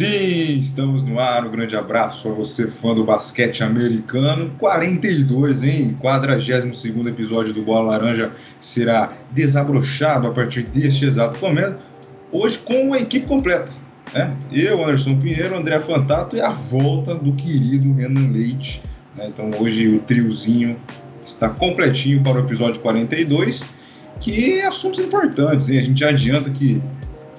Sim, 0.00 0.58
estamos 0.58 1.04
no 1.04 1.20
ar. 1.20 1.46
Um 1.46 1.50
grande 1.50 1.76
abraço 1.76 2.30
a 2.30 2.32
você, 2.32 2.68
fã 2.68 2.94
do 2.94 3.04
basquete 3.04 3.62
americano. 3.62 4.50
42, 4.58 5.62
hein? 5.62 5.94
42 6.00 7.06
episódio 7.06 7.52
do 7.52 7.60
Bola 7.60 7.90
Laranja 7.90 8.32
será 8.58 9.12
desabrochado 9.30 10.26
a 10.26 10.30
partir 10.30 10.62
deste 10.62 11.04
exato 11.04 11.38
momento. 11.38 11.80
Hoje 12.32 12.58
com 12.60 12.94
a 12.94 12.98
equipe 12.98 13.26
completa. 13.26 13.70
Né? 14.14 14.34
Eu, 14.50 14.82
Anderson 14.82 15.18
Pinheiro, 15.18 15.54
André 15.54 15.78
Fantato 15.80 16.34
e 16.34 16.40
a 16.40 16.48
volta 16.48 17.14
do 17.14 17.34
querido 17.34 17.92
Renan 17.92 18.32
Leite. 18.32 18.80
Né? 19.14 19.26
Então 19.28 19.50
hoje 19.60 19.86
o 19.86 19.98
triozinho 19.98 20.80
está 21.26 21.50
completinho 21.50 22.22
para 22.22 22.40
o 22.40 22.46
episódio 22.46 22.80
42, 22.80 23.68
que 24.18 24.60
é 24.60 24.66
assuntos 24.66 24.98
importantes. 24.98 25.68
Hein? 25.68 25.78
A 25.78 25.82
gente 25.82 26.02
adianta 26.02 26.48
que 26.48 26.80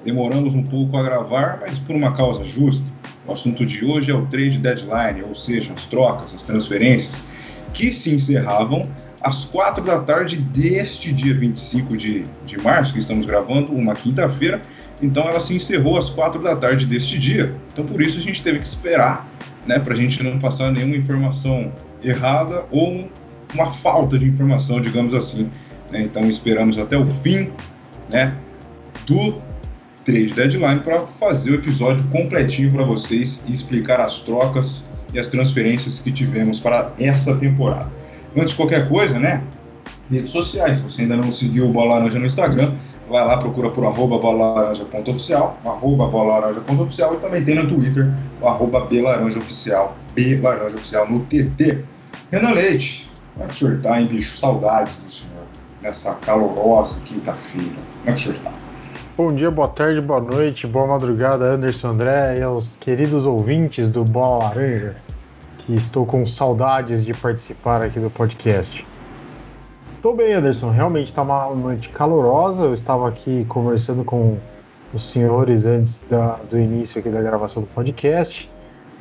Demoramos 0.03 0.55
um 0.55 0.63
pouco 0.63 0.97
a 0.97 1.03
gravar, 1.03 1.59
mas 1.61 1.77
por 1.77 1.95
uma 1.95 2.15
causa 2.15 2.43
justa. 2.43 2.85
O 3.25 3.31
assunto 3.31 3.65
de 3.65 3.85
hoje 3.85 4.11
é 4.11 4.15
o 4.15 4.25
trade 4.25 4.57
deadline, 4.57 5.23
ou 5.23 5.33
seja, 5.33 5.73
as 5.73 5.85
trocas, 5.85 6.33
as 6.33 6.43
transferências, 6.43 7.27
que 7.73 7.91
se 7.91 8.13
encerravam 8.13 8.81
às 9.21 9.45
quatro 9.45 9.83
da 9.83 9.99
tarde 9.99 10.37
deste 10.37 11.13
dia 11.13 11.33
25 11.33 11.95
de, 11.95 12.23
de 12.45 12.57
março, 12.61 12.93
que 12.93 12.99
estamos 12.99 13.25
gravando, 13.25 13.71
uma 13.71 13.93
quinta-feira. 13.93 14.59
Então 15.01 15.27
ela 15.27 15.39
se 15.39 15.55
encerrou 15.55 15.97
às 15.97 16.09
quatro 16.09 16.41
da 16.41 16.55
tarde 16.55 16.85
deste 16.85 17.19
dia. 17.19 17.55
Então 17.71 17.85
por 17.85 18.01
isso 18.01 18.17
a 18.17 18.21
gente 18.21 18.41
teve 18.41 18.59
que 18.59 18.65
esperar, 18.65 19.27
né, 19.67 19.77
para 19.77 19.93
a 19.93 19.95
gente 19.95 20.23
não 20.23 20.39
passar 20.39 20.71
nenhuma 20.71 20.95
informação 20.95 21.71
errada 22.03 22.65
ou 22.71 23.07
uma 23.53 23.71
falta 23.71 24.17
de 24.17 24.27
informação, 24.27 24.81
digamos 24.81 25.13
assim. 25.13 25.49
Né? 25.91 26.01
Então 26.01 26.23
esperamos 26.23 26.77
até 26.79 26.97
o 26.97 27.05
fim, 27.05 27.51
né, 28.09 28.35
do 29.05 29.41
trade 30.05 30.33
deadline 30.33 30.79
para 30.81 30.99
fazer 31.01 31.51
o 31.51 31.55
episódio 31.55 32.05
completinho 32.07 32.71
para 32.71 32.83
vocês 32.83 33.43
e 33.47 33.53
explicar 33.53 33.99
as 33.99 34.19
trocas 34.19 34.89
e 35.13 35.19
as 35.19 35.27
transferências 35.27 35.99
que 35.99 36.11
tivemos 36.11 36.59
para 36.59 36.93
essa 36.99 37.35
temporada. 37.37 37.91
Antes 38.35 38.51
de 38.51 38.55
qualquer 38.55 38.87
coisa, 38.87 39.19
né? 39.19 39.43
Redes 40.09 40.31
sociais. 40.31 40.77
Se 40.77 40.83
você 40.83 41.01
ainda 41.03 41.17
não 41.17 41.31
seguiu 41.31 41.65
o 41.65 41.69
Bola 41.69 41.95
Laranja 41.95 42.19
no 42.19 42.25
Instagram, 42.25 42.73
vai 43.09 43.25
lá, 43.25 43.37
procura 43.37 43.69
por 43.69 43.85
arroba 43.85 44.17
bolalaranja.oficial, 44.17 45.59
arroba 45.65 46.07
bolalaranja.oficial 46.07 47.15
e 47.15 47.17
também 47.17 47.43
tem 47.43 47.55
no 47.55 47.67
Twitter 47.67 48.11
o 48.41 48.47
arroba 48.47 48.85
belaranjaoficial, 48.85 49.97
belaranjaoficial 50.15 51.09
no 51.09 51.21
TT. 51.25 51.83
Renan 52.31 52.51
Leite, 52.51 53.09
como 53.33 53.45
é 53.45 53.47
que 53.47 53.53
o 53.53 53.57
senhor 53.57 53.81
tá, 53.81 54.01
hein, 54.01 54.07
bicho? 54.07 54.37
Saudades 54.37 54.95
do 54.97 55.09
senhor 55.09 55.43
nessa 55.81 56.13
calorosa 56.15 56.99
quinta-feira. 57.01 57.75
Como 57.99 58.09
é 58.09 58.13
que 58.13 58.19
o 58.19 58.23
senhor 58.23 58.35
está? 58.35 58.70
Bom 59.23 59.35
dia, 59.35 59.51
boa 59.51 59.67
tarde, 59.67 60.01
boa 60.01 60.19
noite, 60.19 60.65
boa 60.65 60.87
madrugada, 60.87 61.45
Anderson 61.45 61.89
André 61.89 62.39
e 62.39 62.41
aos 62.41 62.75
queridos 62.77 63.23
ouvintes 63.23 63.91
do 63.91 64.03
Bola 64.03 64.45
Laranja, 64.45 64.95
que 65.59 65.75
estou 65.75 66.07
com 66.07 66.25
saudades 66.25 67.05
de 67.05 67.13
participar 67.13 67.85
aqui 67.85 67.99
do 67.99 68.09
podcast. 68.09 68.83
Estou 69.95 70.15
bem, 70.15 70.33
Anderson, 70.33 70.71
realmente 70.71 71.09
está 71.09 71.21
uma 71.21 71.53
noite 71.53 71.89
calorosa. 71.89 72.63
Eu 72.63 72.73
estava 72.73 73.07
aqui 73.07 73.45
conversando 73.45 74.03
com 74.03 74.39
os 74.91 75.03
senhores 75.03 75.67
antes 75.67 76.03
da, 76.09 76.39
do 76.49 76.57
início 76.57 76.99
aqui 76.99 77.09
da 77.09 77.21
gravação 77.21 77.61
do 77.61 77.69
podcast. 77.69 78.49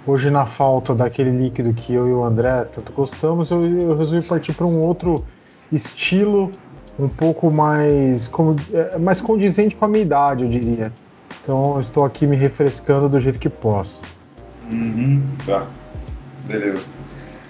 Hoje, 0.06 0.30
na 0.30 0.44
falta 0.44 0.94
daquele 0.94 1.30
líquido 1.30 1.72
que 1.72 1.94
eu 1.94 2.06
e 2.06 2.12
o 2.12 2.22
André 2.22 2.64
tanto 2.64 2.92
gostamos, 2.92 3.50
eu, 3.50 3.64
eu 3.64 3.96
resolvi 3.96 4.28
partir 4.28 4.52
para 4.52 4.66
um 4.66 4.82
outro 4.82 5.14
estilo 5.72 6.50
um 6.98 7.08
pouco 7.08 7.50
mais, 7.50 8.26
como, 8.28 8.56
é, 8.72 8.98
mais 8.98 9.20
condizente 9.20 9.74
com 9.76 9.84
a 9.84 9.88
minha 9.88 10.02
idade, 10.02 10.44
eu 10.44 10.48
diria. 10.48 10.92
Então 11.42 11.80
estou 11.80 12.04
aqui 12.04 12.26
me 12.26 12.36
refrescando 12.36 13.08
do 13.08 13.20
jeito 13.20 13.38
que 13.38 13.48
posso. 13.48 14.00
Uhum, 14.72 15.22
tá. 15.46 15.66
Beleza. 16.46 16.86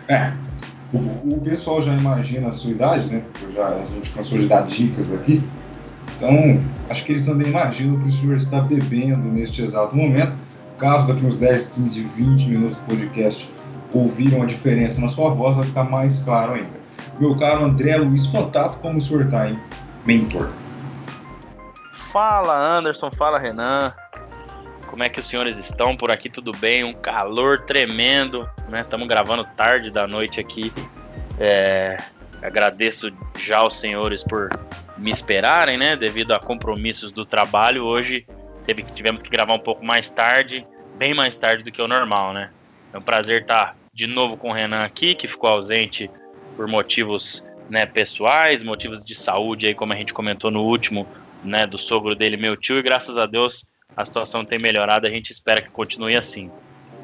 É, 0.08 0.26
o, 0.92 1.34
o, 1.34 1.40
pessoal 1.40 1.82
já 1.82 1.92
imagina 1.92 2.48
a 2.48 2.52
sua 2.52 2.70
idade, 2.70 3.12
né? 3.12 3.22
Já, 3.54 3.66
a 3.66 3.84
gente 3.84 4.10
cansou 4.10 4.38
de 4.38 4.46
dar 4.46 4.66
dicas 4.66 5.12
aqui. 5.12 5.40
Então, 6.16 6.60
acho 6.88 7.04
que 7.04 7.12
eles 7.12 7.24
também 7.24 7.48
imaginam 7.48 7.98
que 8.00 8.08
o 8.08 8.12
senhor 8.12 8.36
está 8.36 8.60
bebendo 8.60 9.28
neste 9.28 9.62
exato 9.62 9.96
momento. 9.96 10.32
Caso 10.78 11.06
daqui 11.06 11.24
uns 11.24 11.36
10, 11.36 11.68
15, 11.68 12.00
20 12.00 12.48
minutos 12.48 12.76
do 12.76 12.82
podcast 12.82 13.52
ouviram 13.92 14.42
a 14.42 14.46
diferença 14.46 15.00
na 15.00 15.08
sua 15.08 15.30
voz, 15.30 15.56
vai 15.56 15.66
ficar 15.66 15.84
mais 15.84 16.20
claro 16.22 16.54
ainda 16.54 16.79
meu 17.20 17.36
caro 17.36 17.64
André 17.66 17.97
Luiz 17.97 18.26
Contato, 18.26 18.78
como 18.78 18.98
senhor 18.98 19.28
tá? 19.28 19.44
Mentor. 20.06 20.50
Fala 21.98 22.56
Anderson, 22.56 23.10
fala 23.10 23.38
Renan. 23.38 23.92
Como 24.86 25.03
é 25.03 25.08
que 25.08 25.20
os 25.20 25.28
senhores 25.28 25.60
estão? 25.60 25.94
Por 25.97 26.10
aqui 26.10 26.31
tudo 26.31 26.50
bem? 26.53 26.82
Um 26.82 26.94
calor 26.94 27.58
tremendo, 27.58 28.48
né? 28.69 28.81
Estamos 28.81 29.06
gravando 29.06 29.44
tarde 29.56 29.91
da 29.91 30.06
noite 30.06 30.41
aqui. 30.41 30.72
É, 31.38 31.98
agradeço 32.42 33.12
já 33.38 33.58
aos 33.58 33.76
senhores 33.76 34.22
por 34.25 34.48
me 34.97 35.12
esperarem, 35.12 35.76
né? 35.76 35.94
Devido 35.94 36.32
a 36.32 36.41
compromissos 36.41 37.12
do 37.12 37.26
trabalho, 37.26 37.84
hoje 37.84 38.26
teve 38.64 38.82
tivemos 38.82 39.22
que 39.22 39.28
gravar 39.28 39.54
um 39.54 39.60
pouco 39.60 39.84
mais 39.84 40.10
tarde, 40.10 40.66
bem 40.97 41.14
mais 41.14 41.37
tarde 41.37 41.62
do 41.62 41.70
que 41.70 41.81
o 41.81 41.87
normal, 41.87 42.32
né? 42.32 42.50
É 42.92 42.98
um 42.98 43.02
prazer 43.02 43.42
estar 43.42 43.76
de 43.92 44.06
novo 44.06 44.37
com 44.37 44.48
o 44.48 44.52
Renan 44.52 44.82
aqui, 44.82 45.14
que 45.14 45.28
ficou 45.28 45.50
ausente 45.50 46.10
por 46.60 46.69
motivos 46.69 47.43
né, 47.71 47.87
pessoais, 47.87 48.62
motivos 48.62 49.03
de 49.03 49.15
saúde, 49.15 49.66
aí 49.66 49.75
como 49.75 49.94
a 49.94 49.97
gente 49.97 50.12
comentou 50.12 50.50
no 50.50 50.62
último, 50.62 51.09
né, 51.43 51.66
do 51.66 51.78
sogro 51.78 52.15
dele, 52.15 52.37
meu 52.37 52.54
tio, 52.54 52.76
e 52.76 52.82
graças 52.82 53.16
a 53.16 53.25
Deus 53.25 53.66
a 53.97 54.04
situação 54.04 54.44
tem 54.44 54.59
melhorado, 54.59 55.06
a 55.06 55.10
gente 55.10 55.31
espera 55.31 55.62
que 55.62 55.72
continue 55.72 56.15
assim. 56.15 56.50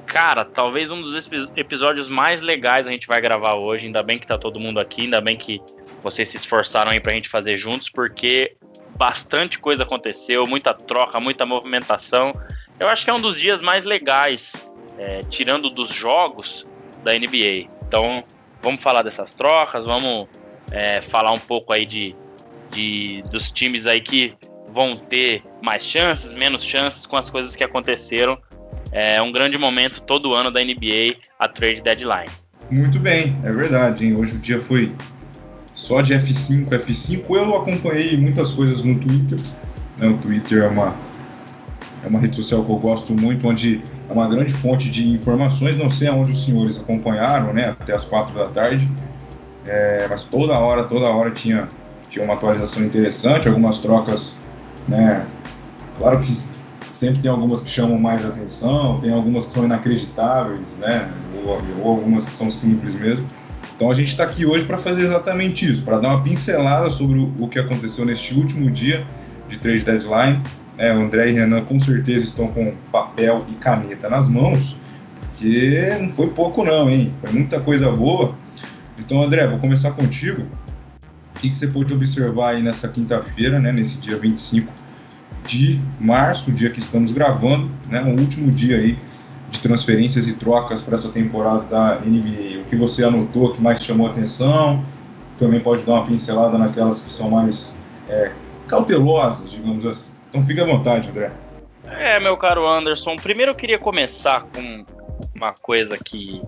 Cara, 0.04 0.44
talvez 0.44 0.90
um 0.90 1.00
dos 1.00 1.30
episódios 1.56 2.06
mais 2.06 2.42
legais 2.42 2.86
a 2.86 2.92
gente 2.92 3.06
vai 3.06 3.18
gravar 3.18 3.54
hoje, 3.54 3.86
ainda 3.86 4.02
bem 4.02 4.18
que 4.18 4.26
tá 4.26 4.36
todo 4.36 4.60
mundo 4.60 4.78
aqui, 4.78 5.04
ainda 5.04 5.22
bem 5.22 5.36
que 5.36 5.58
vocês 6.02 6.30
se 6.30 6.36
esforçaram 6.36 6.90
aí 6.90 7.00
pra 7.00 7.14
gente 7.14 7.30
fazer 7.30 7.56
juntos, 7.56 7.88
porque 7.88 8.56
bastante 8.94 9.58
coisa 9.58 9.84
aconteceu, 9.84 10.46
muita 10.46 10.74
troca, 10.74 11.18
muita 11.18 11.46
movimentação. 11.46 12.38
Eu 12.78 12.90
acho 12.90 13.04
que 13.04 13.10
é 13.10 13.14
um 13.14 13.22
dos 13.22 13.40
dias 13.40 13.62
mais 13.62 13.84
legais, 13.86 14.70
é, 14.98 15.20
tirando 15.30 15.70
dos 15.70 15.94
jogos 15.94 16.68
da 17.02 17.14
NBA. 17.14 17.70
Então, 17.88 18.22
vamos 18.62 18.82
falar 18.82 19.02
dessas 19.02 19.34
trocas, 19.34 19.84
vamos 19.84 20.28
é, 20.70 21.00
falar 21.00 21.32
um 21.32 21.38
pouco 21.38 21.72
aí 21.72 21.86
de, 21.86 22.14
de, 22.70 23.22
dos 23.30 23.50
times 23.50 23.86
aí 23.86 24.00
que 24.00 24.34
vão 24.68 24.96
ter 24.96 25.42
mais 25.62 25.86
chances, 25.86 26.32
menos 26.32 26.62
chances 26.62 27.06
com 27.06 27.16
as 27.16 27.30
coisas 27.30 27.56
que 27.56 27.64
aconteceram. 27.64 28.38
É 28.92 29.20
um 29.20 29.32
grande 29.32 29.58
momento 29.58 30.02
todo 30.02 30.34
ano 30.34 30.50
da 30.50 30.62
NBA, 30.62 31.16
a 31.38 31.48
trade 31.48 31.82
deadline. 31.82 32.30
Muito 32.70 32.98
bem, 32.98 33.36
é 33.44 33.52
verdade. 33.52 34.06
Hein? 34.06 34.16
Hoje 34.16 34.36
o 34.36 34.38
dia 34.38 34.60
foi 34.60 34.92
só 35.74 36.00
de 36.00 36.14
F5, 36.14 36.68
F5. 36.68 37.24
Eu 37.30 37.56
acompanhei 37.56 38.16
muitas 38.16 38.52
coisas 38.52 38.82
no 38.82 38.98
Twitter. 38.98 39.38
Né? 39.98 40.08
O 40.08 40.18
Twitter 40.18 40.62
é 40.62 40.68
uma 40.68 40.96
é 42.04 42.08
uma 42.08 42.20
rede 42.20 42.36
social 42.36 42.64
que 42.64 42.70
eu 42.70 42.76
gosto 42.76 43.12
muito, 43.12 43.48
onde 43.48 43.82
é 44.08 44.12
uma 44.12 44.28
grande 44.28 44.52
fonte 44.52 44.90
de 44.90 45.08
informações. 45.08 45.76
Não 45.76 45.90
sei 45.90 46.08
aonde 46.08 46.32
os 46.32 46.44
senhores 46.44 46.78
acompanharam, 46.78 47.52
né, 47.52 47.70
até 47.80 47.94
as 47.94 48.04
quatro 48.04 48.34
da 48.34 48.48
tarde, 48.48 48.88
é, 49.66 50.06
mas 50.08 50.22
toda 50.22 50.58
hora, 50.58 50.84
toda 50.84 51.06
hora 51.06 51.30
tinha, 51.30 51.66
tinha 52.08 52.24
uma 52.24 52.34
atualização 52.34 52.84
interessante, 52.84 53.48
algumas 53.48 53.78
trocas, 53.78 54.36
né. 54.86 55.26
Claro 55.98 56.20
que 56.20 56.30
sempre 56.92 57.20
tem 57.20 57.30
algumas 57.30 57.62
que 57.62 57.70
chamam 57.70 57.98
mais 57.98 58.24
atenção, 58.24 59.00
tem 59.00 59.12
algumas 59.12 59.46
que 59.46 59.52
são 59.52 59.64
inacreditáveis, 59.64 60.60
né, 60.78 61.10
ou, 61.44 61.58
ou 61.82 61.88
algumas 61.88 62.24
que 62.24 62.34
são 62.34 62.50
simples 62.50 62.94
mesmo. 62.94 63.26
Então 63.74 63.90
a 63.90 63.94
gente 63.94 64.08
está 64.08 64.24
aqui 64.24 64.46
hoje 64.46 64.64
para 64.64 64.78
fazer 64.78 65.02
exatamente 65.02 65.70
isso, 65.70 65.82
para 65.82 65.98
dar 65.98 66.08
uma 66.08 66.22
pincelada 66.22 66.88
sobre 66.90 67.18
o, 67.18 67.32
o 67.40 67.48
que 67.48 67.58
aconteceu 67.58 68.06
neste 68.06 68.34
último 68.34 68.70
dia 68.70 69.06
de 69.48 69.58
trade 69.58 69.84
deadline 69.84 70.42
né, 70.78 70.94
o 70.94 71.00
André 71.00 71.30
e 71.30 71.32
Renan 71.32 71.64
com 71.64 71.78
certeza 71.78 72.24
estão 72.24 72.48
com 72.48 72.74
papel 72.92 73.44
e 73.48 73.54
caneta 73.54 74.08
nas 74.08 74.28
mãos, 74.28 74.76
porque 75.20 75.96
não 76.00 76.10
foi 76.10 76.28
pouco 76.30 76.64
não, 76.64 76.88
hein? 76.88 77.12
Foi 77.20 77.32
muita 77.32 77.60
coisa 77.60 77.90
boa. 77.90 78.34
Então, 78.98 79.22
André, 79.22 79.46
vou 79.46 79.58
começar 79.58 79.92
contigo. 79.92 80.42
O 81.34 81.38
que, 81.38 81.50
que 81.50 81.56
você 81.56 81.66
pôde 81.66 81.92
observar 81.92 82.54
aí 82.54 82.62
nessa 82.62 82.88
quinta-feira, 82.88 83.58
né, 83.58 83.70
nesse 83.70 83.98
dia 83.98 84.18
25 84.18 84.72
de 85.46 85.78
março, 86.00 86.50
o 86.50 86.52
dia 86.52 86.70
que 86.70 86.80
estamos 86.80 87.12
gravando, 87.12 87.70
né, 87.88 88.02
o 88.02 88.20
último 88.20 88.50
dia 88.50 88.78
aí 88.78 88.98
de 89.50 89.60
transferências 89.60 90.26
e 90.26 90.34
trocas 90.34 90.82
para 90.82 90.94
essa 90.94 91.08
temporada 91.08 91.64
da 91.64 92.00
NBA. 92.00 92.62
O 92.62 92.64
que 92.64 92.76
você 92.76 93.04
anotou 93.04 93.52
que 93.52 93.62
mais 93.62 93.82
chamou 93.82 94.08
atenção? 94.08 94.84
Também 95.38 95.60
pode 95.60 95.84
dar 95.84 95.92
uma 95.94 96.06
pincelada 96.06 96.58
naquelas 96.58 97.00
que 97.00 97.10
são 97.10 97.30
mais 97.30 97.78
é, 98.08 98.32
cautelosas, 98.66 99.50
digamos 99.50 99.86
assim. 99.86 100.15
Então 100.28 100.42
fique 100.42 100.60
à 100.60 100.64
vontade, 100.64 101.08
André. 101.08 101.30
É, 101.84 102.18
meu 102.18 102.36
caro 102.36 102.66
Anderson, 102.66 103.16
primeiro 103.16 103.52
eu 103.52 103.56
queria 103.56 103.78
começar 103.78 104.42
com 104.44 104.84
uma 105.34 105.52
coisa 105.54 105.96
que 105.96 106.42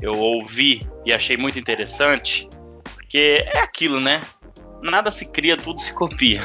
eu 0.00 0.18
ouvi 0.18 0.80
e 1.04 1.12
achei 1.12 1.36
muito 1.36 1.58
interessante, 1.58 2.48
porque 2.82 3.44
é 3.54 3.58
aquilo, 3.58 4.00
né? 4.00 4.20
Nada 4.82 5.10
se 5.10 5.30
cria, 5.30 5.56
tudo 5.56 5.80
se 5.80 5.94
copia. 5.94 6.40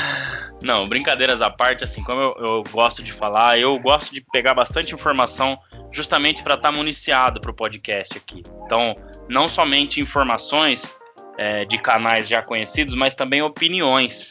Não, 0.62 0.86
brincadeiras 0.86 1.40
à 1.40 1.48
parte, 1.48 1.84
assim, 1.84 2.02
como 2.02 2.20
eu, 2.20 2.30
eu 2.38 2.62
gosto 2.70 3.02
de 3.02 3.12
falar, 3.12 3.58
eu 3.58 3.78
gosto 3.78 4.12
de 4.12 4.20
pegar 4.20 4.52
bastante 4.52 4.92
informação 4.92 5.58
justamente 5.90 6.42
para 6.42 6.54
estar 6.54 6.70
tá 6.70 6.76
municiado 6.76 7.40
para 7.40 7.50
o 7.50 7.54
podcast 7.54 8.18
aqui. 8.18 8.42
Então, 8.66 8.94
não 9.26 9.48
somente 9.48 10.02
informações 10.02 10.94
é, 11.38 11.64
de 11.64 11.78
canais 11.78 12.28
já 12.28 12.42
conhecidos, 12.42 12.94
mas 12.94 13.14
também 13.14 13.40
opiniões 13.40 14.30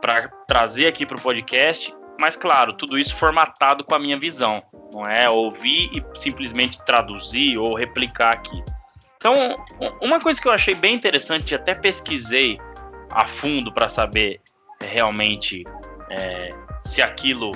para 0.00 0.28
trazer 0.46 0.86
aqui 0.86 1.06
para 1.06 1.18
o 1.18 1.22
podcast. 1.22 1.94
Mas, 2.20 2.36
claro, 2.36 2.72
tudo 2.72 2.98
isso 2.98 3.14
formatado 3.14 3.84
com 3.84 3.94
a 3.94 3.98
minha 3.98 4.18
visão, 4.18 4.56
não 4.92 5.06
é 5.08 5.30
ouvir 5.30 5.90
e 5.92 6.18
simplesmente 6.18 6.84
traduzir 6.84 7.56
ou 7.58 7.76
replicar 7.76 8.32
aqui. 8.32 8.62
Então, 9.16 9.34
uma 10.02 10.20
coisa 10.20 10.40
que 10.40 10.48
eu 10.48 10.52
achei 10.52 10.74
bem 10.74 10.94
interessante, 10.94 11.54
até 11.54 11.74
pesquisei 11.74 12.58
a 13.12 13.26
fundo 13.26 13.72
para 13.72 13.88
saber 13.88 14.40
realmente 14.82 15.64
é, 16.10 16.48
se 16.84 17.02
aquilo. 17.02 17.52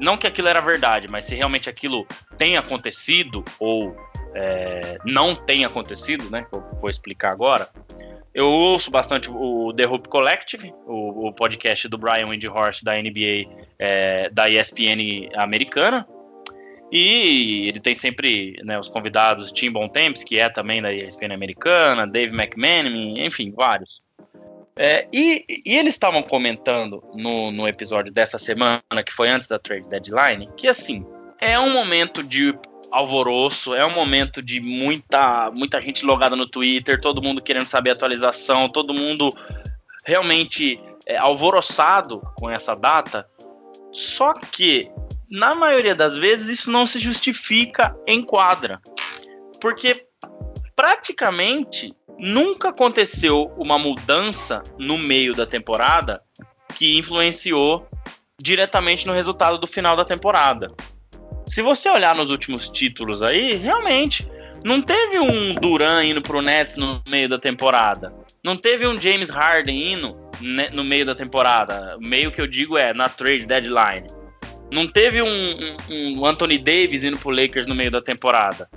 Não 0.00 0.16
que 0.16 0.26
aquilo 0.26 0.48
era 0.48 0.60
verdade, 0.60 1.06
mas 1.06 1.24
se 1.24 1.34
realmente 1.34 1.68
aquilo 1.68 2.06
tem 2.36 2.56
acontecido 2.56 3.44
ou 3.60 3.94
é, 4.34 4.98
não 5.04 5.34
tem 5.34 5.64
acontecido, 5.64 6.30
né? 6.30 6.46
Que 6.50 6.56
eu 6.56 6.64
vou 6.80 6.90
explicar 6.90 7.32
agora. 7.32 7.68
Eu 8.34 8.48
ouço 8.48 8.90
bastante 8.90 9.30
o 9.30 9.72
The 9.74 9.86
Hoop 9.86 10.08
Collective, 10.08 10.72
o, 10.86 11.28
o 11.28 11.32
podcast 11.32 11.86
do 11.88 11.98
Brian 11.98 12.28
Windhorst 12.28 12.82
da 12.82 12.94
NBA, 12.94 13.46
é, 13.78 14.30
da 14.30 14.48
ESPN 14.48 15.28
americana. 15.36 16.06
E 16.90 17.68
ele 17.68 17.80
tem 17.80 17.94
sempre 17.94 18.56
né, 18.64 18.78
os 18.78 18.88
convidados 18.88 19.52
Tim 19.52 19.70
Bontemps, 19.70 20.22
que 20.22 20.38
é 20.38 20.48
também 20.48 20.80
da 20.80 20.92
ESPN 20.92 21.32
americana, 21.32 22.06
Dave 22.06 22.34
McManamy, 22.34 23.24
enfim, 23.24 23.50
vários. 23.50 24.02
É, 24.76 25.06
e, 25.12 25.44
e, 25.66 25.76
eles 25.76 25.94
estavam 25.94 26.22
comentando 26.22 27.02
no, 27.14 27.50
no 27.50 27.68
episódio 27.68 28.10
dessa 28.10 28.38
semana, 28.38 28.82
que 29.04 29.12
foi 29.12 29.28
antes 29.28 29.46
da 29.46 29.58
trade 29.58 29.86
deadline, 29.88 30.48
que 30.56 30.66
assim, 30.66 31.04
é 31.38 31.58
um 31.58 31.72
momento 31.72 32.22
de 32.22 32.54
alvoroço, 32.92 33.74
é 33.74 33.84
um 33.86 33.94
momento 33.94 34.42
de 34.42 34.60
muita, 34.60 35.50
muita 35.56 35.80
gente 35.80 36.04
logada 36.04 36.36
no 36.36 36.46
Twitter, 36.46 37.00
todo 37.00 37.22
mundo 37.22 37.40
querendo 37.40 37.66
saber 37.66 37.90
atualização, 37.90 38.68
todo 38.68 38.92
mundo 38.92 39.30
realmente 40.04 40.78
é, 41.06 41.16
alvoroçado 41.16 42.20
com 42.36 42.50
essa 42.50 42.74
data. 42.76 43.26
Só 43.90 44.34
que, 44.34 44.90
na 45.30 45.54
maioria 45.54 45.94
das 45.94 46.16
vezes, 46.16 46.60
isso 46.60 46.70
não 46.70 46.84
se 46.84 46.98
justifica 46.98 47.96
em 48.06 48.22
quadra. 48.22 48.80
Porque 49.60 50.06
praticamente 50.76 51.94
nunca 52.18 52.68
aconteceu 52.68 53.52
uma 53.56 53.78
mudança 53.78 54.62
no 54.78 54.98
meio 54.98 55.34
da 55.34 55.46
temporada 55.46 56.22
que 56.74 56.98
influenciou 56.98 57.88
diretamente 58.40 59.06
no 59.06 59.12
resultado 59.12 59.58
do 59.58 59.66
final 59.66 59.96
da 59.96 60.04
temporada. 60.04 60.74
Se 61.46 61.62
você 61.62 61.90
olhar 61.90 62.16
nos 62.16 62.30
últimos 62.30 62.68
títulos 62.68 63.22
aí, 63.22 63.54
realmente 63.54 64.26
não 64.64 64.80
teve 64.80 65.18
um 65.18 65.54
Duran 65.54 66.04
indo 66.04 66.22
pro 66.22 66.40
Nets 66.40 66.76
no 66.76 67.02
meio 67.06 67.28
da 67.28 67.38
temporada. 67.38 68.12
Não 68.44 68.56
teve 68.56 68.86
um 68.86 69.00
James 69.00 69.30
Harden 69.30 69.92
indo 69.92 70.16
né, 70.40 70.68
no 70.72 70.84
meio 70.84 71.04
da 71.04 71.14
temporada. 71.14 71.96
Meio 72.04 72.30
que 72.30 72.40
eu 72.40 72.46
digo 72.46 72.78
é 72.78 72.94
na 72.94 73.08
trade 73.08 73.46
deadline. 73.46 74.06
Não 74.72 74.86
teve 74.86 75.20
um, 75.20 75.28
um, 75.28 76.20
um 76.20 76.26
Anthony 76.26 76.58
Davis 76.58 77.04
indo 77.04 77.18
pro 77.18 77.30
Lakers 77.30 77.66
no 77.66 77.74
meio 77.74 77.90
da 77.90 78.00
temporada 78.00 78.68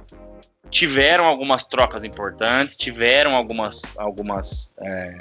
tiveram 0.75 1.25
algumas 1.25 1.65
trocas 1.65 2.03
importantes, 2.03 2.75
tiveram 2.75 3.33
algumas, 3.33 3.81
algumas, 3.95 4.73
é, 4.85 5.17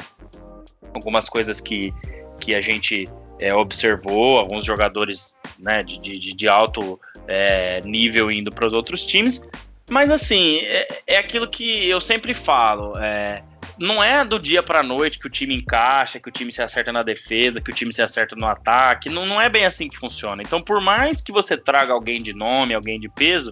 algumas 0.92 1.28
coisas 1.28 1.60
que, 1.60 1.94
que 2.40 2.56
a 2.56 2.60
gente 2.60 3.04
é, 3.40 3.54
observou, 3.54 4.36
alguns 4.36 4.64
jogadores 4.64 5.36
né, 5.56 5.82
de, 5.84 6.00
de, 6.00 6.32
de 6.32 6.48
alto 6.48 6.98
é, 7.26 7.80
nível 7.84 8.30
indo 8.30 8.50
para 8.50 8.66
os 8.66 8.72
outros 8.72 9.04
times. 9.04 9.42
Mas 9.90 10.10
assim, 10.10 10.58
é, 10.60 11.02
é, 11.06 11.18
aquilo 11.18 11.48
que 11.48 11.86
eu 11.88 12.00
sempre 12.00 12.32
falo. 12.32 12.92
É, 12.98 13.42
não 13.78 14.02
é 14.02 14.24
do 14.24 14.38
dia 14.38 14.62
para 14.62 14.82
noite 14.82 15.18
que 15.18 15.26
o 15.26 15.30
time 15.30 15.54
encaixa, 15.54 16.20
que 16.20 16.28
o 16.28 16.32
time 16.32 16.52
se 16.52 16.62
acerta 16.62 16.92
na 16.92 17.02
defesa, 17.02 17.60
que 17.60 17.70
o 17.70 17.74
time 17.74 17.92
se 17.92 18.02
acerta 18.02 18.36
no 18.38 18.46
ataque. 18.46 19.10
Não, 19.10 19.26
não 19.26 19.40
é 19.40 19.48
bem 19.48 19.66
assim 19.66 19.88
que 19.88 19.96
funciona. 19.96 20.42
Então, 20.42 20.62
por 20.62 20.80
mais 20.80 21.20
que 21.20 21.32
você 21.32 21.56
traga 21.56 21.92
alguém 21.92 22.22
de 22.22 22.32
nome, 22.32 22.74
alguém 22.74 23.00
de 23.00 23.08
peso, 23.08 23.50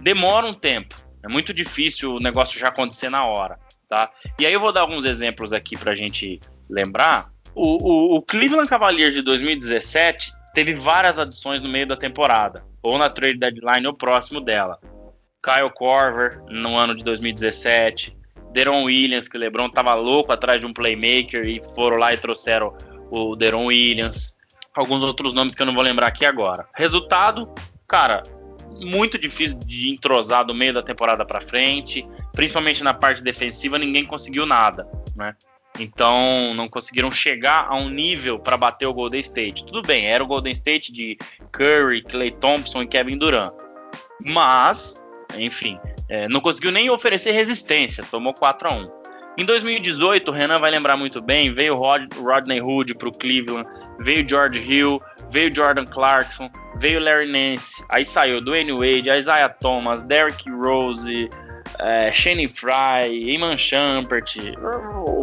demora 0.00 0.46
um 0.46 0.54
tempo. 0.54 0.94
É 1.22 1.28
muito 1.28 1.52
difícil 1.52 2.14
o 2.14 2.20
negócio 2.20 2.58
já 2.58 2.68
acontecer 2.68 3.10
na 3.10 3.26
hora, 3.26 3.58
tá? 3.88 4.10
E 4.38 4.46
aí 4.46 4.52
eu 4.52 4.60
vou 4.60 4.72
dar 4.72 4.80
alguns 4.80 5.04
exemplos 5.04 5.52
aqui 5.52 5.76
para 5.76 5.92
a 5.92 5.96
gente 5.96 6.40
lembrar. 6.68 7.30
O, 7.54 7.76
o, 7.82 8.16
o, 8.16 8.22
Cleveland 8.22 8.68
Cavaliers 8.68 9.14
de 9.14 9.22
2017 9.22 10.32
teve 10.54 10.74
várias 10.74 11.18
adições 11.18 11.60
no 11.60 11.68
meio 11.68 11.86
da 11.86 11.96
temporada, 11.96 12.64
ou 12.82 12.98
na 12.98 13.08
trade 13.08 13.38
deadline 13.38 13.86
ou 13.86 13.94
próximo 13.94 14.40
dela. 14.40 14.78
Kyle 15.42 15.70
Korver 15.74 16.42
no 16.48 16.76
ano 16.76 16.94
de 16.94 17.02
2017, 17.02 18.16
Deron 18.52 18.84
Williams, 18.84 19.28
que 19.28 19.36
o 19.36 19.40
LeBron 19.40 19.70
tava 19.70 19.94
louco 19.94 20.32
atrás 20.32 20.60
de 20.60 20.66
um 20.66 20.72
playmaker 20.72 21.46
e 21.46 21.62
foram 21.74 21.96
lá 21.96 22.12
e 22.12 22.18
trouxeram 22.18 22.74
o 23.10 23.36
Deron 23.36 23.66
Williams. 23.66 24.36
Alguns 24.74 25.02
outros 25.02 25.32
nomes 25.32 25.54
que 25.54 25.62
eu 25.62 25.66
não 25.66 25.74
vou 25.74 25.82
lembrar 25.82 26.08
aqui 26.08 26.24
agora. 26.24 26.66
Resultado, 26.74 27.48
cara, 27.88 28.22
muito 28.80 29.18
difícil 29.18 29.58
de 29.58 29.90
entrosar 29.90 30.44
do 30.44 30.54
meio 30.54 30.72
da 30.72 30.82
temporada 30.82 31.24
para 31.24 31.40
frente, 31.40 32.06
principalmente 32.32 32.82
na 32.82 32.94
parte 32.94 33.22
defensiva, 33.22 33.78
ninguém 33.78 34.04
conseguiu 34.04 34.46
nada, 34.46 34.86
né? 35.16 35.34
Então 35.80 36.52
não 36.54 36.68
conseguiram 36.68 37.10
chegar 37.10 37.66
a 37.68 37.76
um 37.76 37.88
nível 37.88 38.38
para 38.38 38.56
bater 38.56 38.86
o 38.86 38.92
Golden 38.92 39.20
State. 39.20 39.64
Tudo 39.64 39.80
bem, 39.82 40.06
era 40.06 40.22
o 40.22 40.26
Golden 40.26 40.52
State 40.52 40.92
de 40.92 41.16
Curry, 41.52 42.02
Clay 42.02 42.30
Thompson 42.30 42.82
e 42.82 42.86
Kevin 42.86 43.16
Durant, 43.16 43.52
mas, 44.26 45.02
enfim, 45.36 45.78
é, 46.08 46.28
não 46.28 46.40
conseguiu 46.40 46.70
nem 46.70 46.90
oferecer 46.90 47.32
resistência, 47.32 48.04
tomou 48.10 48.34
4 48.34 48.68
a 48.68 48.74
1. 48.74 49.00
Em 49.38 49.44
2018, 49.44 50.30
o 50.30 50.34
Renan 50.34 50.58
vai 50.58 50.70
lembrar 50.70 50.96
muito 50.96 51.22
bem, 51.22 51.54
veio 51.54 51.74
Rod, 51.74 52.12
Rodney 52.14 52.60
Hood 52.60 52.94
para 52.96 53.08
o 53.08 53.12
Cleveland, 53.12 53.66
veio 54.00 54.28
George 54.28 54.60
Hill, 54.60 55.00
veio 55.30 55.54
Jordan 55.54 55.84
Clarkson, 55.84 56.50
veio 56.76 57.00
Larry 57.00 57.26
Nance, 57.26 57.82
aí 57.90 58.04
saiu 58.04 58.42
Dwayne 58.42 58.72
Wade, 58.72 59.08
Isaiah 59.08 59.48
Thomas, 59.48 60.02
Derrick 60.02 60.50
Rose, 60.50 61.30
é, 61.78 62.12
Shane 62.12 62.48
Fry, 62.48 63.34
Eman 63.34 63.56
Champert, 63.56 64.36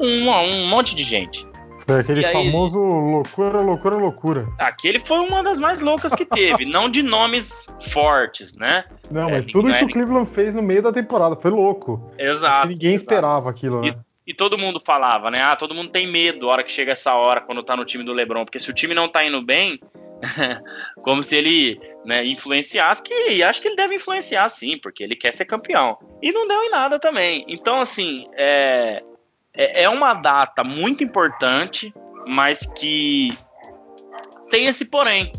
um, 0.01 0.29
um 0.29 0.67
monte 0.67 0.95
de 0.95 1.03
gente. 1.03 1.45
Foi 1.87 2.01
aquele 2.01 2.25
aí, 2.25 2.33
famoso 2.33 2.81
loucura, 2.81 3.61
loucura, 3.61 3.95
loucura. 3.95 4.47
Aquele 4.59 4.99
foi 4.99 5.19
uma 5.19 5.41
das 5.41 5.57
mais 5.57 5.79
loucas 5.79 6.13
que 6.13 6.25
teve, 6.25 6.65
não 6.69 6.89
de 6.89 7.01
nomes 7.01 7.65
fortes, 7.79 8.57
né? 8.57 8.83
Não, 9.09 9.29
mas 9.29 9.47
é, 9.47 9.49
tudo 9.49 9.73
que 9.73 9.85
o 9.85 9.87
Cleveland 9.87 10.29
fez 10.29 10.53
no 10.53 10.61
meio 10.61 10.83
da 10.83 10.91
temporada 10.91 11.37
foi 11.37 11.49
louco. 11.49 12.11
Exato. 12.19 12.67
Ninguém 12.67 12.95
exato. 12.95 13.09
esperava 13.09 13.49
aquilo, 13.49 13.81
né? 13.81 13.95
E, 14.25 14.31
e, 14.31 14.33
todo 14.33 14.57
mundo 14.57 14.81
falava, 14.81 15.31
né? 15.31 15.41
Ah, 15.41 15.55
todo 15.55 15.73
mundo 15.73 15.89
tem 15.89 16.05
medo 16.05 16.49
a 16.49 16.53
hora 16.53 16.63
que 16.63 16.73
chega 16.73 16.91
essa 16.91 17.13
hora, 17.13 17.39
quando 17.39 17.63
tá 17.63 17.77
no 17.77 17.85
time 17.85 18.03
do 18.03 18.11
LeBron, 18.11 18.43
porque 18.43 18.59
se 18.59 18.69
o 18.69 18.73
time 18.73 18.93
não 18.93 19.07
tá 19.07 19.23
indo 19.23 19.41
bem, 19.41 19.79
como 21.01 21.21
se 21.21 21.35
ele 21.35 21.79
né, 22.05 22.25
influenciasse, 22.25 23.01
que 23.01 23.43
acho 23.43 23.61
que 23.61 23.67
ele 23.67 23.75
deve 23.75 23.95
influenciar 23.95 24.47
sim, 24.49 24.77
porque 24.77 25.03
ele 25.03 25.15
quer 25.15 25.33
ser 25.33 25.45
campeão. 25.45 25.97
E 26.21 26.31
não 26.31 26.47
deu 26.47 26.63
em 26.63 26.69
nada 26.69 26.99
também. 26.99 27.45
Então, 27.47 27.81
assim, 27.81 28.27
é, 28.33 29.03
é, 29.53 29.83
é 29.83 29.89
uma 29.89 30.13
data 30.13 30.63
muito 30.63 31.03
importante, 31.03 31.93
mas 32.25 32.59
que 32.77 33.37
tem 34.49 34.67
esse 34.67 34.85
porém. 34.85 35.31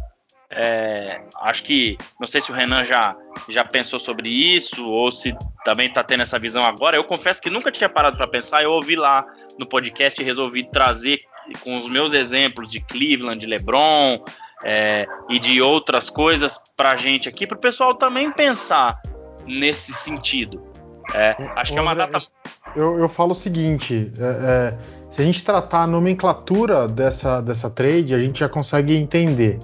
É, 0.50 1.20
acho 1.42 1.62
que, 1.62 1.98
não 2.18 2.26
sei 2.26 2.40
se 2.40 2.50
o 2.50 2.54
Renan 2.54 2.82
já, 2.82 3.14
já 3.50 3.64
pensou 3.64 4.00
sobre 4.00 4.30
isso, 4.30 4.86
ou 4.86 5.12
se 5.12 5.34
também 5.62 5.88
está 5.88 6.02
tendo 6.02 6.22
essa 6.22 6.38
visão 6.38 6.64
agora. 6.64 6.96
Eu 6.96 7.04
confesso 7.04 7.40
que 7.40 7.50
nunca 7.50 7.70
tinha 7.70 7.88
parado 7.88 8.16
para 8.16 8.26
pensar, 8.26 8.62
eu 8.62 8.72
ouvi 8.72 8.96
lá 8.96 9.26
no 9.58 9.66
podcast 9.66 10.20
e 10.20 10.24
resolvi 10.24 10.68
trazer 10.70 11.18
com 11.60 11.76
os 11.76 11.88
meus 11.88 12.12
exemplos 12.12 12.70
de 12.70 12.80
Cleveland, 12.80 13.38
de 13.38 13.46
LeBron, 13.46 14.22
é, 14.64 15.06
e 15.28 15.38
de 15.38 15.60
outras 15.60 16.10
coisas 16.10 16.60
para 16.76 16.92
a 16.92 16.96
gente 16.96 17.28
aqui, 17.28 17.46
para 17.46 17.56
o 17.56 17.60
pessoal 17.60 17.94
também 17.94 18.32
pensar 18.32 19.00
nesse 19.46 19.92
sentido. 19.92 20.62
É, 21.14 21.36
acho 21.56 21.72
que 21.72 21.78
é 21.78 21.82
uma 21.82 21.94
data. 21.94 22.20
Eu, 22.76 22.98
eu 22.98 23.08
falo 23.08 23.32
o 23.32 23.34
seguinte: 23.34 24.12
é, 24.18 24.24
é, 24.24 24.78
se 25.10 25.22
a 25.22 25.24
gente 25.24 25.42
tratar 25.42 25.84
a 25.84 25.86
nomenclatura 25.86 26.86
dessa, 26.86 27.40
dessa 27.40 27.70
trade, 27.70 28.14
a 28.14 28.22
gente 28.22 28.40
já 28.40 28.48
consegue 28.48 28.96
entender. 28.96 29.58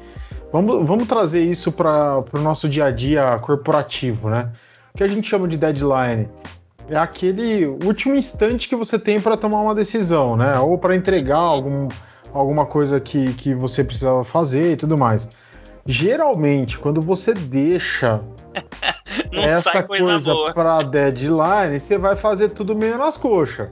Vamos, 0.52 0.86
vamos 0.86 1.08
trazer 1.08 1.44
isso 1.44 1.72
para 1.72 2.22
o 2.32 2.40
nosso 2.40 2.68
dia 2.68 2.86
a 2.86 2.90
dia 2.90 3.36
corporativo, 3.40 4.30
né? 4.30 4.52
O 4.94 4.98
que 4.98 5.02
a 5.02 5.08
gente 5.08 5.28
chama 5.28 5.48
de 5.48 5.56
deadline 5.56 6.28
é 6.88 6.96
aquele 6.96 7.66
último 7.66 8.14
instante 8.14 8.68
que 8.68 8.76
você 8.76 8.98
tem 8.98 9.20
para 9.20 9.36
tomar 9.36 9.60
uma 9.60 9.74
decisão, 9.74 10.36
né? 10.36 10.56
Ou 10.58 10.78
para 10.78 10.94
entregar 10.94 11.38
algum, 11.38 11.88
alguma 12.34 12.66
coisa 12.66 13.00
que, 13.00 13.32
que 13.34 13.54
você 13.54 13.84
precisava 13.84 14.24
fazer 14.24 14.72
e 14.72 14.76
tudo 14.76 14.98
mais. 14.98 15.28
Geralmente, 15.86 16.78
quando 16.78 17.00
você 17.00 17.32
deixa 17.32 18.20
essa 19.32 19.82
coisa 19.82 20.52
para 20.52 20.82
deadline, 20.82 21.78
você 21.78 21.96
vai 21.96 22.16
fazer 22.16 22.50
tudo 22.50 22.74
meio 22.74 22.98
nas 22.98 23.16
coxas. 23.16 23.68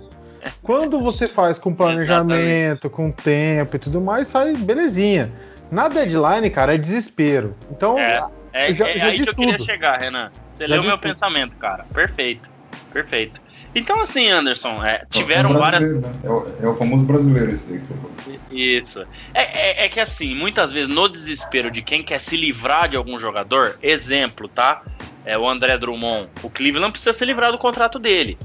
Quando 0.62 1.00
você 1.00 1.26
faz 1.26 1.58
com 1.58 1.74
planejamento, 1.74 2.88
com 2.88 3.10
tempo 3.10 3.76
e 3.76 3.78
tudo 3.78 4.00
mais, 4.00 4.28
sai 4.28 4.52
belezinha. 4.54 5.32
Na 5.70 5.88
deadline, 5.88 6.50
cara, 6.50 6.74
é 6.74 6.78
desespero. 6.78 7.54
Então, 7.70 7.98
é, 7.98 8.22
é, 8.52 8.74
já, 8.74 8.88
é 8.88 8.98
já 8.98 9.06
aí 9.06 9.22
que 9.22 9.30
eu 9.30 9.34
tudo. 9.34 9.48
queria 9.48 9.66
chegar, 9.66 10.00
Renan. 10.00 10.30
Você 10.54 10.68
já 10.68 10.74
leu 10.74 10.84
meu 10.84 10.98
tudo. 10.98 11.14
pensamento, 11.14 11.56
cara. 11.56 11.84
Perfeito. 11.92 12.48
Perfeito. 12.92 13.40
Então, 13.74 14.00
assim, 14.00 14.28
Anderson, 14.28 14.74
é, 14.84 15.04
tiveram 15.08 15.50
é 15.50 15.58
várias. 15.58 16.00
Né? 16.00 16.12
É, 16.22 16.28
o, 16.28 16.46
é, 16.62 16.68
o, 16.68 16.76
famoso 16.76 17.04
brasileiro 17.04 17.52
esse 17.52 17.68
daí 17.70 17.80
que 17.80 17.86
você 17.86 17.94
falou. 17.94 18.12
Isso. 18.50 19.00
É, 19.32 19.42
é, 19.42 19.84
é, 19.84 19.88
que, 19.88 19.98
assim, 19.98 20.34
muitas 20.34 20.72
vezes 20.72 20.88
no 20.88 21.08
desespero 21.08 21.70
de 21.70 21.80
quem 21.80 22.02
quer 22.02 22.20
se 22.20 22.36
livrar 22.36 22.88
de 22.88 22.96
algum 22.96 23.18
jogador, 23.18 23.78
exemplo, 23.82 24.46
tá? 24.46 24.82
É 25.24 25.38
o 25.38 25.48
André 25.48 25.78
Drummond. 25.78 26.28
O 26.42 26.50
Cleveland 26.50 26.92
precisa 26.92 27.12
se 27.12 27.24
livrar 27.24 27.50
do 27.50 27.58
contrato 27.58 27.98
dele. 27.98 28.36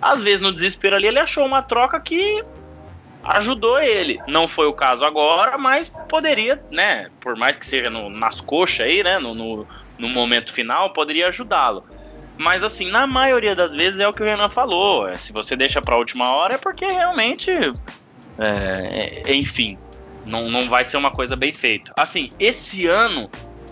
Às 0.00 0.22
vezes, 0.22 0.40
no 0.40 0.52
desespero 0.52 0.94
ali, 0.94 1.08
ele 1.08 1.18
achou 1.18 1.44
uma 1.44 1.62
troca 1.62 1.98
que 1.98 2.44
ajudou 3.24 3.80
ele. 3.80 4.20
Não 4.28 4.46
foi 4.46 4.66
o 4.66 4.72
caso 4.72 5.04
agora, 5.04 5.58
mas 5.58 5.92
poderia, 6.08 6.62
né? 6.70 7.08
Por 7.20 7.36
mais 7.36 7.56
que 7.56 7.66
seja 7.66 7.90
no, 7.90 8.08
nas 8.08 8.40
coxas 8.40 8.86
aí, 8.86 9.02
né? 9.02 9.18
No, 9.18 9.34
no, 9.34 9.66
no 9.98 10.08
momento 10.08 10.52
final, 10.52 10.92
poderia 10.92 11.28
ajudá-lo. 11.28 11.84
Mas 12.38 12.62
assim, 12.62 12.90
na 12.90 13.06
maioria 13.06 13.54
das 13.54 13.70
vezes 13.72 13.98
é 13.98 14.06
o 14.08 14.12
que 14.12 14.22
o 14.22 14.24
Renan 14.24 14.48
falou. 14.48 15.08
É, 15.08 15.16
se 15.16 15.32
você 15.32 15.56
deixa 15.56 15.80
para 15.80 15.94
a 15.94 15.98
última 15.98 16.30
hora 16.30 16.54
é 16.54 16.58
porque 16.58 16.86
realmente, 16.86 17.50
é, 18.38 19.22
é, 19.26 19.34
enfim, 19.34 19.76
não, 20.26 20.48
não 20.48 20.68
vai 20.68 20.84
ser 20.84 20.96
uma 20.96 21.10
coisa 21.10 21.34
bem 21.34 21.52
feita. 21.52 21.92
Assim, 21.98 22.28
esse 22.38 22.86
ano 22.86 23.28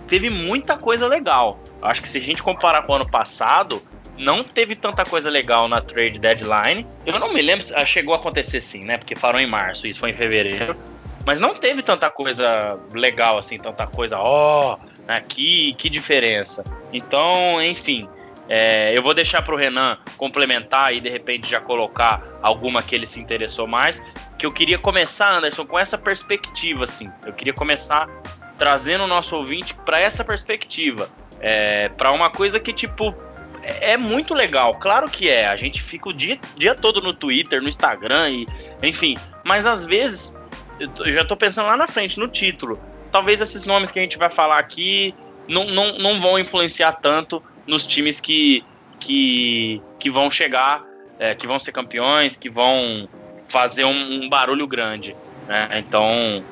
teve 0.09 0.29
muita 0.29 0.77
coisa 0.77 1.07
legal. 1.07 1.61
Acho 1.81 2.03
que 2.03 2.09
se 2.09 2.19
a 2.19 2.21
gente 2.21 2.43
comparar 2.43 2.83
com 2.83 2.93
o 2.93 2.97
ano 2.97 3.09
passado, 3.09 3.81
não 4.19 4.43
teve 4.43 4.75
tanta 4.75 5.05
coisa 5.05 5.31
legal 5.31 5.69
na 5.69 5.81
trade 5.81 6.19
deadline. 6.19 6.87
Eu 7.05 7.19
não 7.21 7.33
me 7.33 7.43
lembro, 7.43 7.65
ah, 7.75 7.85
chegou 7.85 8.15
a 8.15 8.19
acontecer 8.19 8.61
sim, 8.61 8.85
né? 8.85 8.97
Porque 8.97 9.15
parou 9.15 9.41
em 9.41 9.49
março, 9.49 9.87
isso 9.87 10.01
foi 10.01 10.11
em 10.11 10.17
fevereiro. 10.17 10.77
Mas 11.25 11.41
não 11.41 11.55
teve 11.55 11.83
tanta 11.83 12.09
coisa 12.09 12.79
legal 12.93 13.39
assim, 13.39 13.59
tanta 13.59 13.87
coisa, 13.87 14.17
ó, 14.17 14.75
oh, 14.75 15.03
né, 15.07 15.21
que, 15.29 15.73
que 15.75 15.91
diferença. 15.91 16.63
Então, 16.93 17.61
enfim, 17.61 18.09
é, 18.49 18.97
eu 18.97 19.03
vou 19.03 19.13
deixar 19.13 19.43
para 19.43 19.55
o 19.55 19.59
Renan 19.59 19.99
complementar 20.17 20.95
e 20.95 21.01
de 21.01 21.09
repente 21.09 21.51
já 21.51 21.61
colocar 21.61 22.23
alguma 22.43 22.83
que 22.83 22.95
ele 22.95 23.09
se 23.09 23.21
interessou 23.21 23.67
mais. 23.67 24.03
Que 24.39 24.47
eu 24.47 24.53
queria 24.53 24.79
começar, 24.79 25.33
Anderson, 25.33 25.67
com 25.67 25.79
essa 25.79 25.99
perspectiva, 25.99 26.85
assim. 26.85 27.11
Eu 27.25 27.33
queria 27.33 27.55
começar 27.55 28.09
trazendo 28.57 29.05
o 29.05 29.07
nosso 29.07 29.37
ouvinte 29.37 29.75
para 29.75 29.99
essa 29.99 30.25
perspectiva, 30.25 31.11
é, 31.41 31.89
para 31.91 32.13
uma 32.13 32.31
coisa 32.31 32.59
que 32.59 32.73
tipo 32.73 33.15
é, 33.63 33.93
é 33.93 33.97
muito 33.97 34.33
legal. 34.33 34.73
Claro 34.75 35.11
que 35.11 35.29
é. 35.29 35.47
A 35.47 35.57
gente 35.57 35.83
fica 35.83 36.09
o 36.09 36.13
dia, 36.13 36.39
dia 36.57 36.75
todo 36.75 37.01
no 37.01 37.13
Twitter, 37.13 37.61
no 37.61 37.69
Instagram 37.69 38.31
e 38.31 38.47
enfim. 38.83 39.17
Mas 39.45 39.67
às 39.67 39.85
vezes 39.85 40.39
eu 40.79 41.13
já 41.13 41.23
estou 41.23 41.37
pensando 41.37 41.67
lá 41.67 41.77
na 41.77 41.89
frente 41.89 42.19
no 42.19 42.29
título. 42.29 42.79
Talvez 43.11 43.41
esses 43.41 43.65
nomes 43.65 43.91
que 43.91 43.99
a 43.99 44.03
gente 44.03 44.19
vai 44.19 44.31
falar 44.31 44.59
aqui 44.59 45.15
não, 45.49 45.65
não, 45.65 45.99
não 45.99 46.21
vão 46.21 46.39
influenciar 46.39 46.93
tanto 46.93 47.43
nos 47.67 47.87
times 47.87 48.21
que, 48.21 48.65
que, 49.01 49.83
que 49.99 50.11
vão 50.11 50.31
chegar, 50.31 50.85
é, 51.19 51.35
que 51.35 51.47
vão 51.47 51.59
ser 51.59 51.73
campeões, 51.73 52.37
que 52.37 52.49
vão 52.49 53.09
fazer 53.51 53.85
um, 53.85 54.25
um 54.25 54.29
barulho 54.29 54.67
grande. 54.67 55.15
Né? 55.47 55.69
Então, 55.79 56.43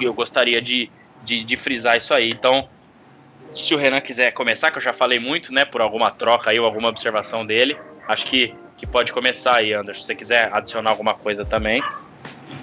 eu 0.00 0.12
gostaria 0.12 0.60
de, 0.60 0.90
de, 1.24 1.44
de, 1.44 1.56
frisar 1.56 1.96
isso 1.96 2.12
aí. 2.12 2.30
Então, 2.30 2.68
se 3.62 3.74
o 3.74 3.76
Renan 3.76 4.00
quiser 4.00 4.32
começar, 4.32 4.70
que 4.70 4.78
eu 4.78 4.82
já 4.82 4.92
falei 4.92 5.18
muito, 5.18 5.52
né, 5.52 5.64
por 5.64 5.80
alguma 5.80 6.10
troca 6.10 6.50
aí 6.50 6.58
ou 6.58 6.66
alguma 6.66 6.88
observação 6.88 7.44
dele, 7.44 7.76
acho 8.08 8.26
que, 8.26 8.54
que 8.76 8.86
pode 8.86 9.12
começar 9.12 9.56
aí, 9.56 9.72
Anderson. 9.72 10.00
Se 10.00 10.06
você 10.06 10.14
quiser 10.14 10.50
adicionar 10.52 10.90
alguma 10.90 11.14
coisa 11.14 11.44
também. 11.44 11.82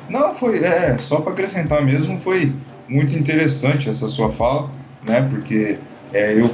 Não, 0.10 0.36
foi, 0.36 0.64
é, 0.64 0.98
só 0.98 1.22
para 1.22 1.34
acrescentar 1.34 1.82
mesmo, 1.82 2.20
foi 2.20 2.54
muito 2.88 3.18
interessante 3.18 3.90
essa 3.90 4.08
sua 4.08 4.32
fala, 4.32 4.70
né, 5.04 5.28
porque 5.30 5.78
é, 6.14 6.34
eu, 6.34 6.50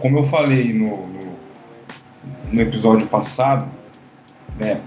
como 0.00 0.18
eu 0.18 0.24
falei 0.24 0.72
no, 0.72 0.86
no, 0.86 1.38
no 2.52 2.60
episódio 2.60 3.06
passado, 3.06 3.68
né, 4.58 4.80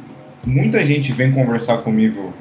muita 0.45 0.83
gente 0.83 1.11
vem 1.13 1.31
conversar 1.31 1.77
comigo 1.77 2.33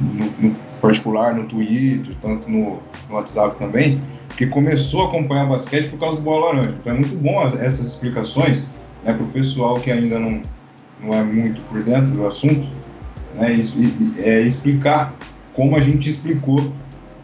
no, 0.00 0.48
no, 0.48 0.54
particular, 0.80 1.34
no 1.34 1.44
Twitter, 1.44 2.14
tanto 2.22 2.50
no, 2.50 2.80
no, 3.08 3.14
WhatsApp 3.16 3.56
também, 3.58 4.00
que 4.36 4.46
começou 4.46 5.04
a 5.04 5.08
acompanhar 5.08 5.48
basquete 5.48 5.90
por 5.90 5.98
causa 5.98 6.18
do 6.18 6.22
Bola 6.22 6.46
Laranja. 6.46 6.76
Então 6.80 6.94
é 6.94 6.96
muito 6.96 7.16
bom 7.16 7.42
essas 7.60 7.86
explicações 7.86 8.66
né, 9.04 9.12
para 9.12 9.22
o 9.22 9.28
pessoal 9.28 9.78
que 9.80 9.90
ainda 9.90 10.18
não, 10.18 10.40
não 11.02 11.12
é 11.12 11.22
muito 11.22 11.60
por 11.62 11.82
dentro 11.82 12.12
do 12.12 12.26
assunto, 12.26 12.66
né, 13.34 13.54
e, 13.54 14.14
é, 14.22 14.40
explicar 14.40 15.14
como 15.52 15.76
a 15.76 15.80
gente 15.80 16.08
explicou 16.08 16.72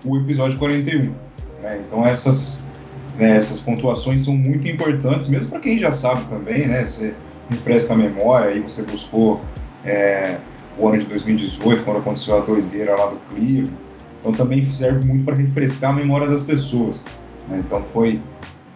o 0.05 0.19
episódio 0.19 0.59
41. 0.59 1.13
Né? 1.63 1.81
Então 1.87 2.05
essas 2.07 2.66
né, 3.19 3.37
essas 3.37 3.61
pontuações 3.61 4.25
são 4.25 4.35
muito 4.37 4.69
importantes, 4.69 5.29
mesmo 5.29 5.49
para 5.49 5.61
quem 5.61 5.79
já 5.79 5.93
sabe 5.93 6.25
também, 6.29 6.67
né? 6.67 6.85
Você 6.85 7.15
refresca 7.51 7.95
a 7.95 7.97
memória, 7.97 8.51
aí 8.51 8.61
você 8.61 8.83
buscou 8.83 9.41
é, 9.85 10.37
o 10.79 10.89
ano 10.89 10.99
de 10.99 11.07
2018, 11.07 11.85
quando 11.85 11.99
aconteceu 11.99 12.37
a 12.37 12.41
doideira 12.41 12.95
lá 12.97 13.07
do 13.07 13.17
Clio. 13.31 13.65
Então 14.21 14.33
também 14.33 14.67
serve 14.67 15.07
muito 15.07 15.25
para 15.25 15.37
refrescar 15.37 15.91
a 15.91 15.95
memória 15.95 16.27
das 16.29 16.43
pessoas. 16.43 17.05
Né? 17.49 17.63
Então 17.65 17.85
foi 17.93 18.21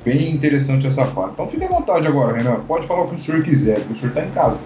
bem 0.05 0.31
interessante 0.31 0.87
essa 0.87 1.07
parte. 1.07 1.33
Então 1.35 1.47
fique 1.49 1.65
à 1.65 1.69
vontade 1.69 2.07
agora, 2.07 2.37
Renan. 2.37 2.61
Pode 2.67 2.87
falar 2.87 3.03
o 3.03 3.07
que 3.07 3.15
o 3.15 3.19
senhor 3.19 3.43
quiser, 3.43 3.81
porque 3.81 3.93
o 3.93 3.97
senhor 3.97 4.11
está 4.11 4.25
em 4.25 4.31
casa. 4.31 4.61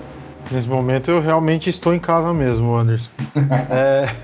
Nesse 0.50 0.68
momento 0.68 1.10
eu 1.10 1.20
realmente 1.20 1.70
estou 1.70 1.94
em 1.94 1.98
casa 1.98 2.32
mesmo, 2.32 2.76
Anderson. 2.76 3.08
é... 3.70 4.14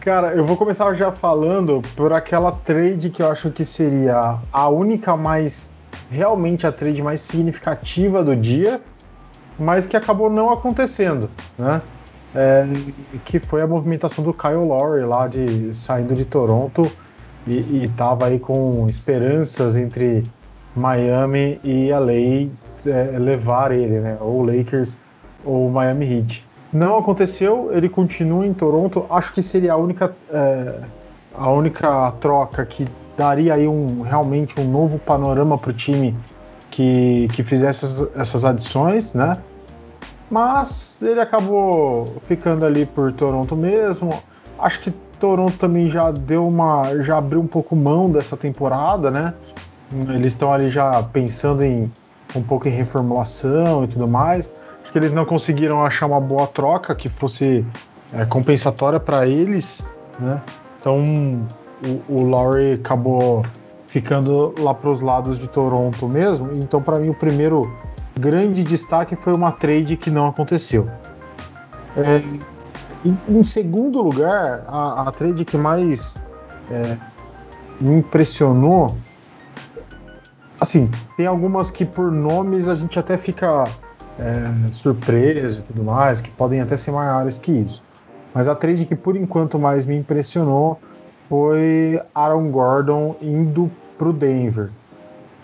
Cara, 0.00 0.32
eu 0.34 0.46
vou 0.46 0.56
começar 0.56 0.94
já 0.94 1.12
falando 1.12 1.82
por 1.94 2.10
aquela 2.10 2.50
trade 2.52 3.10
que 3.10 3.22
eu 3.22 3.30
acho 3.30 3.50
que 3.50 3.66
seria 3.66 4.38
a 4.50 4.68
única 4.68 5.14
mais. 5.14 5.70
realmente 6.10 6.66
a 6.66 6.72
trade 6.72 7.02
mais 7.02 7.20
significativa 7.20 8.24
do 8.24 8.34
dia, 8.34 8.80
mas 9.58 9.86
que 9.86 9.94
acabou 9.94 10.30
não 10.30 10.50
acontecendo, 10.50 11.28
né? 11.58 11.82
É, 12.34 12.66
que 13.26 13.38
foi 13.38 13.60
a 13.60 13.66
movimentação 13.66 14.24
do 14.24 14.32
Kyle 14.32 14.54
Lowry 14.54 15.04
lá 15.04 15.28
de 15.28 15.74
saindo 15.74 16.14
de 16.14 16.24
Toronto 16.24 16.90
e, 17.46 17.82
estava 17.84 18.26
aí 18.26 18.38
com 18.38 18.86
esperanças 18.88 19.76
entre 19.76 20.22
Miami 20.74 21.60
e 21.62 21.90
LA 21.92 22.48
é, 22.86 23.18
levar 23.18 23.70
ele, 23.70 24.00
né? 24.00 24.16
Ou 24.18 24.44
Lakers 24.44 24.98
ou 25.44 25.68
Miami 25.68 26.06
Heat. 26.06 26.49
Não 26.72 26.98
aconteceu, 26.98 27.70
ele 27.72 27.88
continua 27.88 28.46
em 28.46 28.54
Toronto. 28.54 29.04
Acho 29.10 29.32
que 29.32 29.42
seria 29.42 29.72
a 29.72 29.76
única, 29.76 30.14
é, 30.32 30.80
a 31.34 31.50
única 31.50 32.12
troca 32.20 32.64
que 32.64 32.86
daria 33.16 33.54
aí 33.54 33.66
um, 33.66 34.02
realmente 34.02 34.60
um 34.60 34.70
novo 34.70 34.98
panorama 34.98 35.58
para 35.58 35.70
o 35.70 35.72
time 35.72 36.16
que, 36.70 37.26
que 37.32 37.42
fizesse 37.42 37.84
essas, 37.84 38.08
essas 38.16 38.44
adições, 38.44 39.12
né? 39.12 39.32
Mas 40.30 41.02
ele 41.02 41.20
acabou 41.20 42.04
ficando 42.26 42.64
ali 42.64 42.86
por 42.86 43.10
Toronto 43.10 43.56
mesmo. 43.56 44.22
Acho 44.58 44.78
que 44.78 44.92
Toronto 45.18 45.58
também 45.58 45.88
já 45.88 46.12
deu 46.12 46.46
uma. 46.46 46.82
já 47.02 47.18
abriu 47.18 47.40
um 47.40 47.46
pouco 47.46 47.74
mão 47.74 48.08
dessa 48.08 48.36
temporada, 48.36 49.10
né? 49.10 49.34
Eles 49.92 50.28
estão 50.28 50.52
ali 50.52 50.70
já 50.70 51.02
pensando 51.02 51.64
em 51.64 51.90
um 52.34 52.42
pouco 52.42 52.68
em 52.68 52.70
reformulação 52.70 53.82
e 53.82 53.88
tudo 53.88 54.06
mais. 54.06 54.52
Que 54.92 54.98
eles 54.98 55.12
não 55.12 55.24
conseguiram 55.24 55.84
achar 55.84 56.06
uma 56.06 56.20
boa 56.20 56.46
troca 56.46 56.94
que 56.94 57.08
fosse 57.08 57.64
é, 58.12 58.24
compensatória 58.24 58.98
para 58.98 59.26
eles, 59.26 59.86
né? 60.18 60.42
Então 60.78 60.98
o, 62.08 62.20
o 62.20 62.22
Lowry 62.22 62.74
acabou 62.74 63.44
ficando 63.86 64.54
lá 64.58 64.74
para 64.74 64.88
os 64.88 65.00
lados 65.00 65.38
de 65.38 65.48
Toronto 65.48 66.08
mesmo. 66.08 66.52
Então 66.54 66.82
para 66.82 66.98
mim 66.98 67.10
o 67.10 67.14
primeiro 67.14 67.62
grande 68.18 68.62
destaque 68.62 69.16
foi 69.16 69.32
uma 69.34 69.52
trade 69.52 69.96
que 69.96 70.10
não 70.10 70.26
aconteceu. 70.28 70.88
É, 71.96 72.18
em, 73.04 73.18
em, 73.28 73.42
segundo 73.42 74.00
lugar, 74.00 74.64
a, 74.66 75.08
a, 75.08 75.10
trade 75.10 75.44
que 75.44 75.56
mais 75.56 76.22
é, 76.70 76.96
me 77.80 77.96
impressionou, 77.96 78.94
assim, 80.60 80.90
tem 81.16 81.26
algumas 81.26 81.70
que 81.70 81.84
por 81.84 82.12
nomes 82.12 82.68
a 82.68 82.74
gente 82.74 82.98
até 82.98 83.16
fica 83.16 83.64
é, 84.20 84.68
surpresa 84.72 85.60
e 85.60 85.62
tudo 85.62 85.82
mais, 85.82 86.20
que 86.20 86.30
podem 86.30 86.60
até 86.60 86.76
ser 86.76 86.92
maiores 86.92 87.38
que 87.38 87.50
isso. 87.50 87.82
Mas 88.34 88.46
a 88.46 88.54
trade 88.54 88.84
que 88.84 88.94
por 88.94 89.16
enquanto 89.16 89.58
mais 89.58 89.86
me 89.86 89.96
impressionou 89.96 90.78
foi 91.28 92.00
Aaron 92.14 92.50
Gordon 92.50 93.16
indo 93.20 93.70
pro 93.96 94.12
Denver, 94.12 94.70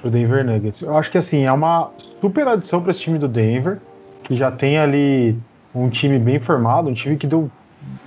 pro 0.00 0.11
Denver 0.11 0.45
Nuggets. 0.45 0.83
Eu 0.83 0.97
acho 0.97 1.11
que 1.11 1.18
assim 1.18 1.45
é 1.45 1.52
uma 1.52 1.90
super 2.21 2.47
adição 2.47 2.83
para 2.83 2.90
esse 2.90 3.00
time 3.00 3.18
do 3.18 3.26
Denver, 3.26 3.80
que 4.23 4.37
já 4.37 4.50
tem 4.50 4.78
ali 4.78 5.38
um 5.75 5.88
time 5.88 6.18
bem 6.18 6.38
formado, 6.38 6.88
um 6.88 6.95
time 6.95 7.16
que 7.16 7.26
deu, 7.26 7.50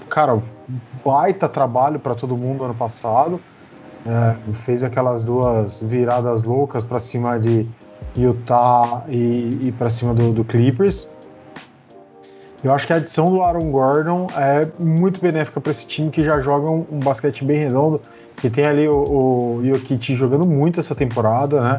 cara, 0.09 0.41
baita 1.03 1.49
trabalho 1.49 1.99
para 1.99 2.15
todo 2.15 2.37
mundo 2.37 2.63
ano 2.63 2.75
passado. 2.75 3.39
É, 4.05 4.53
fez 4.53 4.81
aquelas 4.81 5.25
duas 5.25 5.81
viradas 5.81 6.43
loucas 6.43 6.85
para 6.85 6.99
cima 6.99 7.37
de 7.37 7.67
Utah 8.17 9.03
e, 9.07 9.67
e 9.67 9.73
para 9.77 9.89
cima 9.89 10.13
do, 10.13 10.31
do, 10.31 10.43
Clippers. 10.43 11.07
Eu 12.63 12.73
acho 12.73 12.85
que 12.85 12.93
a 12.93 12.97
adição 12.97 13.25
do 13.25 13.41
Aaron 13.41 13.71
Gordon 13.71 14.27
é 14.35 14.69
muito 14.77 15.21
benéfica 15.21 15.61
para 15.61 15.71
esse 15.71 15.85
time 15.85 16.09
que 16.09 16.23
já 16.23 16.39
joga 16.41 16.69
um, 16.69 16.85
um, 16.91 16.99
basquete 16.99 17.43
bem 17.43 17.59
redondo. 17.59 18.01
Que 18.35 18.49
tem 18.49 18.65
ali 18.65 18.87
o, 18.87 19.03
o 19.03 19.61
Jokic 19.63 20.15
jogando 20.15 20.47
muito 20.47 20.79
essa 20.79 20.95
temporada, 20.95 21.61
né? 21.61 21.77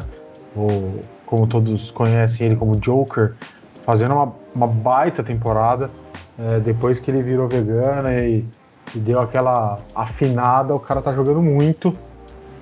O, 0.55 0.99
como 1.25 1.47
todos 1.47 1.91
conhecem 1.91 2.47
ele 2.47 2.55
como 2.55 2.75
Joker, 2.77 3.33
fazendo 3.85 4.13
uma, 4.13 4.33
uma 4.53 4.67
baita 4.67 5.23
temporada. 5.23 5.89
É, 6.37 6.59
depois 6.59 6.99
que 6.99 7.11
ele 7.11 7.21
virou 7.21 7.47
vegano 7.47 8.09
e, 8.09 8.45
e, 8.95 8.99
deu 8.99 9.19
aquela 9.19 9.79
afinada, 9.93 10.73
o 10.73 10.79
cara 10.79 11.01
tá 11.01 11.13
jogando 11.13 11.41
muito. 11.41 11.91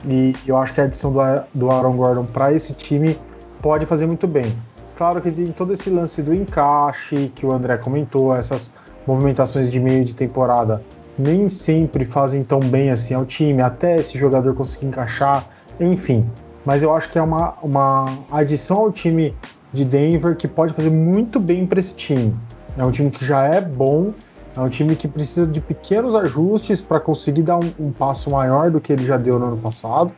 E 0.05 0.33
eu 0.45 0.57
acho 0.57 0.73
que 0.73 0.81
a 0.81 0.85
adição 0.85 1.11
do, 1.11 1.19
do 1.53 1.71
Aaron 1.71 1.95
Gordon 1.95 2.25
para 2.25 2.53
esse 2.53 2.73
time 2.73 3.17
pode 3.61 3.85
fazer 3.85 4.05
muito 4.05 4.27
bem. 4.27 4.55
Claro 4.97 5.21
que 5.21 5.31
tem 5.31 5.45
todo 5.47 5.73
esse 5.73 5.89
lance 5.89 6.21
do 6.21 6.33
encaixe 6.33 7.31
que 7.35 7.45
o 7.45 7.53
André 7.53 7.77
comentou, 7.77 8.35
essas 8.35 8.73
movimentações 9.07 9.71
de 9.71 9.79
meio 9.79 10.03
de 10.03 10.13
temporada 10.13 10.81
nem 11.19 11.49
sempre 11.49 12.05
fazem 12.05 12.43
tão 12.43 12.59
bem 12.59 12.89
assim 12.89 13.13
ao 13.13 13.25
time, 13.25 13.61
até 13.61 13.97
esse 13.97 14.17
jogador 14.17 14.55
conseguir 14.55 14.85
encaixar, 14.85 15.45
enfim. 15.79 16.25
Mas 16.65 16.81
eu 16.81 16.95
acho 16.95 17.09
que 17.09 17.19
é 17.19 17.21
uma, 17.21 17.55
uma 17.61 18.05
adição 18.31 18.77
ao 18.77 18.91
time 18.91 19.35
de 19.73 19.83
Denver 19.83 20.35
que 20.35 20.47
pode 20.47 20.73
fazer 20.73 20.89
muito 20.89 21.39
bem 21.39 21.65
para 21.65 21.79
esse 21.79 21.93
time. 21.93 22.33
É 22.77 22.85
um 22.85 22.91
time 22.91 23.11
que 23.11 23.25
já 23.25 23.43
é 23.43 23.59
bom, 23.59 24.13
é 24.55 24.61
um 24.61 24.69
time 24.69 24.95
que 24.95 25.07
precisa 25.07 25.45
de 25.45 25.59
pequenos 25.59 26.15
ajustes 26.15 26.81
para 26.81 26.99
conseguir 26.99 27.43
dar 27.43 27.57
um, 27.57 27.71
um, 27.87 27.91
passo 27.91 28.31
maior 28.31 28.71
do 28.71 28.79
que 28.79 28.93
ele 28.93 29.05
já 29.05 29.17
deu 29.17 29.37
no 29.37 29.47
ano 29.47 29.57
passado. 29.57 30.11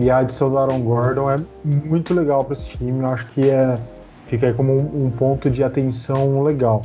E 0.00 0.10
a 0.10 0.18
adição 0.18 0.48
do 0.48 0.58
Aaron 0.58 0.80
Gordon 0.80 1.30
é 1.30 1.36
muito 1.64 2.14
legal 2.14 2.44
para 2.44 2.52
esse 2.52 2.66
time. 2.66 3.02
Eu 3.02 3.12
acho 3.12 3.26
que 3.26 3.50
é, 3.50 3.74
fica 4.28 4.46
aí 4.46 4.54
como 4.54 4.72
um, 4.72 5.06
um, 5.06 5.10
ponto 5.10 5.50
de 5.50 5.64
atenção 5.64 6.42
legal. 6.42 6.82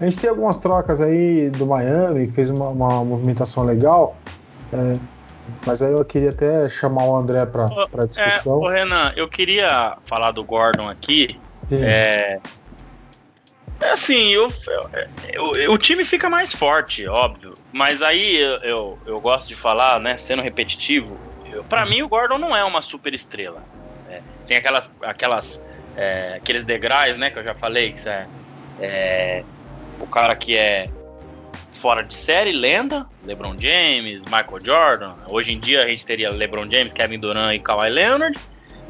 A 0.00 0.06
gente 0.06 0.18
tem 0.18 0.30
algumas 0.30 0.58
trocas 0.58 1.00
aí 1.00 1.50
do 1.50 1.66
Miami, 1.66 2.26
que 2.26 2.32
fez 2.32 2.50
uma, 2.50 2.68
uma 2.68 3.04
movimentação 3.04 3.64
legal. 3.64 4.16
É, 4.72 4.98
mas 5.66 5.82
aí 5.82 5.92
eu 5.92 6.04
queria 6.04 6.30
até 6.30 6.68
chamar 6.70 7.04
o 7.04 7.16
André 7.16 7.44
para 7.44 7.64
a 7.64 8.06
discussão. 8.06 8.64
É, 8.64 8.66
ô 8.66 8.68
Renan, 8.68 9.12
eu 9.14 9.28
queria 9.28 9.98
falar 10.04 10.30
do 10.30 10.42
Gordon 10.42 10.88
aqui. 10.88 11.38
É, 11.70 12.40
é, 13.82 13.90
assim, 13.90 14.30
eu, 14.30 14.48
eu, 15.32 15.56
eu, 15.56 15.72
o 15.72 15.78
time 15.78 16.04
fica 16.04 16.30
mais 16.30 16.54
forte, 16.54 17.06
óbvio. 17.06 17.52
Mas 17.72 18.00
aí 18.00 18.36
eu, 18.36 18.56
eu, 18.62 18.98
eu 19.06 19.20
gosto 19.20 19.48
de 19.48 19.54
falar, 19.54 20.00
né, 20.00 20.16
sendo 20.16 20.42
repetitivo, 20.42 21.18
para 21.68 21.86
mim 21.86 22.02
o 22.02 22.08
Gordon 22.08 22.38
não 22.38 22.54
é 22.54 22.64
uma 22.64 22.82
super 22.82 23.14
estrela. 23.14 23.62
Né? 24.08 24.22
Tem 24.46 24.56
aquelas, 24.56 24.90
aquelas 25.02 25.64
é, 25.96 26.34
aqueles 26.36 26.64
degraus, 26.64 27.16
né, 27.16 27.30
que 27.30 27.38
eu 27.38 27.44
já 27.44 27.54
falei, 27.54 27.92
que 27.92 28.08
é, 28.08 28.26
é 28.80 29.44
o 30.00 30.06
cara 30.06 30.34
que 30.34 30.56
é 30.56 30.84
fora 31.80 32.02
de 32.02 32.18
série, 32.18 32.52
lenda, 32.52 33.06
LeBron 33.24 33.54
James, 33.60 34.20
Michael 34.22 34.58
Jordan. 34.64 35.14
Hoje 35.30 35.52
em 35.52 35.60
dia 35.60 35.84
a 35.84 35.88
gente 35.88 36.04
teria 36.04 36.30
LeBron 36.30 36.64
James, 36.64 36.92
Kevin 36.94 37.18
Durant 37.18 37.54
e 37.54 37.58
Kawhi 37.58 37.90
Leonard. 37.90 38.38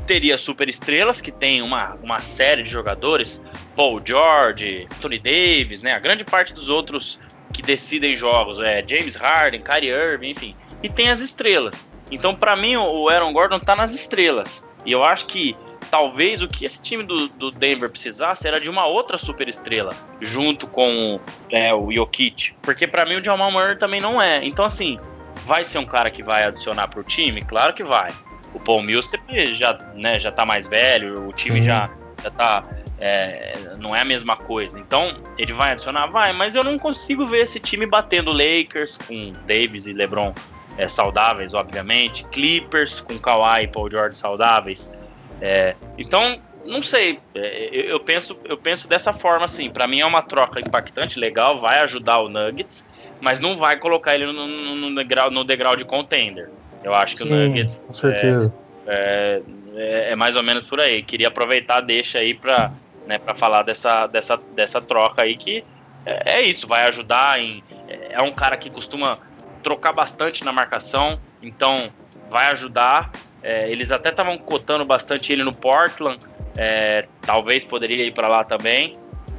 Teria 0.07 0.39
super 0.39 0.69
estrelas 0.69 1.21
que 1.21 1.33
tem 1.33 1.61
uma, 1.63 1.95
uma 2.03 2.21
série 2.21 2.63
de 2.63 2.71
jogadores, 2.71 3.43
Paul 3.75 4.01
George, 4.05 4.87
Anthony 4.97 5.19
Davis, 5.19 5.83
né? 5.83 5.93
A 5.93 5.99
grande 5.99 6.25
parte 6.25 6.55
dos 6.55 6.69
outros 6.69 7.19
que 7.53 7.63
decidem 7.63 8.15
jogos 8.15 8.59
é 8.59 8.85
James 8.87 9.17
Harden, 9.17 9.63
Kyrie 9.63 9.91
Irving, 9.91 10.31
enfim. 10.31 10.57
E 10.83 10.89
tem 10.89 11.09
as 11.11 11.21
estrelas. 11.21 11.89
Então, 12.11 12.35
para 12.35 12.55
mim, 12.57 12.77
o 12.77 13.09
Aaron 13.09 13.33
Gordon 13.33 13.59
tá 13.59 13.75
nas 13.75 13.95
estrelas. 13.95 14.65
E 14.85 14.93
eu 14.93 15.03
acho 15.03 15.27
que 15.27 15.57
talvez 15.91 16.43
o 16.43 16.49
que 16.49 16.65
esse 16.65 16.83
time 16.83 17.05
do, 17.05 17.29
do 17.29 17.51
Denver 17.51 17.89
precisasse 17.89 18.47
era 18.47 18.61
de 18.61 18.69
uma 18.69 18.87
outra 18.87 19.17
super 19.17 19.49
estrela, 19.49 19.91
junto 20.21 20.67
com 20.67 21.21
é, 21.51 21.73
o 21.73 21.93
Jokic. 21.93 22.55
Porque 22.63 22.87
para 22.87 23.07
mim 23.07 23.17
o 23.17 23.25
Jamal 23.25 23.51
Murray 23.51 23.77
também 23.77 24.01
não 24.01 24.21
é. 24.21 24.45
Então, 24.45 24.65
assim, 24.65 24.99
vai 25.45 25.65
ser 25.65 25.79
um 25.79 25.87
cara 25.87 26.11
que 26.11 26.23
vai 26.23 26.45
adicionar 26.45 26.89
pro 26.89 27.03
time? 27.03 27.41
Claro 27.43 27.73
que 27.73 27.85
vai. 27.85 28.11
O 28.53 28.61
Paul 28.61 28.83
Millsap 28.83 29.23
já, 29.57 29.77
né, 29.95 30.19
já 30.19 30.31
tá 30.31 30.45
mais 30.45 30.67
velho, 30.67 31.29
o 31.29 31.33
time 31.33 31.61
uhum. 31.61 31.65
já, 31.65 31.91
já 32.23 32.31
tá. 32.31 32.65
É, 32.99 33.75
não 33.79 33.95
é 33.95 34.01
a 34.01 34.05
mesma 34.05 34.37
coisa. 34.37 34.79
Então, 34.79 35.15
ele 35.37 35.53
vai 35.53 35.73
adicionar? 35.73 36.07
Vai, 36.07 36.33
mas 36.33 36.55
eu 36.55 36.63
não 36.63 36.79
consigo 36.79 37.27
ver 37.27 37.43
esse 37.43 37.59
time 37.59 37.87
batendo 37.87 38.31
Lakers 38.31 38.99
com 38.99 39.33
Davis 39.47 39.87
e 39.87 39.93
LeBron 39.93 40.33
é, 40.77 40.89
saudáveis, 40.89 41.55
obviamente. 41.55 42.25
Clippers 42.27 43.01
com 43.01 43.19
Kawhi 43.19 43.65
e 43.65 43.69
Paul 43.69 43.91
George 43.91 44.17
saudáveis. 44.17 44.93
É, 45.41 45.75
então, 45.99 46.39
não 46.67 46.83
sei. 46.83 47.19
É, 47.35 47.71
eu, 47.73 48.01
penso, 48.01 48.39
eu 48.45 48.57
penso 48.57 48.89
dessa 48.89 49.13
forma 49.13 49.45
assim. 49.45 49.71
Para 49.71 49.87
mim 49.87 50.01
é 50.01 50.07
uma 50.07 50.23
troca 50.23 50.61
impactante, 50.61 51.19
legal, 51.19 51.61
vai 51.61 51.81
ajudar 51.81 52.19
o 52.21 52.29
Nuggets, 52.29 52.87
mas 53.21 53.41
não 53.41 53.57
vai 53.57 53.79
colocar 53.79 54.15
ele 54.15 54.27
no, 54.27 54.47
no, 54.47 54.75
no 54.75 54.95
degrau, 54.95 55.31
no 55.31 55.45
degrau 55.45 55.77
de 55.77 55.85
contender. 55.85 56.51
Eu 56.83 56.95
acho 56.95 57.17
que 57.17 57.23
Sim, 57.23 57.31
o 57.31 57.37
Nuggets 57.37 57.81
com 57.87 57.95
certeza. 57.95 58.53
É, 58.87 59.41
é, 59.77 60.11
é, 60.11 60.17
mais 60.17 60.37
ou 60.37 60.43
menos 60.43 60.65
por 60.65 60.81
aí. 60.81 61.03
Queria 61.03 61.29
aproveitar, 61.29 61.81
deixa 61.81 62.19
aí 62.19 62.35
para 62.35 62.73
né, 63.07 63.19
falar 63.35 63.63
dessa, 63.63 64.07
dessa, 64.07 64.39
dessa 64.55 64.81
troca 64.81 65.23
aí 65.23 65.37
que 65.37 65.65
é, 66.07 66.39
é, 66.39 66.43
isso, 66.43 66.67
vai 66.67 66.87
ajudar 66.87 67.41
em 67.41 67.63
é 68.11 68.21
um 68.23 68.33
cara 68.33 68.57
que 68.57 68.71
costuma 68.71 69.19
trocar 69.65 69.93
bastante 69.93 70.45
na 70.45 70.53
marcação, 70.53 71.19
então 71.43 71.91
vai 72.31 72.53
ajudar 72.53 73.11
é, 73.45 73.71
eles 73.71 73.93
até 73.93 74.09
estavam 74.09 74.39
cotando 74.39 74.87
bastante 74.87 75.31
ele 75.31 75.45
no 75.45 75.55
Portland, 75.55 76.19
é, 76.57 77.07
talvez 77.21 77.63
poderia 77.63 78.03
ir 78.03 78.15
para 78.15 78.27
lá 78.27 78.43
também, 78.43 78.93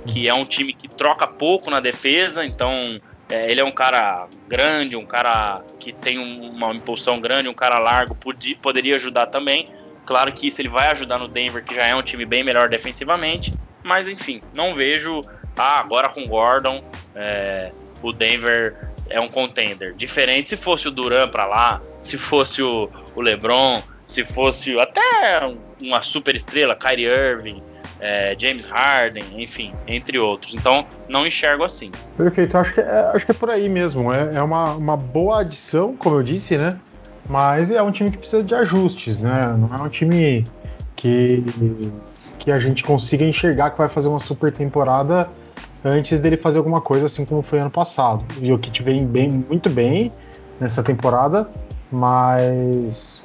que 0.05 0.29
é 0.29 0.33
um 0.33 0.45
time 0.45 0.73
que 0.73 0.87
troca 0.87 1.25
pouco 1.25 1.71
na 1.71 1.79
defesa, 1.79 2.45
então 2.45 2.93
é, 3.27 3.49
ele 3.49 3.59
é 3.59 3.65
um 3.65 3.71
cara 3.71 4.27
grande, 4.47 4.95
um 4.95 5.05
cara 5.05 5.63
que 5.79 5.91
tem 5.91 6.19
uma 6.19 6.69
impulsão 6.69 7.19
grande, 7.19 7.49
um 7.49 7.53
cara 7.53 7.79
largo, 7.79 8.13
podia, 8.13 8.55
poderia 8.57 8.95
ajudar 8.95 9.25
também. 9.25 9.71
Claro 10.05 10.31
que 10.33 10.49
isso 10.49 10.61
ele 10.61 10.69
vai 10.69 10.89
ajudar 10.89 11.17
no 11.17 11.27
Denver, 11.27 11.65
que 11.65 11.73
já 11.73 11.87
é 11.87 11.95
um 11.95 12.03
time 12.03 12.25
bem 12.25 12.43
melhor 12.43 12.69
defensivamente, 12.69 13.51
mas 13.83 14.07
enfim, 14.07 14.39
não 14.55 14.75
vejo. 14.75 15.19
Ah, 15.57 15.79
agora 15.79 16.09
com 16.09 16.21
Gordon, 16.25 16.83
é, 17.15 17.71
o 18.03 18.13
Denver 18.13 18.84
é 19.09 19.19
um 19.19 19.27
contender. 19.27 19.93
Diferente 19.95 20.49
se 20.49 20.57
fosse 20.57 20.87
o 20.87 20.91
Duran 20.91 21.27
para 21.29 21.45
lá, 21.45 21.81
se 22.01 22.17
fosse 22.17 22.61
o, 22.61 22.89
o 23.15 23.21
LeBron, 23.21 23.81
se 24.07 24.23
fosse 24.25 24.79
até 24.79 25.01
uma 25.81 26.01
super 26.01 26.35
estrela, 26.35 26.75
Kyrie 26.75 27.05
Irving, 27.05 27.61
é, 27.99 28.35
James 28.37 28.65
Harden, 28.65 29.23
enfim, 29.41 29.73
entre 29.87 30.19
outros. 30.19 30.53
Então, 30.53 30.85
não 31.07 31.25
enxergo 31.25 31.63
assim. 31.63 31.91
Perfeito, 32.17 32.57
acho 32.57 32.73
que 32.73 32.81
é, 32.81 33.11
acho 33.13 33.25
que 33.25 33.31
é 33.31 33.35
por 33.35 33.49
aí 33.49 33.69
mesmo. 33.69 34.13
É, 34.13 34.35
é 34.35 34.41
uma, 34.41 34.75
uma 34.75 34.97
boa 34.97 35.41
adição, 35.41 35.95
como 35.95 36.17
eu 36.17 36.23
disse, 36.23 36.57
né? 36.57 36.69
Mas 37.27 37.71
é 37.71 37.81
um 37.81 37.91
time 37.91 38.11
que 38.11 38.17
precisa 38.17 38.43
de 38.43 38.53
ajustes, 38.53 39.17
né? 39.17 39.41
Não 39.57 39.75
é 39.75 39.81
um 39.81 39.89
time 39.89 40.43
que, 40.95 41.43
que 42.37 42.51
a 42.51 42.59
gente 42.59 42.83
consiga 42.83 43.25
enxergar 43.25 43.71
que 43.71 43.77
vai 43.77 43.87
fazer 43.87 44.07
uma 44.07 44.19
super 44.19 44.51
temporada 44.51 45.27
antes 45.85 46.19
dele 46.19 46.35
fazer 46.35 46.57
alguma 46.57 46.81
coisa 46.81 47.05
assim 47.05 47.23
como 47.23 47.43
foi 47.43 47.59
ano 47.59 47.69
passado. 47.69 48.25
E 48.41 48.51
o 48.51 48.57
que 48.57 48.81
vem 48.81 49.05
bem, 49.05 49.29
muito 49.31 49.69
bem 49.69 50.11
nessa 50.59 50.81
temporada, 50.81 51.49
mas 51.91 53.23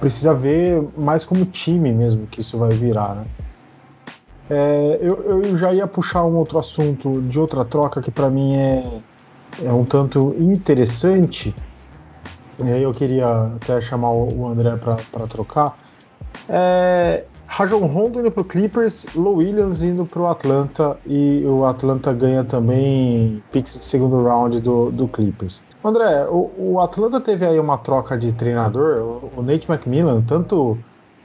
precisa 0.00 0.32
ver 0.32 0.82
mais 1.00 1.24
como 1.24 1.44
time 1.44 1.92
mesmo 1.92 2.26
que 2.26 2.40
isso 2.40 2.58
vai 2.58 2.70
virar, 2.70 3.14
né? 3.14 3.24
É, 4.50 4.98
eu, 5.02 5.42
eu, 5.42 5.56
já 5.56 5.74
ia 5.74 5.86
puxar 5.86 6.24
um 6.24 6.36
outro 6.36 6.58
assunto 6.58 7.20
de 7.20 7.38
outra 7.38 7.66
troca 7.66 8.00
que 8.00 8.10
para 8.10 8.30
mim 8.30 8.56
é, 8.56 8.82
é 9.62 9.70
um 9.70 9.84
tanto 9.84 10.34
interessante. 10.38 11.54
E 12.64 12.72
aí 12.72 12.82
eu 12.82 12.92
queria 12.92 13.26
até 13.56 13.78
chamar 13.82 14.10
o 14.10 14.48
André 14.48 14.74
para 14.78 15.26
trocar. 15.26 15.76
É, 16.48 17.24
Rajon 17.48 17.86
Rondo 17.86 18.20
indo 18.20 18.30
pro 18.30 18.44
Clippers, 18.44 19.06
Low 19.16 19.36
Williams 19.36 19.82
indo 19.82 20.04
pro 20.04 20.26
Atlanta 20.26 20.96
e 21.06 21.42
o 21.46 21.64
Atlanta 21.64 22.12
ganha 22.12 22.44
também 22.44 23.42
picks 23.50 23.78
de 23.78 23.84
segundo 23.84 24.22
round 24.22 24.60
do, 24.60 24.90
do 24.90 25.08
Clippers. 25.08 25.62
André, 25.82 26.26
o, 26.28 26.50
o, 26.58 26.80
Atlanta 26.80 27.20
teve 27.20 27.46
aí 27.46 27.58
uma 27.58 27.78
troca 27.78 28.18
de 28.18 28.32
treinador. 28.32 28.98
O, 28.98 29.40
o 29.40 29.42
Nate 29.42 29.68
McMillan, 29.68 30.22
tanto 30.22 30.76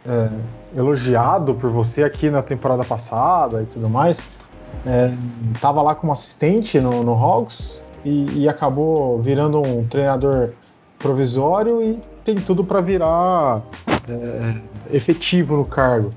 é, 0.05 0.29
elogiado 0.75 1.53
por 1.55 1.69
você 1.69 2.03
aqui 2.03 2.29
na 2.29 2.41
temporada 2.41 2.83
passada 2.83 3.61
e 3.61 3.65
tudo 3.65 3.89
mais, 3.89 4.19
estava 5.53 5.81
é, 5.81 5.83
lá 5.83 5.93
como 5.93 6.13
assistente 6.13 6.79
no, 6.79 7.03
no 7.03 7.13
Hawks 7.13 7.83
e, 8.05 8.43
e, 8.43 8.49
acabou 8.49 9.21
virando 9.21 9.59
um 9.59 9.85
treinador 9.87 10.51
provisório 10.97 11.81
e 11.81 11.99
tem 12.23 12.35
tudo 12.35 12.63
para 12.63 12.81
virar 12.81 13.61
é, 13.87 14.95
efetivo 14.95 15.57
no 15.57 15.65
cargo. 15.65 16.09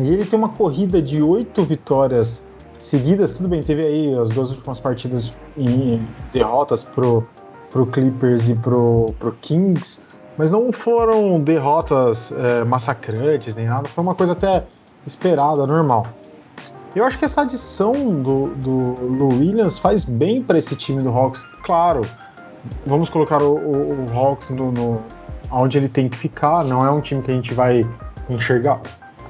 E 0.00 0.08
ele 0.08 0.24
tem 0.24 0.38
uma 0.38 0.48
corrida 0.48 1.02
de 1.02 1.22
oito 1.22 1.64
vitórias 1.64 2.44
seguidas, 2.78 3.32
tudo 3.32 3.48
bem, 3.48 3.60
teve 3.60 3.84
aí 3.84 4.18
as 4.18 4.30
duas 4.30 4.50
últimas 4.50 4.80
partidas 4.80 5.30
em 5.56 5.98
derrotas 6.32 6.82
pro, 6.82 7.26
pro 7.70 7.86
Clippers 7.86 8.48
e 8.48 8.54
pro, 8.56 9.06
pro 9.18 9.32
Kings, 9.40 10.00
mas 10.36 10.50
não 10.50 10.72
foram 10.72 11.40
derrotas 11.40 12.32
é, 12.32 12.64
massacrantes 12.64 13.54
nem 13.54 13.66
nada, 13.66 13.88
foi 13.88 14.02
uma 14.02 14.14
coisa 14.14 14.32
até 14.32 14.64
esperada, 15.06 15.66
normal. 15.66 16.06
Eu 16.94 17.04
acho 17.04 17.18
que 17.18 17.24
essa 17.24 17.42
adição 17.42 17.92
do, 17.92 18.48
do, 18.56 18.92
do 18.94 19.28
Williams 19.28 19.78
faz 19.78 20.04
bem 20.04 20.42
para 20.42 20.58
esse 20.58 20.76
time 20.76 21.00
do 21.00 21.10
Hawks. 21.10 21.42
Claro, 21.62 22.02
vamos 22.86 23.08
colocar 23.10 23.42
o, 23.42 23.56
o, 23.56 24.04
o 24.04 24.16
Hawks 24.16 24.50
no, 24.50 24.72
no, 24.72 25.02
onde 25.50 25.78
ele 25.78 25.88
tem 25.88 26.08
que 26.08 26.16
ficar. 26.16 26.64
Não 26.64 26.78
é 26.78 26.90
um 26.90 27.00
time 27.00 27.22
que 27.22 27.30
a 27.30 27.34
gente 27.34 27.54
vai 27.54 27.82
enxergar 28.28 28.80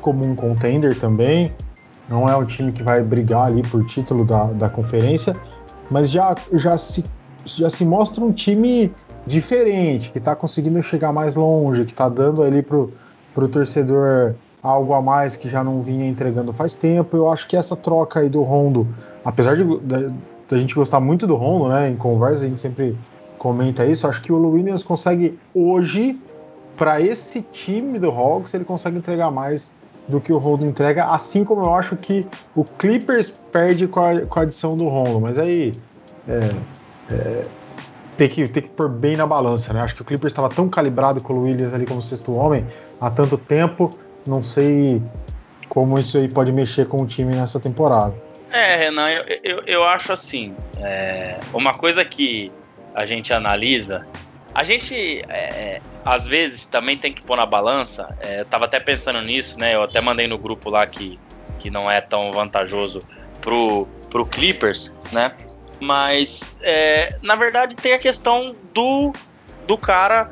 como 0.00 0.26
um 0.26 0.34
contender 0.34 0.98
também. 0.98 1.52
Não 2.08 2.26
é 2.26 2.36
um 2.36 2.44
time 2.44 2.72
que 2.72 2.82
vai 2.82 3.02
brigar 3.02 3.46
ali 3.46 3.62
por 3.62 3.84
título 3.86 4.24
da, 4.24 4.44
da 4.52 4.68
conferência, 4.68 5.34
mas 5.90 6.10
já, 6.10 6.34
já, 6.52 6.76
se, 6.76 7.02
já 7.44 7.70
se 7.70 7.84
mostra 7.84 8.22
um 8.22 8.32
time 8.32 8.92
diferente, 9.26 10.10
que 10.10 10.18
está 10.18 10.34
conseguindo 10.34 10.82
chegar 10.82 11.12
mais 11.12 11.36
longe, 11.36 11.84
que 11.84 11.92
está 11.92 12.08
dando 12.08 12.42
ali 12.42 12.60
pro, 12.60 12.92
pro 13.32 13.48
torcedor 13.48 14.34
algo 14.62 14.94
a 14.94 15.00
mais 15.02 15.36
que 15.36 15.48
já 15.48 15.64
não 15.64 15.82
vinha 15.82 16.06
entregando 16.06 16.52
faz 16.52 16.74
tempo. 16.74 17.16
Eu 17.16 17.30
acho 17.30 17.48
que 17.48 17.56
essa 17.56 17.76
troca 17.76 18.20
aí 18.20 18.28
do 18.28 18.42
Rondo, 18.42 18.86
apesar 19.24 19.56
de, 19.56 19.64
da 20.48 20.58
gente 20.58 20.74
gostar 20.74 21.00
muito 21.00 21.26
do 21.26 21.34
Rondo, 21.34 21.68
né, 21.68 21.88
em 21.88 21.96
conversa 21.96 22.44
a 22.44 22.48
gente 22.48 22.60
sempre 22.60 22.96
comenta 23.42 23.84
isso, 23.84 24.06
acho 24.06 24.22
que 24.22 24.30
o 24.30 24.50
Williams 24.52 24.84
consegue 24.84 25.36
hoje 25.52 26.16
para 26.76 27.00
esse 27.00 27.42
time 27.42 27.98
do 27.98 28.08
Hawks 28.08 28.54
ele 28.54 28.64
consegue 28.64 28.98
entregar 28.98 29.32
mais 29.32 29.72
do 30.06 30.20
que 30.20 30.32
o 30.32 30.38
Rondo 30.38 30.64
entrega, 30.64 31.06
assim 31.06 31.44
como 31.44 31.64
eu 31.64 31.74
acho 31.74 31.96
que 31.96 32.24
o 32.54 32.62
Clippers 32.62 33.32
perde 33.50 33.88
com 33.88 33.98
a, 33.98 34.20
com 34.20 34.38
a 34.38 34.42
adição 34.44 34.76
do 34.76 34.86
Rondo, 34.86 35.20
mas 35.20 35.38
aí 35.38 35.72
é, 36.28 37.12
é, 37.12 37.42
tem, 38.16 38.28
que, 38.28 38.44
tem 38.48 38.62
que 38.62 38.68
pôr 38.68 38.88
bem 38.88 39.16
na 39.16 39.26
balança, 39.26 39.72
né? 39.72 39.80
Acho 39.82 39.96
que 39.96 40.02
o 40.02 40.04
Clippers 40.04 40.32
estava 40.32 40.48
tão 40.48 40.68
calibrado 40.68 41.20
com 41.20 41.32
o 41.32 41.42
Williams 41.42 41.74
ali 41.74 41.84
como 41.84 42.00
sexto 42.00 42.32
homem 42.32 42.64
há 43.00 43.10
tanto 43.10 43.36
tempo, 43.36 43.90
não 44.24 44.40
sei 44.40 45.02
como 45.68 45.98
isso 45.98 46.16
aí 46.16 46.32
pode 46.32 46.52
mexer 46.52 46.86
com 46.86 47.02
o 47.02 47.06
time 47.06 47.34
nessa 47.34 47.58
temporada. 47.58 48.14
É, 48.52 48.76
Renan, 48.76 49.10
eu, 49.10 49.24
eu, 49.42 49.62
eu 49.66 49.82
acho 49.82 50.12
assim, 50.12 50.54
é, 50.78 51.40
uma 51.52 51.74
coisa 51.74 52.04
que 52.04 52.52
a 52.94 53.06
gente 53.06 53.32
analisa 53.32 54.06
a 54.54 54.64
gente, 54.64 55.24
é, 55.28 55.80
às 56.04 56.26
vezes, 56.26 56.66
também 56.66 56.96
tem 56.96 57.12
que 57.12 57.24
pôr 57.24 57.36
na 57.36 57.46
balança. 57.46 58.14
É, 58.20 58.40
eu 58.40 58.44
tava 58.44 58.66
até 58.66 58.78
pensando 58.78 59.20
nisso, 59.22 59.58
né? 59.58 59.74
Eu 59.74 59.82
até 59.82 60.00
mandei 60.00 60.26
no 60.26 60.36
grupo 60.36 60.68
lá 60.68 60.86
que, 60.86 61.18
que 61.58 61.70
não 61.70 61.90
é 61.90 62.00
tão 62.00 62.30
vantajoso 62.30 62.98
pro, 63.40 63.86
pro 64.10 64.26
Clippers, 64.26 64.92
né? 65.10 65.34
Mas, 65.80 66.56
é, 66.60 67.08
na 67.22 67.34
verdade, 67.34 67.74
tem 67.74 67.94
a 67.94 67.98
questão 67.98 68.54
do, 68.74 69.12
do 69.66 69.78
cara, 69.78 70.30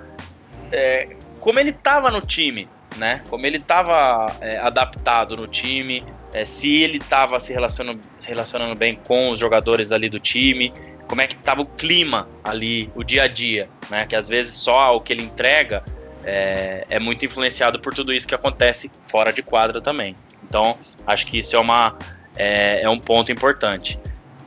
é, 0.70 1.16
como 1.40 1.59
ele 1.59 1.73
tava 1.73 2.11
no 2.11 2.20
time, 2.20 2.68
né? 2.96 3.23
Como 3.31 3.46
ele 3.46 3.59
tava 3.59 4.27
é, 4.42 4.59
adaptado 4.59 5.35
no 5.35 5.49
time, 5.49 6.05
é, 6.35 6.44
se 6.44 6.83
ele 6.83 6.99
tava 6.99 7.40
se 7.40 7.55
relacionando, 7.55 8.01
relacionando 8.23 8.75
bem 8.75 9.01
com 9.09 9.31
os 9.31 9.38
jogadores 9.38 9.92
ali 9.92 10.11
do 10.11 10.20
time, 10.20 10.75
como 11.11 11.23
é 11.23 11.27
que 11.27 11.35
estava 11.35 11.61
o 11.61 11.66
clima 11.66 12.29
ali, 12.44 12.88
o 12.94 13.03
dia 13.03 13.25
a 13.25 13.27
dia, 13.27 13.68
né? 13.90 14.07
Que 14.07 14.14
às 14.14 14.29
vezes 14.29 14.55
só 14.55 14.94
o 14.94 15.01
que 15.01 15.12
ele 15.12 15.25
entrega 15.25 15.83
é, 16.23 16.87
é, 16.88 17.01
muito 17.01 17.25
influenciado 17.25 17.81
por 17.81 17.92
tudo 17.92 18.12
isso 18.12 18.29
que 18.29 18.35
acontece 18.35 18.88
fora 19.09 19.33
de 19.33 19.42
quadra 19.42 19.81
também. 19.81 20.14
Então, 20.44 20.79
acho 21.05 21.27
que 21.27 21.40
isso 21.40 21.57
é, 21.57 21.59
uma, 21.59 21.99
é, 22.37 22.83
é 22.83 22.88
um 22.88 23.01
ponto 23.01 23.33
importante. 23.33 23.99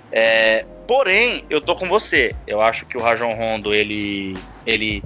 É, 0.10 0.66
porém, 0.88 1.44
eu 1.50 1.60
tô 1.60 1.76
com 1.76 1.86
você. 1.90 2.32
Eu 2.48 2.62
acho 2.62 2.86
que 2.86 2.96
o 2.96 3.02
Rajon 3.02 3.34
Rondo 3.34 3.74
ele, 3.74 4.34
ele, 4.66 5.04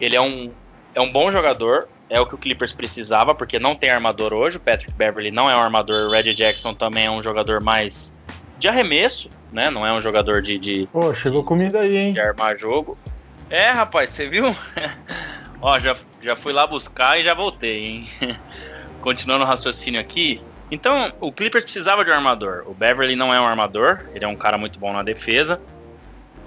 ele 0.00 0.14
é, 0.14 0.20
um, 0.20 0.52
é 0.94 1.00
um 1.00 1.10
bom 1.10 1.32
jogador. 1.32 1.88
É 2.08 2.20
o 2.20 2.26
que 2.26 2.36
o 2.36 2.38
Clippers 2.38 2.72
precisava, 2.72 3.34
porque 3.34 3.58
não 3.58 3.74
tem 3.74 3.90
armador 3.90 4.32
hoje. 4.32 4.58
O 4.58 4.60
Patrick 4.60 4.92
Beverly 4.92 5.32
não 5.32 5.50
é 5.50 5.56
um 5.56 5.62
armador. 5.62 6.06
O 6.06 6.10
Reggie 6.10 6.32
Jackson 6.32 6.72
também 6.74 7.06
é 7.06 7.10
um 7.10 7.22
jogador 7.22 7.60
mais 7.60 8.16
de 8.62 8.68
arremesso, 8.68 9.28
né? 9.50 9.68
Não 9.70 9.84
é 9.84 9.92
um 9.92 10.00
jogador 10.00 10.40
de. 10.40 10.56
de 10.56 10.88
Pô, 10.92 11.12
chegou 11.12 11.42
comida 11.42 11.80
aí, 11.80 11.96
hein? 11.96 12.12
De 12.12 12.20
armar 12.20 12.56
jogo. 12.56 12.96
É, 13.50 13.70
rapaz, 13.70 14.10
você 14.10 14.28
viu? 14.28 14.54
Ó, 15.60 15.78
já, 15.80 15.96
já 16.22 16.36
fui 16.36 16.52
lá 16.52 16.64
buscar 16.64 17.18
e 17.18 17.24
já 17.24 17.34
voltei, 17.34 17.84
hein? 17.84 18.04
Continuando 19.02 19.44
o 19.44 19.46
raciocínio 19.46 20.00
aqui. 20.00 20.40
Então, 20.70 21.12
o 21.20 21.32
Clippers 21.32 21.64
precisava 21.64 22.04
de 22.04 22.12
um 22.12 22.14
armador. 22.14 22.62
O 22.68 22.72
Beverly 22.72 23.16
não 23.16 23.34
é 23.34 23.40
um 23.40 23.44
armador, 23.44 24.06
ele 24.14 24.24
é 24.24 24.28
um 24.28 24.36
cara 24.36 24.56
muito 24.56 24.78
bom 24.78 24.92
na 24.92 25.02
defesa. 25.02 25.60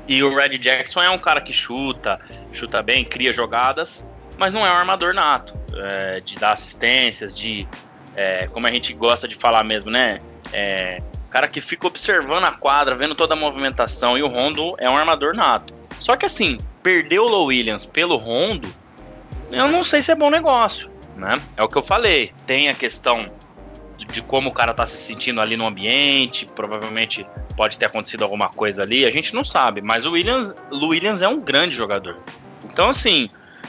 E 0.08 0.24
o 0.24 0.34
Red 0.34 0.58
Jackson 0.58 1.04
é 1.04 1.10
um 1.10 1.18
cara 1.18 1.42
que 1.42 1.52
chuta, 1.52 2.18
chuta 2.54 2.82
bem, 2.82 3.04
cria 3.04 3.34
jogadas, 3.34 4.08
mas 4.38 4.54
não 4.54 4.66
é 4.66 4.72
um 4.72 4.76
armador 4.76 5.14
nato. 5.14 5.54
É, 5.76 6.22
de 6.22 6.36
dar 6.36 6.54
assistências, 6.54 7.38
de. 7.38 7.68
É, 8.16 8.48
como 8.48 8.66
a 8.68 8.72
gente 8.72 8.94
gosta 8.94 9.28
de 9.28 9.36
falar 9.36 9.66
mesmo, 9.66 9.92
né? 9.92 10.22
É, 10.54 11.02
cara 11.36 11.50
que 11.50 11.60
fica 11.60 11.86
observando 11.86 12.46
a 12.46 12.52
quadra, 12.54 12.96
vendo 12.96 13.14
toda 13.14 13.34
a 13.34 13.38
movimentação, 13.38 14.18
e 14.18 14.24
o 14.24 14.28
Rondo 14.30 14.74
é 14.80 14.90
um 14.90 14.96
armador 14.96 15.36
nato. 15.36 15.74
Só 16.00 16.16
que 16.16 16.26
assim, 16.26 16.56
perder 16.82 17.20
o 17.20 17.26
Low 17.26 17.48
Williams 17.48 17.86
pelo 17.86 18.16
Rondo, 18.16 18.74
eu 19.52 19.68
não 19.68 19.84
sei 19.84 20.02
se 20.02 20.14
é 20.14 20.16
bom 20.16 20.30
negócio, 20.30 20.90
né? 21.18 21.42
É 21.58 21.62
o 21.62 21.68
que 21.68 21.78
eu 21.78 21.84
falei. 21.84 22.32
Tem 22.48 22.70
a 22.70 22.74
questão 22.74 23.30
de 23.98 24.22
como 24.22 24.48
o 24.48 24.54
cara 24.54 24.74
tá 24.74 24.86
se 24.86 24.96
sentindo 24.96 25.42
ali 25.42 25.58
no 25.58 25.68
ambiente, 25.68 26.46
provavelmente 26.56 27.28
pode 27.58 27.78
ter 27.78 27.88
acontecido 27.88 28.24
alguma 28.24 28.48
coisa 28.48 28.84
ali, 28.84 29.06
a 29.06 29.12
gente 29.12 29.36
não 29.36 29.44
sabe, 29.44 29.82
mas 29.82 30.06
o 30.06 30.12
Williams, 30.12 30.56
o 30.72 30.88
Williams 30.88 31.22
é 31.22 31.28
um 31.28 31.42
grande 31.42 31.76
jogador. 31.76 32.18
Então 32.64 32.88
assim, 32.88 33.28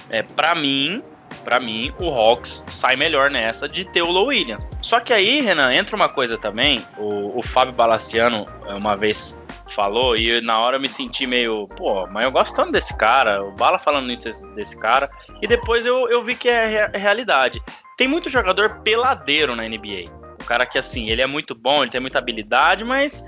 é, 0.09 0.22
para 0.22 0.55
mim, 0.55 1.02
para 1.46 1.61
mim, 1.61 1.94
o 2.02 2.09
Hawks 2.09 2.64
sai 2.66 2.96
melhor 2.96 3.30
nessa 3.30 3.68
de 3.68 3.85
ter 3.85 4.02
o 4.02 4.11
Low 4.11 4.26
Williams. 4.26 4.68
Só 4.82 4.98
que 4.98 5.12
aí, 5.12 5.40
Renan, 5.40 5.72
entra 5.72 5.94
uma 5.94 6.09
coisa 6.09 6.37
também. 6.37 6.85
O, 6.98 7.38
o 7.38 7.42
Fábio 7.42 7.72
Balaciano 7.72 8.44
é, 8.66 8.74
uma 8.74 8.96
vez 8.96 9.38
falou 9.68 10.16
e 10.16 10.40
na 10.40 10.59
hora 10.59 10.74
eu 10.76 10.80
me 10.80 10.88
senti 10.88 11.24
meio, 11.24 11.68
pô, 11.68 12.04
mas 12.09 12.24
eu 12.24 12.32
gosto 12.32 12.56
tanto 12.56 12.72
desse 12.72 12.96
cara, 12.96 13.44
o 13.44 13.52
Bala 13.52 13.78
falando 13.78 14.12
isso 14.12 14.28
desse 14.56 14.76
cara, 14.78 15.09
e 15.40 15.46
depois 15.46 15.87
eu, 15.87 16.09
eu 16.09 16.22
vi 16.24 16.35
que 16.35 16.48
é, 16.48 16.90
é 16.92 16.98
realidade. 16.98 17.62
Tem 17.96 18.09
muito 18.09 18.28
jogador 18.28 18.80
peladeiro 18.80 19.54
na 19.54 19.62
NBA. 19.62 20.11
O 20.42 20.44
cara 20.44 20.66
que, 20.66 20.78
assim, 20.78 21.11
ele 21.11 21.22
é 21.22 21.26
muito 21.26 21.54
bom, 21.54 21.82
ele 21.82 21.92
tem 21.92 22.00
muita 22.00 22.18
habilidade, 22.18 22.82
mas 22.82 23.24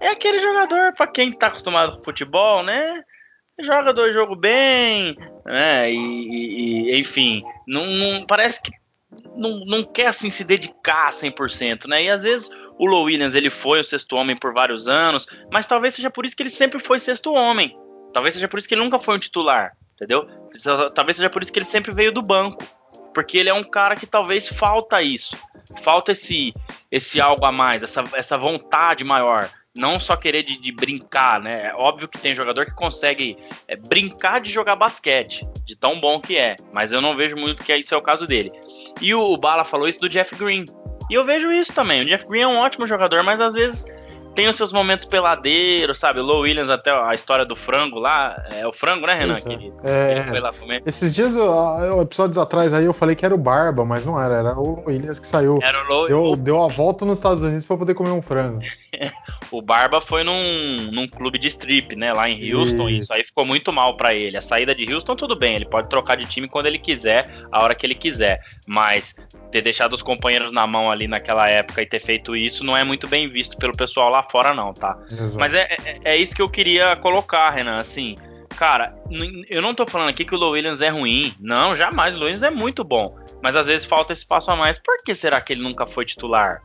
é 0.00 0.08
aquele 0.08 0.40
jogador, 0.40 0.92
para 0.94 1.06
quem 1.06 1.32
tá 1.32 1.46
acostumado 1.46 1.92
com 1.92 2.04
futebol, 2.04 2.64
né? 2.64 3.04
Joga 3.64 3.92
dois 3.92 4.14
jogos 4.14 4.38
bem, 4.38 5.16
né? 5.44 5.90
E, 5.92 6.90
e 6.90 7.00
enfim, 7.00 7.42
não, 7.66 7.86
não, 7.86 8.26
parece 8.26 8.62
que 8.62 8.70
não, 9.36 9.64
não 9.64 9.84
quer 9.84 10.06
assim 10.06 10.30
se 10.30 10.44
dedicar 10.44 11.10
100%, 11.10 11.86
né? 11.86 12.04
E 12.04 12.10
às 12.10 12.22
vezes 12.22 12.50
o 12.78 12.86
Low 12.86 13.04
Williams 13.04 13.34
ele 13.34 13.50
foi 13.50 13.80
o 13.80 13.84
sexto 13.84 14.16
homem 14.16 14.36
por 14.36 14.52
vários 14.52 14.88
anos, 14.88 15.26
mas 15.52 15.66
talvez 15.66 15.94
seja 15.94 16.10
por 16.10 16.24
isso 16.24 16.36
que 16.36 16.42
ele 16.42 16.50
sempre 16.50 16.78
foi 16.78 16.98
sexto 16.98 17.32
homem. 17.32 17.76
Talvez 18.12 18.34
seja 18.34 18.48
por 18.48 18.58
isso 18.58 18.68
que 18.68 18.74
ele 18.74 18.82
nunca 18.82 18.98
foi 18.98 19.16
um 19.16 19.18
titular, 19.18 19.72
entendeu? 19.94 20.26
Talvez 20.94 21.16
seja 21.16 21.30
por 21.30 21.42
isso 21.42 21.52
que 21.52 21.58
ele 21.58 21.66
sempre 21.66 21.92
veio 21.94 22.12
do 22.12 22.22
banco, 22.22 22.64
porque 23.14 23.38
ele 23.38 23.48
é 23.48 23.54
um 23.54 23.62
cara 23.62 23.94
que 23.94 24.06
talvez 24.06 24.48
falta 24.48 25.02
isso, 25.02 25.36
falta 25.82 26.12
esse 26.12 26.54
esse 26.90 27.20
algo 27.20 27.44
a 27.44 27.52
mais, 27.52 27.84
essa, 27.84 28.02
essa 28.14 28.36
vontade 28.36 29.04
maior 29.04 29.48
não 29.80 29.98
só 29.98 30.14
querer 30.14 30.42
de, 30.42 30.60
de, 30.60 30.70
brincar, 30.70 31.40
né? 31.40 31.68
É 31.68 31.74
óbvio 31.74 32.06
que 32.06 32.18
tem 32.18 32.34
jogador 32.34 32.66
que 32.66 32.74
consegue 32.74 33.36
é, 33.66 33.74
brincar 33.74 34.38
de 34.38 34.50
jogar 34.50 34.76
basquete, 34.76 35.48
de 35.64 35.74
tão 35.74 35.98
bom 35.98 36.20
que 36.20 36.36
é, 36.36 36.54
mas 36.70 36.92
eu 36.92 37.00
não 37.00 37.16
vejo 37.16 37.34
muito 37.34 37.64
que 37.64 37.74
isso 37.74 37.94
é 37.94 37.96
o 37.96 38.02
caso 38.02 38.26
dele. 38.26 38.52
E 39.00 39.14
o, 39.14 39.22
o 39.22 39.38
Bala 39.38 39.64
falou 39.64 39.88
isso 39.88 40.00
do 40.00 40.08
Jeff 40.08 40.36
Green. 40.36 40.66
E 41.08 41.14
eu 41.14 41.24
vejo 41.24 41.50
isso 41.50 41.72
também. 41.72 42.02
O 42.02 42.04
Jeff 42.04 42.26
Green 42.28 42.42
é 42.42 42.46
um 42.46 42.58
ótimo 42.58 42.86
jogador, 42.86 43.22
mas 43.22 43.40
às 43.40 43.54
vezes 43.54 43.86
tem 44.34 44.48
os 44.48 44.56
seus 44.56 44.72
momentos 44.72 45.04
peladeiros, 45.04 45.98
sabe? 45.98 46.20
O 46.20 46.22
Low 46.22 46.40
Williams, 46.40 46.70
até 46.70 46.90
a 46.90 47.12
história 47.12 47.44
do 47.44 47.56
frango 47.56 47.98
lá. 47.98 48.42
É 48.50 48.66
o 48.66 48.72
frango, 48.72 49.06
né, 49.06 49.14
Renan? 49.14 49.40
Que 49.40 49.72
é, 49.84 50.12
ele 50.12 50.22
foi 50.22 50.40
lá 50.40 50.52
comer. 50.52 50.82
Esses 50.86 51.12
dias, 51.12 51.34
episódios 52.00 52.38
atrás 52.38 52.72
aí, 52.72 52.84
eu 52.84 52.94
falei 52.94 53.14
que 53.14 53.24
era 53.24 53.34
o 53.34 53.38
Barba, 53.38 53.84
mas 53.84 54.04
não 54.04 54.20
era, 54.20 54.36
era 54.36 54.58
o 54.58 54.84
Williams 54.86 55.18
que 55.18 55.26
saiu. 55.26 55.58
Era 55.62 55.84
o 55.84 55.88
Low 55.88 56.08
deu, 56.08 56.36
deu 56.36 56.62
a 56.62 56.68
volta 56.68 57.04
nos 57.04 57.18
Estados 57.18 57.42
Unidos 57.42 57.64
para 57.64 57.76
poder 57.76 57.94
comer 57.94 58.10
um 58.10 58.22
frango. 58.22 58.60
o 59.50 59.60
Barba 59.60 60.00
foi 60.00 60.24
num, 60.24 60.90
num 60.92 61.08
clube 61.08 61.38
de 61.38 61.48
strip, 61.48 61.96
né, 61.96 62.12
lá 62.12 62.28
em 62.28 62.54
Houston, 62.54 62.88
e 62.88 63.00
isso 63.00 63.12
aí 63.12 63.24
ficou 63.24 63.44
muito 63.44 63.72
mal 63.72 63.96
para 63.96 64.14
ele. 64.14 64.36
A 64.36 64.40
saída 64.40 64.74
de 64.74 64.92
Houston, 64.92 65.16
tudo 65.16 65.36
bem, 65.36 65.56
ele 65.56 65.66
pode 65.66 65.88
trocar 65.88 66.16
de 66.16 66.26
time 66.26 66.48
quando 66.48 66.66
ele 66.66 66.78
quiser, 66.78 67.24
a 67.50 67.62
hora 67.62 67.74
que 67.74 67.86
ele 67.86 67.94
quiser. 67.94 68.40
Mas 68.66 69.16
ter 69.50 69.62
deixado 69.62 69.92
os 69.92 70.02
companheiros 70.02 70.52
na 70.52 70.66
mão 70.66 70.90
ali 70.90 71.08
naquela 71.08 71.48
época 71.48 71.82
e 71.82 71.86
ter 71.86 71.98
feito 71.98 72.36
isso 72.36 72.64
não 72.64 72.76
é 72.76 72.84
muito 72.84 73.08
bem 73.08 73.28
visto 73.28 73.56
pelo 73.56 73.76
pessoal 73.76 74.10
lá 74.10 74.22
fora, 74.30 74.54
não, 74.54 74.72
tá? 74.72 74.96
Exato. 75.10 75.38
Mas 75.38 75.54
é, 75.54 75.76
é, 75.84 75.94
é, 76.04 76.16
isso 76.16 76.34
que 76.34 76.42
eu 76.42 76.48
queria 76.48 76.96
colocar, 76.96 77.50
Renan. 77.50 77.78
Assim, 77.78 78.14
cara, 78.56 78.94
eu 79.48 79.60
não 79.60 79.74
tô 79.74 79.86
falando 79.86 80.08
aqui 80.08 80.24
que 80.24 80.34
o 80.34 80.38
Low 80.38 80.52
Williams 80.52 80.80
é 80.80 80.88
ruim. 80.88 81.34
Não, 81.40 81.74
jamais. 81.74 82.14
O 82.14 82.18
Low 82.18 82.26
Williams 82.26 82.42
é 82.42 82.50
muito 82.50 82.84
bom. 82.84 83.18
Mas 83.42 83.56
às 83.56 83.66
vezes 83.66 83.86
falta 83.86 84.12
esse 84.12 84.26
passo 84.26 84.50
a 84.50 84.56
mais. 84.56 84.78
Por 84.78 85.02
que 85.04 85.14
será 85.14 85.40
que 85.40 85.52
ele 85.52 85.62
nunca 85.62 85.86
foi 85.86 86.04
titular? 86.04 86.62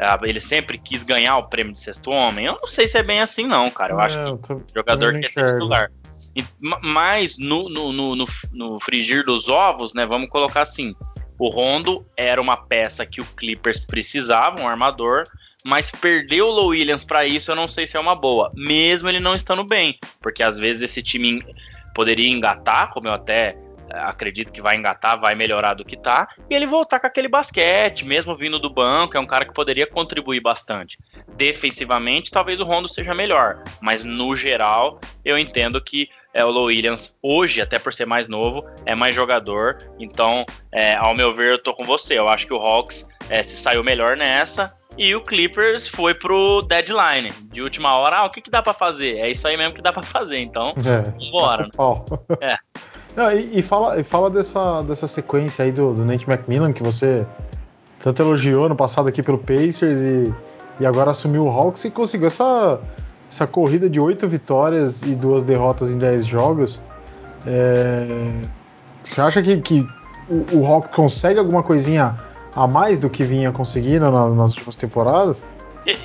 Ah, 0.00 0.18
ele 0.22 0.40
sempre 0.40 0.78
quis 0.78 1.02
ganhar 1.02 1.36
o 1.38 1.48
prêmio 1.48 1.72
de 1.72 1.80
sexto 1.80 2.10
homem? 2.10 2.46
Eu 2.46 2.52
não 2.52 2.68
sei 2.68 2.86
se 2.86 2.96
é 2.96 3.02
bem 3.02 3.20
assim, 3.20 3.46
não, 3.46 3.68
cara. 3.70 3.92
Eu 3.92 4.00
acho 4.00 4.38
que 4.38 4.52
o 4.52 4.64
jogador 4.74 5.18
quer 5.18 5.30
ser 5.30 5.44
titular. 5.46 5.90
Mas 6.60 7.36
no, 7.36 7.68
no, 7.68 7.92
no, 7.92 8.14
no, 8.14 8.24
no 8.52 8.80
frigir 8.80 9.24
dos 9.24 9.48
ovos, 9.48 9.94
né? 9.94 10.06
Vamos 10.06 10.28
colocar 10.28 10.62
assim: 10.62 10.94
o 11.38 11.48
Rondo 11.48 12.04
era 12.16 12.40
uma 12.40 12.56
peça 12.56 13.06
que 13.06 13.20
o 13.20 13.24
Clippers 13.24 13.84
precisava, 13.86 14.60
um 14.60 14.68
armador, 14.68 15.22
mas 15.68 15.90
perder 15.90 16.40
o 16.40 16.50
Low 16.50 16.68
Williams 16.68 17.04
para 17.04 17.26
isso 17.26 17.50
eu 17.50 17.54
não 17.54 17.68
sei 17.68 17.86
se 17.86 17.94
é 17.94 18.00
uma 18.00 18.14
boa, 18.14 18.50
mesmo 18.56 19.06
ele 19.06 19.20
não 19.20 19.34
estando 19.34 19.62
bem, 19.62 19.98
porque 20.18 20.42
às 20.42 20.58
vezes 20.58 20.82
esse 20.82 21.02
time 21.02 21.44
poderia 21.94 22.26
engatar, 22.26 22.90
como 22.90 23.06
eu 23.06 23.12
até 23.12 23.54
eh, 23.90 23.98
acredito 23.98 24.50
que 24.50 24.62
vai 24.62 24.76
engatar, 24.76 25.20
vai 25.20 25.34
melhorar 25.34 25.74
do 25.74 25.84
que 25.84 25.94
tá, 25.94 26.26
e 26.48 26.54
ele 26.54 26.66
voltar 26.66 26.98
com 26.98 27.06
aquele 27.06 27.28
basquete, 27.28 28.06
mesmo 28.06 28.34
vindo 28.34 28.58
do 28.58 28.70
banco, 28.70 29.14
é 29.14 29.20
um 29.20 29.26
cara 29.26 29.44
que 29.44 29.52
poderia 29.52 29.86
contribuir 29.86 30.40
bastante. 30.40 30.98
Defensivamente, 31.36 32.30
talvez 32.30 32.58
o 32.60 32.64
Rondo 32.64 32.88
seja 32.88 33.14
melhor, 33.14 33.62
mas 33.78 34.02
no 34.02 34.34
geral, 34.34 34.98
eu 35.22 35.38
entendo 35.38 35.78
que 35.82 36.08
é, 36.32 36.44
o 36.44 36.50
Low 36.50 36.66
Williams, 36.66 37.14
hoje, 37.22 37.60
até 37.60 37.78
por 37.78 37.92
ser 37.92 38.06
mais 38.06 38.28
novo, 38.28 38.64
é 38.86 38.94
mais 38.94 39.14
jogador. 39.14 39.76
Então, 39.98 40.46
é, 40.70 40.94
ao 40.94 41.14
meu 41.14 41.34
ver, 41.34 41.50
eu 41.52 41.58
tô 41.58 41.74
com 41.74 41.82
você. 41.82 42.18
Eu 42.18 42.28
acho 42.28 42.46
que 42.46 42.54
o 42.54 42.58
Hawks 42.58 43.08
é, 43.28 43.42
se 43.42 43.56
saiu 43.56 43.82
melhor 43.82 44.16
nessa. 44.16 44.72
E 44.98 45.14
o 45.14 45.20
Clippers 45.22 45.86
foi 45.86 46.12
pro 46.12 46.60
deadline. 46.62 47.30
De 47.52 47.62
última 47.62 47.94
hora, 47.98 48.18
ah, 48.18 48.26
o 48.26 48.30
que, 48.30 48.40
que 48.40 48.50
dá 48.50 48.60
para 48.60 48.74
fazer? 48.74 49.16
É 49.18 49.30
isso 49.30 49.46
aí 49.46 49.56
mesmo 49.56 49.72
que 49.72 49.80
dá 49.80 49.92
para 49.92 50.02
fazer. 50.02 50.38
Então, 50.40 50.70
é, 50.70 51.30
bora. 51.30 51.64
Né? 51.64 51.68
É. 52.42 52.56
Não, 53.16 53.32
e, 53.32 53.58
e, 53.58 53.62
fala, 53.62 53.98
e 53.98 54.04
fala 54.04 54.28
dessa, 54.28 54.82
dessa 54.82 55.08
sequência 55.08 55.64
aí 55.64 55.72
do, 55.72 55.94
do 55.94 56.04
Nate 56.04 56.28
McMillan 56.28 56.72
que 56.72 56.82
você 56.82 57.26
tanto 58.00 58.22
elogiou 58.22 58.68
no 58.68 58.76
passado 58.76 59.08
aqui 59.08 59.22
pelo 59.22 59.38
Pacers 59.38 60.00
e, 60.00 60.34
e 60.80 60.86
agora 60.86 61.10
assumiu 61.10 61.46
o 61.46 61.50
Hawks 61.50 61.84
e 61.84 61.90
conseguiu 61.90 62.26
essa 62.28 62.80
essa 63.30 63.46
corrida 63.46 63.88
de 63.90 64.00
oito 64.00 64.26
vitórias 64.26 65.02
e 65.02 65.14
duas 65.14 65.44
derrotas 65.44 65.90
em 65.90 65.98
dez 65.98 66.24
jogos, 66.24 66.80
é... 67.46 68.06
você 69.04 69.20
acha 69.20 69.42
que, 69.42 69.58
que 69.58 69.86
o, 70.28 70.58
o 70.58 70.66
Hawks 70.66 70.90
consegue 70.94 71.38
alguma 71.38 71.62
coisinha 71.62 72.16
a 72.58 72.66
mais 72.66 72.98
do 72.98 73.08
que 73.08 73.24
vinha 73.24 73.52
conseguindo 73.52 74.10
na, 74.10 74.28
nas 74.28 74.50
últimas 74.50 74.74
temporadas? 74.74 75.40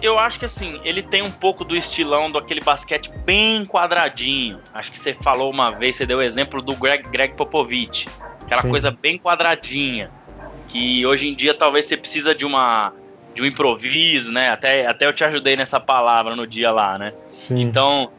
Eu 0.02 0.18
acho 0.18 0.40
que 0.40 0.46
assim, 0.46 0.80
ele 0.86 1.02
tem 1.02 1.22
um 1.22 1.32
pouco 1.32 1.66
do 1.66 1.76
estilão 1.76 2.32
do 2.32 2.38
aquele 2.38 2.62
basquete 2.62 3.12
bem 3.26 3.66
quadradinho. 3.66 4.60
Acho 4.74 4.92
que 4.92 5.00
você 5.00 5.14
falou 5.14 5.52
uma 5.52 5.72
vez, 5.72 5.98
você 5.98 6.06
deu 6.06 6.20
o 6.20 6.22
exemplo 6.22 6.62
do 6.62 6.76
Greg, 6.76 7.10
Greg 7.10 7.34
Popovich. 7.34 8.08
Aquela 8.44 8.62
Sim. 8.62 8.70
coisa 8.70 8.92
bem 8.92 9.18
quadradinha. 9.18 10.12
Que 10.68 11.06
hoje 11.06 11.28
em 11.28 11.36
dia 11.36 11.54
talvez 11.54 11.88
você 11.88 11.98
precisa 11.98 12.34
de 12.34 12.46
uma 12.46 12.94
de 13.34 13.42
um 13.42 13.46
improviso, 13.46 14.32
né? 14.32 14.50
Até, 14.50 14.86
até 14.86 15.08
eu 15.08 15.14
te 15.14 15.24
ajudei 15.24 15.56
nessa 15.56 15.80
palavra 15.80 16.36
no 16.36 16.46
dia 16.46 16.72
lá, 16.72 17.00
né? 17.00 17.14
Sim. 17.32 17.62
Então, 17.62 18.12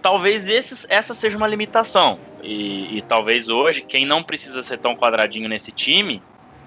talvez 0.00 0.48
essa 0.48 1.14
seja 1.14 1.36
uma 1.36 1.46
limitação. 1.46 2.18
E, 2.42 2.96
e, 2.96 3.02
talvez 3.02 3.50
hoje, 3.50 3.82
quem 3.82 4.06
não 4.06 4.22
precisa 4.22 4.62
ser 4.62 4.78
tão 4.78 4.96
quadradinho 4.96 5.48
nesse 5.50 5.70
time, 5.70 6.22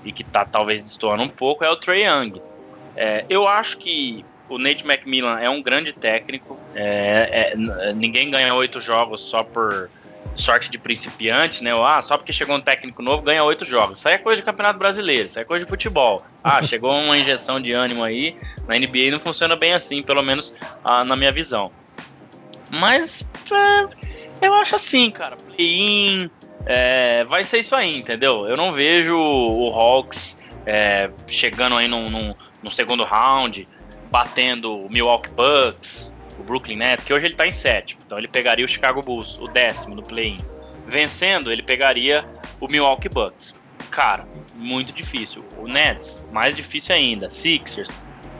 e 0.06 0.12
que 0.12 0.24
tá 0.24 0.46
talvez 0.46 0.84
destoando 0.84 1.24
um 1.24 1.28
pouco, 1.28 1.64
é 1.64 1.70
o 1.70 1.76
Trey 1.76 2.06
Young. 2.06 2.42
É, 2.96 3.26
eu 3.28 3.48
acho 3.48 3.78
que 3.78 4.24
o 4.48 4.58
Nate 4.58 4.86
McMillan 4.86 5.40
é 5.40 5.50
um 5.50 5.62
grande 5.62 5.92
técnico. 5.92 6.58
É, 6.74 7.54
é, 7.54 7.94
ninguém 7.94 8.30
ganha 8.30 8.54
oito 8.54 8.80
jogos 8.80 9.22
só 9.22 9.44
por 9.44 9.90
sorte 10.36 10.70
de 10.70 10.78
principiante, 10.78 11.64
né? 11.64 11.74
Ou, 11.74 11.86
ah, 11.86 12.02
só 12.02 12.18
porque 12.18 12.34
chegou 12.34 12.56
um 12.56 12.62
técnico 12.62 13.02
novo 13.02 13.24
ganha 13.24 13.44
oito 13.44 13.66
jogos. 13.66 14.00
Isso 14.00 14.08
aí 14.08 14.16
é 14.16 14.18
coisa 14.18 14.42
de 14.42 14.46
campeonato 14.46 14.78
brasileiro, 14.78 15.28
isso 15.28 15.40
aí 15.40 15.44
é 15.44 15.46
coisa 15.46 15.66
de 15.66 15.70
futebol. 15.70 16.22
Ah, 16.44 16.62
chegou 16.64 16.92
uma 16.92 17.18
injeção 17.18 17.60
de 17.60 17.72
ânimo 17.72 18.04
aí. 18.04 18.38
Na 18.68 18.78
NBA 18.78 19.12
não 19.12 19.20
funciona 19.20 19.56
bem 19.56 19.74
assim, 19.74 20.02
pelo 20.04 20.22
menos 20.22 20.54
ah, 20.84 21.04
na 21.04 21.16
minha 21.16 21.32
visão. 21.32 21.72
Mas 22.72 23.30
é, 23.52 24.46
eu 24.46 24.54
acho 24.54 24.76
assim, 24.76 25.10
cara. 25.10 25.36
Play-in, 25.38 26.30
é, 26.66 27.24
vai 27.26 27.44
ser 27.44 27.60
isso 27.60 27.76
aí, 27.76 27.98
entendeu? 27.98 28.48
Eu 28.48 28.58
não 28.58 28.74
vejo 28.74 29.16
o 29.16 29.70
Hawks 29.70 30.44
é, 30.66 31.10
chegando 31.28 31.76
aí 31.76 31.88
no 31.88 32.10
num, 32.10 32.36
num 32.64 32.70
segundo 32.70 33.04
round, 33.04 33.68
batendo 34.10 34.76
o 34.76 34.90
Milwaukee 34.90 35.32
Bucks, 35.32 36.14
o 36.40 36.44
Brooklyn 36.44 36.78
Nets, 36.78 37.06
que 37.06 37.14
hoje 37.14 37.28
ele 37.28 37.34
está 37.34 37.46
em 37.48 37.52
sétimo. 37.52 38.02
Então 38.06 38.18
ele 38.18 38.28
pegaria 38.28 38.66
o 38.66 38.68
Chicago 38.68 39.02
Bulls, 39.02 39.40
o 39.40 39.48
décimo 39.48 39.96
no 39.96 40.04
play-in. 40.04 40.38
Vencendo, 40.88 41.52
ele 41.52 41.64
pegaria 41.64 42.26
o 42.60 42.68
Milwaukee 42.68 43.10
Bucks. 43.10 43.60
Cara, 43.90 44.28
muito 44.56 44.92
difícil. 44.92 45.44
O 45.58 45.68
Nets, 45.68 46.26
mais 46.32 46.56
difícil 46.56 46.96
ainda. 46.96 47.30
Sixers. 47.30 47.96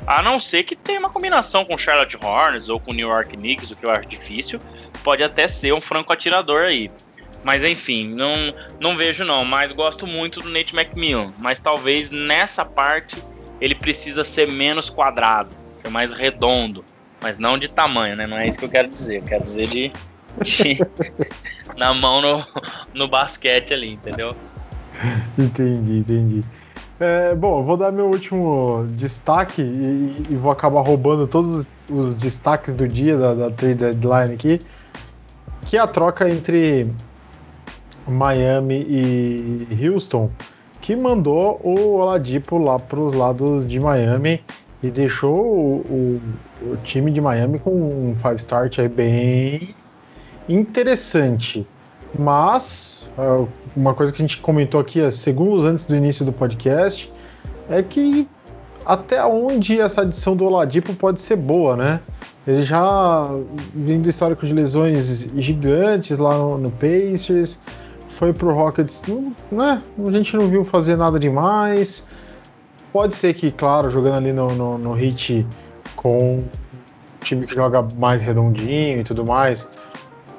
A 0.06 0.22
não 0.22 0.40
ser 0.40 0.64
que 0.64 0.76
tenha 0.76 1.00
uma 1.00 1.10
combinação 1.10 1.66
com 1.66 1.78
Charlotte 1.78 2.18
Hornets 2.22 2.70
ou 2.70 2.80
com 2.80 2.94
New 2.94 3.08
York 3.08 3.36
Knicks, 3.36 3.72
o 3.72 3.76
que 3.76 3.86
eu 3.86 3.90
acho 3.90 4.08
difícil. 4.08 4.60
Pode 5.04 5.24
até 5.24 5.48
ser 5.48 5.74
um 5.74 5.82
franco 5.82 6.14
atirador 6.14 6.66
aí. 6.66 6.92
Mas 7.46 7.64
enfim, 7.64 8.10
não, 8.10 8.54
não 8.80 8.98
vejo 8.98 9.24
não. 9.24 9.46
Mas 9.46 9.72
gosto 9.72 10.06
muito 10.06 10.42
do 10.42 10.50
Nate 10.50 10.76
McMillan. 10.76 11.34
Mas 11.42 11.62
talvez 11.62 12.12
nessa 12.12 12.66
parte 12.66 13.24
ele 13.62 13.76
precisa 13.76 14.26
ser 14.26 14.52
menos 14.52 14.90
quadrado, 14.90 15.56
ser 15.78 15.90
mais 15.90 16.12
redondo 16.12 16.84
mas 17.26 17.40
não 17.40 17.58
de 17.58 17.68
tamanho, 17.68 18.16
né? 18.16 18.28
Não 18.28 18.38
é 18.38 18.48
isso 18.48 18.60
que 18.60 18.66
eu 18.66 18.70
quero 18.70 18.88
dizer. 18.88 19.18
Eu 19.18 19.24
quero 19.24 19.44
dizer 19.44 19.66
de, 19.66 19.92
de 20.44 20.78
na 21.76 21.92
mão 21.92 22.22
no, 22.22 22.46
no 22.94 23.08
basquete 23.08 23.74
ali, 23.74 23.94
entendeu? 23.94 24.36
Entendi, 25.36 25.98
entendi. 25.98 26.42
É, 27.00 27.34
bom, 27.36 27.64
vou 27.64 27.76
dar 27.76 27.92
meu 27.92 28.06
último 28.06 28.88
destaque 28.92 29.62
e, 29.62 30.16
e, 30.30 30.36
vou 30.36 30.50
acabar 30.52 30.82
roubando 30.82 31.28
todos 31.28 31.58
os, 31.58 31.68
os 31.92 32.16
destaques 32.16 32.74
do 32.74 32.88
dia 32.88 33.18
da, 33.18 33.34
da 33.34 33.52
trade 33.52 33.76
deadline 33.76 34.34
aqui, 34.34 34.60
que 35.66 35.76
é 35.76 35.80
a 35.82 35.88
troca 35.88 36.30
entre 36.30 36.90
Miami 38.08 38.86
e 38.90 39.88
Houston, 39.88 40.30
que 40.82 40.96
mandou 40.96 41.60
o 41.64 41.98
Oladipo 41.98 42.58
lá 42.58 42.78
para 42.78 43.00
os 43.00 43.16
lados 43.16 43.68
de 43.68 43.80
Miami 43.80 44.42
e 44.84 44.92
deixou 44.92 45.36
o, 45.36 46.22
o, 46.62 46.72
o 46.74 46.78
time 46.84 47.12
de 47.12 47.20
Miami 47.20 47.60
com 47.60 47.72
um 47.72 48.16
five 48.16 48.36
start 48.36 48.80
aí 48.80 48.88
bem 48.88 49.76
interessante. 50.48 51.68
Mas 52.18 53.12
uh, 53.18 53.48
uma 53.76 53.94
coisa 53.94 54.12
que 54.12 54.22
a 54.22 54.26
gente 54.26 54.40
comentou 54.40 54.80
aqui 54.80 55.10
segundos 55.12 55.66
antes 55.66 55.86
do 55.86 55.96
início 55.96 56.24
do 56.24 56.32
podcast 56.32 57.12
é 57.70 57.82
que 57.82 58.28
até 58.86 59.24
onde 59.26 59.80
essa 59.82 60.02
adição 60.02 60.36
do 60.36 60.46
Oladipo 60.46 60.94
pode 60.94 61.22
ser 61.22 61.36
boa, 61.36 61.76
né? 61.76 62.00
Ele 62.48 62.62
já 62.62 63.24
vindo 63.74 64.04
do 64.04 64.10
histórico 64.10 64.46
de 64.46 64.54
lesões 64.54 65.26
gigantes 65.36 66.20
lá 66.20 66.38
no, 66.38 66.60
no 66.60 66.70
Pacers, 66.70 67.60
foi 68.18 68.34
pro 68.34 68.54
Rockets, 68.54 69.02
né? 69.52 69.82
A 70.06 70.12
gente 70.12 70.36
não 70.38 70.48
viu 70.48 70.64
fazer 70.64 70.96
nada 70.96 71.20
demais. 71.20 72.06
Pode 72.92 73.16
ser 73.16 73.34
que, 73.34 73.52
claro, 73.52 73.90
jogando 73.90 74.16
ali 74.16 74.32
no, 74.32 74.48
no, 74.48 74.78
no 74.78 74.94
hit 74.94 75.46
com 75.96 76.18
um 76.40 76.44
time 77.20 77.46
que 77.46 77.56
joga 77.56 77.86
mais 77.98 78.22
redondinho 78.22 79.02
e 79.02 79.04
tudo 79.04 79.26
mais, 79.26 79.68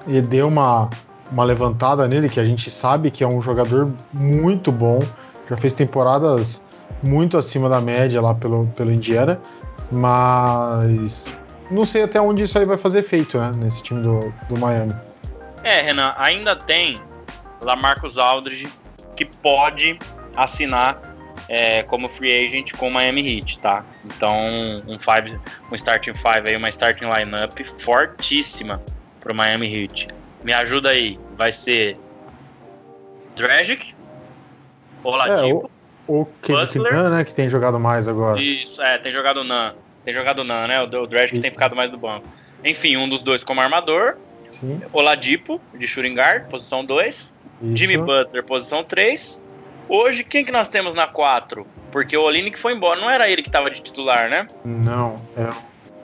e 0.06 0.20
deu 0.20 0.48
uma, 0.48 0.88
uma 1.30 1.44
levantada 1.44 2.06
nele, 2.08 2.28
que 2.28 2.40
a 2.40 2.44
gente 2.44 2.70
sabe 2.70 3.10
que 3.10 3.22
é 3.22 3.26
um 3.26 3.42
jogador 3.42 3.92
muito 4.12 4.72
bom, 4.72 4.98
já 5.50 5.56
fez 5.56 5.72
temporadas 5.72 6.62
muito 7.06 7.36
acima 7.36 7.68
da 7.68 7.80
média 7.80 8.22
lá 8.22 8.34
pelo, 8.34 8.66
pelo 8.68 8.90
Indiana, 8.90 9.38
mas 9.90 11.26
não 11.70 11.84
sei 11.84 12.04
até 12.04 12.20
onde 12.20 12.44
isso 12.44 12.58
aí 12.58 12.64
vai 12.64 12.78
fazer 12.78 13.00
efeito, 13.00 13.38
né, 13.38 13.50
nesse 13.58 13.82
time 13.82 14.00
do, 14.00 14.32
do 14.48 14.58
Miami. 14.58 14.94
É, 15.62 15.82
Renan, 15.82 16.14
ainda 16.16 16.54
tem 16.56 17.00
Lamarcus 17.62 18.18
Aldridge 18.18 18.68
que 19.14 19.24
pode 19.24 19.98
assinar 20.36 21.00
é, 21.48 21.82
como 21.84 22.08
free 22.08 22.46
agent 22.46 22.72
com 22.76 22.88
o 22.88 22.90
Miami 22.90 23.36
Heat, 23.36 23.58
tá? 23.60 23.84
Então, 24.04 24.42
um, 24.86 24.98
five, 24.98 25.38
um 25.70 25.76
starting 25.76 26.14
five 26.14 26.48
aí, 26.48 26.56
uma 26.56 26.68
starting 26.68 27.06
lineup 27.06 27.52
fortíssima 27.80 28.82
pro 29.20 29.34
Miami 29.34 29.72
Heat. 29.72 30.08
Me 30.42 30.52
ajuda 30.52 30.90
aí, 30.90 31.18
vai 31.36 31.52
ser 31.52 31.96
Dragic, 33.36 33.94
Oladipo, 35.02 35.70
é, 36.08 36.12
o, 36.12 36.20
o 36.22 36.28
Butler, 36.46 37.10
né, 37.10 37.24
que 37.24 37.34
tem 37.34 37.48
jogado 37.48 37.78
mais 37.78 38.08
agora. 38.08 38.40
Isso, 38.40 38.82
é, 38.82 38.98
tem 38.98 39.12
jogado 39.12 39.44
Nan, 39.44 39.74
tem 40.04 40.12
jogado 40.12 40.42
Nan, 40.42 40.66
né? 40.66 40.82
O, 40.82 40.84
o 40.84 41.06
Dragic 41.06 41.40
tem 41.40 41.50
ficado 41.50 41.76
mais 41.76 41.90
no 41.90 41.98
banco. 41.98 42.26
Enfim, 42.64 42.96
um 42.96 43.08
dos 43.08 43.22
dois 43.22 43.44
como 43.44 43.60
armador. 43.60 44.16
Sim. 44.58 44.80
Oladipo, 44.92 45.60
de 45.74 45.86
shooting 45.86 46.14
guard, 46.14 46.48
posição 46.48 46.84
2. 46.84 47.35
Jimmy 47.62 47.96
Butler, 47.96 48.44
posição 48.44 48.84
3. 48.84 49.44
Hoje, 49.88 50.24
quem 50.24 50.44
que 50.44 50.52
nós 50.52 50.68
temos 50.68 50.94
na 50.94 51.06
4? 51.06 51.66
Porque 51.92 52.16
o 52.16 52.22
Olinick 52.22 52.58
foi 52.58 52.74
embora, 52.74 53.00
não 53.00 53.10
era 53.10 53.28
ele 53.30 53.42
que 53.42 53.48
estava 53.48 53.70
de 53.70 53.80
titular, 53.80 54.28
né? 54.28 54.46
Não, 54.64 55.14
é 55.36 55.48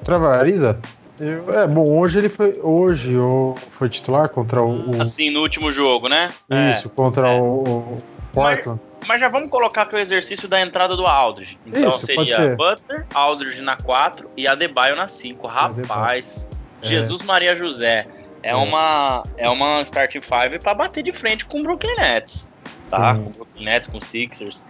Travariza? 0.04 0.78
É, 1.20 1.66
bom, 1.66 1.84
hoje 1.98 2.18
ele 2.18 2.28
foi. 2.28 2.58
Hoje 2.62 3.16
o, 3.16 3.54
foi 3.72 3.88
titular 3.88 4.28
contra 4.28 4.62
o, 4.62 4.90
o. 4.90 5.02
Assim, 5.02 5.30
no 5.30 5.40
último 5.40 5.70
jogo, 5.70 6.08
né? 6.08 6.30
Isso, 6.74 6.88
é, 6.88 6.90
contra 6.90 7.32
é. 7.32 7.38
o, 7.38 7.62
o 7.62 7.98
Portland. 8.32 8.80
Mas, 8.98 9.08
mas, 9.08 9.20
já 9.20 9.28
vamos 9.28 9.50
colocar 9.50 9.86
que 9.86 9.94
o 9.94 9.98
exercício 9.98 10.48
da 10.48 10.60
entrada 10.60 10.96
do 10.96 11.06
Aldridge. 11.06 11.58
Então 11.66 11.96
Isso, 11.96 12.06
seria 12.06 12.56
Butler, 12.56 13.06
Aldridge 13.14 13.60
na 13.60 13.76
4 13.76 14.30
e 14.36 14.48
Adebayo 14.48 14.96
na 14.96 15.06
5. 15.06 15.46
Rapaz, 15.46 16.48
é. 16.82 16.86
Jesus 16.86 17.22
Maria 17.22 17.54
José. 17.54 18.06
É, 18.42 18.50
é, 18.50 18.56
uma 18.56 19.22
é 19.36 19.48
uma 19.48 19.82
starting 19.82 20.20
five 20.20 20.58
para 20.58 20.74
bater 20.74 21.02
de 21.02 21.12
frente 21.12 21.44
com 21.44 21.60
o 21.60 21.62
Brooklyn 21.62 21.94
Nets 21.96 22.52
tá? 22.92 23.14
Sim. 23.14 23.22
Com 23.22 23.28
o 23.28 23.32
Brooklyn 23.32 23.64
Nets, 23.64 23.88
com 23.88 23.98
o 23.98 24.00
Sixers. 24.00 24.64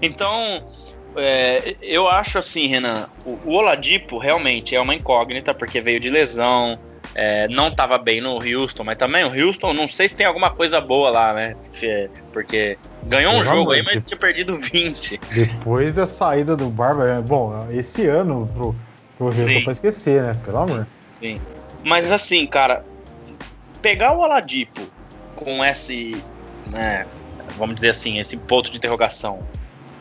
Então, 0.00 0.64
é, 1.16 1.76
eu 1.82 2.08
acho 2.08 2.38
assim, 2.38 2.66
Renan, 2.66 3.08
o, 3.24 3.50
o 3.50 3.52
Oladipo 3.52 4.18
realmente 4.18 4.74
é 4.74 4.80
uma 4.80 4.94
incógnita, 4.94 5.54
porque 5.54 5.80
veio 5.80 6.00
de 6.00 6.10
lesão, 6.10 6.78
é, 7.14 7.46
não 7.48 7.68
estava 7.68 7.98
bem 7.98 8.20
no 8.20 8.38
Houston, 8.42 8.84
mas 8.84 8.96
também 8.96 9.24
o 9.24 9.46
Houston, 9.46 9.72
não 9.72 9.88
sei 9.88 10.08
se 10.08 10.16
tem 10.16 10.26
alguma 10.26 10.50
coisa 10.50 10.80
boa 10.80 11.10
lá, 11.10 11.32
né? 11.32 11.56
Porque 12.32 12.78
ganhou 13.04 13.34
um 13.34 13.44
jogo 13.44 13.72
aí, 13.72 13.82
mas 13.82 14.02
tinha 14.04 14.18
perdido 14.18 14.54
20. 14.54 15.20
Depois 15.32 15.92
da 15.94 16.06
saída 16.06 16.56
do 16.56 16.68
Barba, 16.68 17.08
é, 17.08 17.20
bom, 17.20 17.58
esse 17.70 18.06
ano 18.06 18.50
pro, 18.54 18.74
pro 19.16 19.26
Houston 19.26 19.62
pra 19.62 19.72
esquecer, 19.72 20.22
né? 20.22 20.32
Pelo 20.44 20.58
amor. 20.58 20.86
Sim. 21.12 21.36
Mas 21.82 22.10
assim, 22.10 22.46
cara, 22.46 22.84
pegar 23.86 24.16
o 24.16 24.18
Oladipo 24.18 24.82
com 25.36 25.64
esse, 25.64 26.20
né, 26.66 27.06
vamos 27.56 27.76
dizer 27.76 27.90
assim, 27.90 28.18
esse 28.18 28.36
ponto 28.36 28.68
de 28.68 28.78
interrogação 28.78 29.46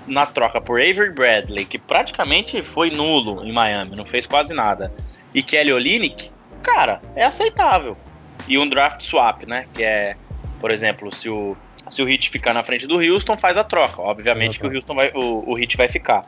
na 0.07 0.25
troca 0.25 0.59
por 0.59 0.81
Avery 0.81 1.11
Bradley, 1.11 1.65
que 1.65 1.77
praticamente 1.77 2.63
foi 2.63 2.89
nulo 2.89 3.45
em 3.45 3.51
Miami, 3.51 3.95
não 3.95 4.03
fez 4.03 4.25
quase 4.25 4.55
nada, 4.55 4.91
e 5.35 5.43
Kelly 5.43 5.71
Olynyk, 5.71 6.31
cara, 6.63 6.99
é 7.15 7.23
aceitável. 7.23 7.95
E 8.47 8.57
um 8.57 8.67
draft 8.67 9.03
swap, 9.03 9.43
né? 9.43 9.67
Que 9.71 9.83
é, 9.83 10.15
por 10.59 10.71
exemplo, 10.71 11.13
se 11.13 11.29
o, 11.29 11.55
se 11.91 12.01
o 12.01 12.09
Heat 12.09 12.31
ficar 12.31 12.55
na 12.55 12.63
frente 12.63 12.87
do 12.87 12.95
Houston, 12.95 13.37
faz 13.37 13.55
a 13.55 13.63
troca. 13.63 14.01
Obviamente 14.01 14.59
que 14.59 14.65
o 14.65 14.73
Houston 14.73 14.95
vai, 14.95 15.11
o, 15.13 15.51
o 15.51 15.59
Heat 15.59 15.77
vai 15.77 15.87
ficar. 15.87 16.23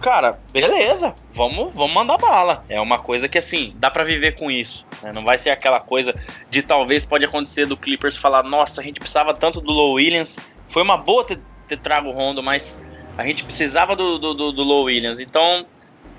Cara, 0.00 0.38
beleza, 0.52 1.14
vamos, 1.32 1.72
vamos 1.74 1.92
mandar 1.92 2.16
bala. 2.16 2.64
É 2.68 2.80
uma 2.80 2.98
coisa 2.98 3.28
que 3.28 3.38
assim, 3.38 3.74
dá 3.76 3.90
para 3.90 4.04
viver 4.04 4.36
com 4.38 4.50
isso. 4.50 4.86
Né? 5.02 5.12
Não 5.12 5.24
vai 5.24 5.36
ser 5.36 5.50
aquela 5.50 5.80
coisa 5.80 6.14
de 6.48 6.62
talvez 6.62 7.04
pode 7.04 7.24
acontecer 7.24 7.66
do 7.66 7.76
Clippers 7.76 8.16
falar, 8.16 8.42
nossa, 8.44 8.80
a 8.80 8.84
gente 8.84 9.00
precisava 9.00 9.34
tanto 9.34 9.60
do 9.60 9.72
Low 9.72 9.94
Williams. 9.94 10.38
Foi 10.68 10.82
uma 10.82 10.96
boa 10.96 11.24
ter, 11.24 11.40
ter 11.66 11.78
trago 11.78 12.08
o 12.08 12.12
Rondo, 12.12 12.42
mas 12.42 12.84
a 13.18 13.24
gente 13.24 13.44
precisava 13.44 13.96
do, 13.96 14.18
do, 14.18 14.34
do, 14.34 14.52
do 14.52 14.62
Low 14.62 14.84
Williams. 14.84 15.18
Então, 15.18 15.66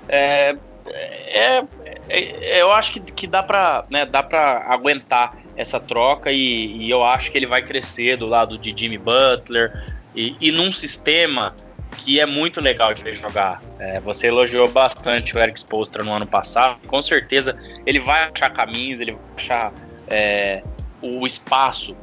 é, 0.08 0.56
é, 0.88 1.64
é, 2.08 2.62
eu 2.62 2.70
acho 2.72 2.92
que, 2.92 3.00
que 3.00 3.26
dá 3.26 3.42
para 3.42 3.84
né, 3.90 4.04
dá 4.04 4.20
aguentar 4.66 5.36
essa 5.56 5.80
troca 5.80 6.30
e, 6.30 6.76
e, 6.76 6.90
eu 6.90 7.02
acho 7.02 7.32
que 7.32 7.38
ele 7.38 7.46
vai 7.46 7.62
crescer 7.62 8.18
do 8.18 8.26
lado 8.26 8.58
de 8.58 8.74
Jimmy 8.76 8.98
Butler 8.98 9.86
e, 10.14 10.36
e 10.40 10.52
num 10.52 10.70
sistema 10.70 11.54
que 11.98 12.20
é 12.20 12.26
muito 12.26 12.60
legal 12.60 12.92
de 12.92 13.02
ver 13.02 13.14
jogar. 13.14 13.60
É, 13.78 14.00
você 14.00 14.28
elogiou 14.28 14.68
bastante 14.68 15.36
o 15.36 15.40
Eric 15.40 15.58
Spoelstra 15.58 16.04
no 16.04 16.12
ano 16.12 16.26
passado, 16.26 16.76
com 16.86 17.02
certeza 17.02 17.56
ele 17.84 17.98
vai 17.98 18.30
achar 18.30 18.50
caminhos, 18.50 19.00
ele 19.00 19.12
vai 19.12 19.22
achar 19.36 19.72
é, 20.08 20.62
o 21.02 21.26
espaço 21.26 21.96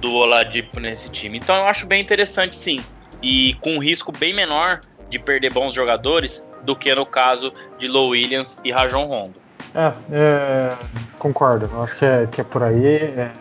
do 0.00 0.12
Oladipo 0.14 0.80
nesse 0.80 1.10
time. 1.10 1.38
Então 1.38 1.56
eu 1.56 1.66
acho 1.66 1.86
bem 1.86 2.00
interessante 2.00 2.56
sim, 2.56 2.80
e 3.22 3.54
com 3.60 3.74
um 3.74 3.78
risco 3.78 4.12
bem 4.12 4.32
menor 4.32 4.80
de 5.08 5.18
perder 5.18 5.52
bons 5.52 5.74
jogadores 5.74 6.44
do 6.62 6.76
que 6.76 6.94
no 6.94 7.06
caso 7.06 7.52
de 7.78 7.88
Low 7.88 8.10
Williams 8.10 8.58
e 8.64 8.70
Rajon 8.70 9.06
Rondo. 9.06 9.34
É, 9.74 9.92
é, 10.12 10.76
concordo. 11.18 11.68
Eu 11.72 11.82
acho 11.82 11.96
que 11.96 12.04
é, 12.04 12.26
que 12.26 12.40
é 12.40 12.44
por 12.44 12.62
aí. 12.62 12.96
É, 12.96 13.32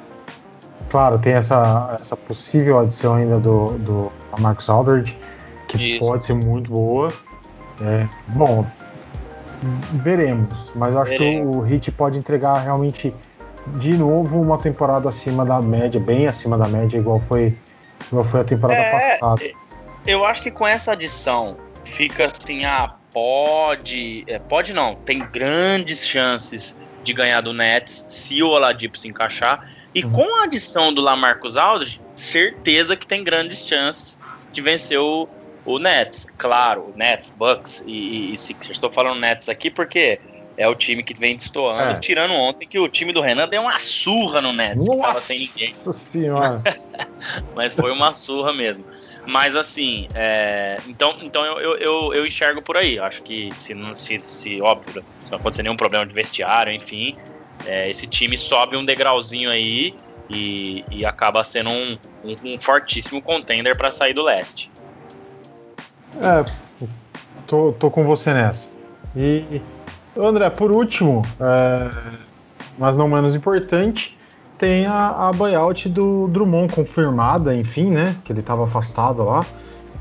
claro, 0.90 1.18
tem 1.20 1.34
essa, 1.34 1.98
essa 2.00 2.16
possível 2.16 2.80
adição 2.80 3.16
ainda 3.16 3.40
do, 3.40 3.68
do 3.80 4.12
Marcus 4.40 4.70
Aldridge, 4.70 5.18
que 5.68 5.96
e... 5.96 6.00
pode 6.00 6.26
ser 6.26 6.34
muito 6.34 6.72
boa. 6.72 7.12
É, 7.82 8.08
bom, 8.28 8.66
veremos. 9.94 10.72
Mas 10.76 10.94
eu 10.94 11.02
acho 11.02 11.12
veremos. 11.12 11.56
que 11.56 11.58
o, 11.58 11.62
Hit 11.62 11.92
pode 11.92 12.18
entregar 12.18 12.56
realmente 12.56 13.14
de 13.76 13.98
novo 13.98 14.42
uma 14.42 14.58
temporada 14.58 15.10
acima 15.10 15.46
da 15.46 15.62
média, 15.62 16.00
bem 16.00 16.28
acima 16.28 16.58
da 16.58 16.68
média, 16.68 16.98
igual 16.98 17.22
foi, 17.28 17.56
igual 18.08 18.24
foi 18.24 18.42
a 18.42 18.44
temporada 18.44 18.82
é, 18.82 18.92
passada. 18.92 19.42
Eu 20.06 20.26
acho 20.26 20.42
que 20.42 20.52
com 20.52 20.66
essa 20.66 20.94
adição 20.94 21.58
fica 21.84 22.28
assim, 22.28 22.66
ah, 22.66 22.96
pode. 23.14 24.24
É, 24.28 24.40
pode 24.40 24.74
não, 24.74 24.96
tem 24.96 25.20
grandes 25.20 26.06
chances 26.06 26.80
de 27.04 27.14
ganhar 27.14 27.42
do 27.42 27.54
Nets 27.54 28.06
se 28.10 28.42
o 28.44 28.50
Oladipo 28.50 28.98
se 28.98 29.08
encaixar. 29.08 29.70
E 29.96 30.04
uhum. 30.04 30.12
com 30.12 30.42
a 30.42 30.44
adição 30.44 30.94
do 30.94 31.02
Lamarcus 31.02 31.58
Aldridge, 31.58 32.02
certeza 32.14 32.96
que 32.96 33.08
tem 33.08 33.24
grandes 33.24 33.66
chances 33.66 34.20
de 34.52 34.62
vencer 34.62 35.00
o, 35.00 35.28
o 35.68 35.78
Nets. 35.78 36.26
Claro, 36.38 36.94
o 36.94 36.98
Nets, 36.98 37.32
Bucks 37.38 37.84
e, 37.86 38.34
e 38.34 38.38
Sixers. 38.38 38.78
Estou 38.78 38.90
falando 38.90 39.20
Nets 39.20 39.50
aqui 39.50 39.70
porque 39.70 40.20
é 40.56 40.68
o 40.68 40.74
time 40.74 41.04
que 41.04 41.14
vem 41.14 41.36
destoando, 41.36 41.98
é. 41.98 42.00
tirando 42.00 42.34
ontem 42.34 42.66
que 42.66 42.80
o 42.80 42.88
time 42.88 43.14
do 43.14 43.22
Renan 43.22 43.48
deu 43.48 43.62
uma 43.62 43.78
surra 43.78 44.42
no 44.42 44.54
Nets, 44.54 44.88
Nossa 44.88 44.98
que 44.98 45.06
tava 45.06 45.20
sem 45.20 45.40
ninguém. 45.40 45.76
Senhora. 45.94 46.56
Mas 47.54 47.76
foi 47.76 47.92
uma 47.92 48.14
surra 48.14 48.54
mesmo. 48.54 48.84
Mas 49.28 49.58
assim, 49.58 50.08
é, 50.16 50.78
então, 50.88 51.14
então 51.22 51.46
eu, 51.46 51.78
eu, 51.78 52.14
eu, 52.14 52.26
enxergo 52.26 52.62
por 52.62 52.78
aí. 52.78 52.98
Acho 52.98 53.22
que 53.22 53.50
se 53.58 53.74
não 53.74 53.94
se, 53.94 54.18
se 54.20 54.62
óbvio, 54.62 55.04
se 55.20 55.30
não 55.30 55.38
acontecer 55.38 55.64
nenhum 55.64 55.76
problema 55.76 56.06
de 56.06 56.14
vestiário, 56.14 56.72
enfim, 56.72 57.18
é, 57.66 57.90
esse 57.90 58.08
time 58.08 58.38
sobe 58.38 58.78
um 58.78 58.86
degrauzinho 58.86 59.50
aí 59.50 59.94
e, 60.30 60.86
e 60.90 61.06
acaba 61.06 61.44
sendo 61.44 61.70
um, 61.70 61.98
um, 62.24 62.54
um 62.54 62.60
fortíssimo 62.60 63.22
contender 63.22 63.78
para 63.78 63.92
sair 63.92 64.14
do 64.14 64.24
leste. 64.24 64.72
É, 66.16 66.46
tô, 67.46 67.74
tô 67.74 67.92
com 67.92 68.04
você 68.04 68.34
nessa. 68.34 68.70
E 69.16 69.62
André, 70.16 70.50
por 70.50 70.72
último, 70.72 71.22
é, 71.40 71.90
mas 72.78 72.98
não 72.98 73.08
menos 73.08 73.36
importante, 73.36 74.18
tem 74.58 74.86
a, 74.86 75.28
a 75.28 75.32
buyout 75.32 75.88
do 75.90 76.28
Drummond 76.28 76.74
confirmada, 76.74 77.56
enfim, 77.56 77.92
né? 77.92 78.16
Que 78.24 78.32
ele 78.32 78.40
estava 78.40 78.66
afastado 78.66 79.24
lá. 79.24 79.46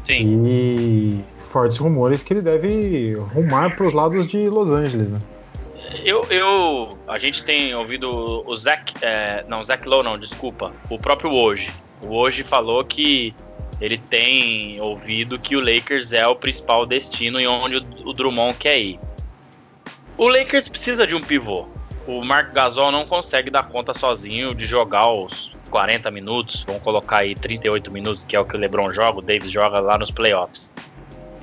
Sim. 0.04 0.42
E 0.46 1.24
fortes 1.50 1.78
rumores 1.78 2.22
que 2.22 2.32
ele 2.32 2.42
deve 2.42 3.14
rumar 3.34 3.74
para 3.76 3.88
os 3.88 3.94
lados 3.94 4.26
de 4.26 4.48
Los 4.48 4.70
Angeles, 4.70 5.10
né? 5.10 5.18
Eu, 6.04 6.22
eu, 6.30 6.88
a 7.06 7.18
gente 7.18 7.44
tem 7.44 7.74
ouvido 7.74 8.10
o 8.46 8.56
Zach, 8.56 8.92
é, 9.02 9.44
não, 9.48 9.62
Zach 9.62 9.86
Lowe 9.88 10.02
não, 10.02 10.18
desculpa, 10.18 10.72
o 10.90 10.98
próprio 10.98 11.32
Hoje. 11.32 11.72
O 12.04 12.14
Hoje 12.14 12.42
falou 12.42 12.84
que 12.84 13.34
ele 13.80 13.98
tem 13.98 14.80
ouvido 14.80 15.38
que 15.38 15.56
o 15.56 15.60
Lakers 15.60 16.12
é 16.12 16.26
o 16.26 16.34
principal 16.34 16.86
destino 16.86 17.40
e 17.40 17.46
onde 17.46 17.76
o, 17.76 18.08
o 18.08 18.12
Drummond 18.12 18.54
quer 18.58 18.78
ir. 18.78 19.00
O 20.16 20.28
Lakers 20.28 20.68
precisa 20.68 21.06
de 21.06 21.14
um 21.14 21.20
pivô 21.20 21.68
o 22.06 22.24
Mark 22.24 22.52
Gasol 22.52 22.92
não 22.92 23.04
consegue 23.04 23.50
dar 23.50 23.64
conta 23.64 23.92
sozinho 23.92 24.54
de 24.54 24.64
jogar 24.64 25.10
os 25.10 25.54
40 25.70 26.10
minutos, 26.10 26.64
vamos 26.64 26.82
colocar 26.82 27.18
aí 27.18 27.34
38 27.34 27.90
minutos, 27.90 28.24
que 28.24 28.36
é 28.36 28.40
o 28.40 28.44
que 28.44 28.56
o 28.56 28.58
LeBron 28.58 28.92
joga, 28.92 29.18
o 29.18 29.22
Davis 29.22 29.50
joga 29.50 29.80
lá 29.80 29.98
nos 29.98 30.10
playoffs. 30.10 30.72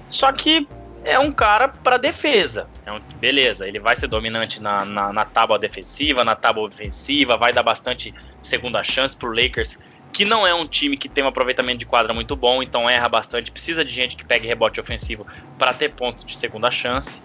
Só 0.10 0.32
que 0.32 0.68
é 1.04 1.20
um 1.20 1.32
cara 1.34 1.68
para 1.68 1.98
defesa. 1.98 2.68
É 2.86 2.92
um, 2.92 3.02
beleza, 3.20 3.68
ele 3.68 3.80
vai 3.80 3.96
ser 3.96 4.08
dominante 4.08 4.62
na, 4.62 4.86
na, 4.86 5.12
na, 5.12 5.26
tábua 5.26 5.60
defensiva, 5.60 6.24
na 6.24 6.36
tábua 6.36 6.68
ofensiva, 6.68 7.36
vai 7.36 7.52
dar 7.52 7.64
bastante 7.64 8.14
segunda 8.42 8.82
chance 8.84 9.16
pro 9.16 9.34
Lakers, 9.34 9.78
que 10.14 10.24
não 10.24 10.46
é 10.46 10.54
um 10.54 10.68
time 10.68 10.96
que 10.96 11.10
tem 11.10 11.24
um 11.24 11.28
aproveitamento 11.28 11.80
de 11.80 11.86
quadra 11.88 12.14
muito 12.14 12.36
bom, 12.36 12.62
então 12.62 12.88
erra 12.88 13.10
bastante, 13.10 13.52
precisa 13.52 13.84
de 13.84 13.92
gente 13.92 14.16
que 14.16 14.24
pegue 14.24 14.48
rebote 14.48 14.80
ofensivo 14.80 15.26
para 15.58 15.74
ter 15.74 15.90
pontos 15.90 16.24
de 16.24 16.38
segunda 16.38 16.70
chance. 16.70 17.22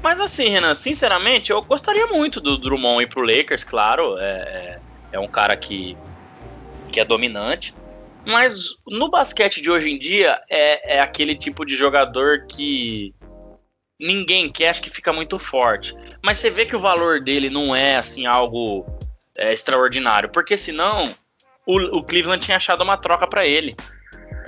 Mas 0.00 0.20
assim, 0.20 0.48
Renan, 0.48 0.74
sinceramente, 0.76 1.50
eu 1.50 1.60
gostaria 1.60 2.06
muito 2.06 2.40
do 2.40 2.56
Drummond 2.56 3.02
ir 3.02 3.08
pro 3.08 3.22
Lakers, 3.22 3.64
claro. 3.64 4.16
É, 4.18 4.22
é, 4.22 4.80
é 5.12 5.18
um 5.18 5.26
cara 5.26 5.56
que, 5.56 5.96
que 6.92 7.00
é 7.00 7.04
dominante. 7.04 7.74
Mas 8.24 8.76
no 8.86 9.10
basquete 9.10 9.60
de 9.60 9.70
hoje 9.70 9.90
em 9.90 9.98
dia 9.98 10.40
é, 10.48 10.96
é 10.96 11.00
aquele 11.00 11.34
tipo 11.34 11.64
de 11.64 11.74
jogador 11.74 12.46
que 12.46 13.12
ninguém 13.98 14.48
quer, 14.48 14.68
acho 14.68 14.82
que 14.82 14.90
fica 14.90 15.12
muito 15.12 15.38
forte. 15.38 15.94
Mas 16.22 16.38
você 16.38 16.48
vê 16.48 16.64
que 16.64 16.76
o 16.76 16.80
valor 16.80 17.20
dele 17.20 17.50
não 17.50 17.74
é 17.74 17.96
assim 17.96 18.26
algo 18.26 18.86
é, 19.36 19.52
extraordinário, 19.52 20.30
porque 20.30 20.56
senão 20.56 21.14
o, 21.66 21.98
o, 21.98 22.02
Cleveland 22.02 22.44
tinha 22.44 22.56
achado 22.56 22.82
uma 22.82 22.96
troca 22.96 23.26
para 23.26 23.46
ele. 23.46 23.76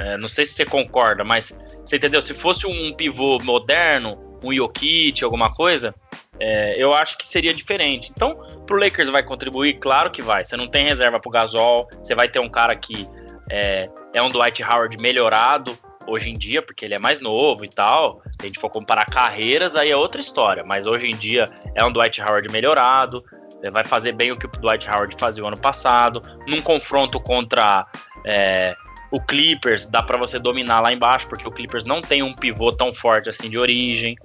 É, 0.01 0.17
não 0.17 0.29
sei 0.29 0.47
se 0.47 0.55
você 0.55 0.65
concorda, 0.65 1.23
mas 1.23 1.59
você 1.85 1.97
entendeu? 1.97 2.23
Se 2.23 2.35
fosse 2.35 2.67
um 2.67 2.93
pivô 2.95 3.39
moderno, 3.43 4.39
um 4.45 4.53
Jokic, 4.53 5.23
alguma 5.23 5.53
coisa, 5.53 5.95
é, 6.41 6.83
eu 6.83 6.95
acho 6.95 7.17
que 7.19 7.27
seria 7.27 7.55
diferente. 7.55 8.11
Então, 8.11 8.37
pro 8.67 8.79
Lakers 8.79 9.09
vai 9.11 9.23
contribuir? 9.23 9.75
Claro 9.75 10.11
que 10.11 10.23
vai. 10.23 10.45
Você 10.45 10.57
não 10.57 10.67
tem 10.67 10.87
reserva 10.87 11.21
pro 11.21 11.31
Gasol, 11.31 11.87
você 12.03 12.15
vai 12.15 12.29
ter 12.29 12.41
um 12.41 12.49
cara 12.49 12.75
que 12.75 13.09
é, 13.51 13.89
é 14.13 14.23
um 14.23 14.31
Dwight 14.31 14.63
Howard 14.63 14.97
melhorado 15.01 15.79
hoje 16.07 16.31
em 16.31 16.33
dia, 16.33 16.63
porque 16.63 16.85
ele 16.85 16.95
é 16.95 16.99
mais 16.99 17.21
novo 17.21 17.65
e 17.65 17.69
tal. 17.69 18.23
Se 18.33 18.39
a 18.43 18.47
gente 18.47 18.59
for 18.59 18.71
comparar 18.71 19.07
carreiras, 19.07 19.77
aí 19.77 19.91
é 19.91 19.97
outra 19.97 20.21
história. 20.21 20.65
Mas 20.65 20.87
hoje 20.87 21.07
em 21.07 21.17
dia 21.17 21.45
é 21.75 21.85
um 21.85 21.93
Dwight 21.93 22.21
Howard 22.21 22.51
melhorado, 22.51 23.23
vai 23.71 23.85
fazer 23.85 24.13
bem 24.13 24.33
o 24.33 24.37
que 24.37 24.47
o 24.47 24.49
Dwight 24.49 24.89
Howard 24.89 25.15
fazia 25.19 25.45
o 25.45 25.47
ano 25.47 25.59
passado. 25.59 26.21
Num 26.47 26.61
confronto 26.61 27.21
contra 27.21 27.87
é, 28.27 28.75
o 29.11 29.21
Clippers 29.21 29.87
dá 29.87 30.03
para 30.03 30.17
você 30.17 30.39
dominar 30.39 30.81
lá 30.81 30.93
embaixo, 30.93 31.29
porque 31.29 31.47
o 31.47 31.51
Clippers 31.51 31.85
não 31.85 32.01
tem 32.01 32.23
um 32.23 32.35
pivô 32.35 32.73
tão 32.73 32.93
forte 32.95 33.29
assim 33.29 33.51
de 33.51 33.59
origem. 33.59 34.17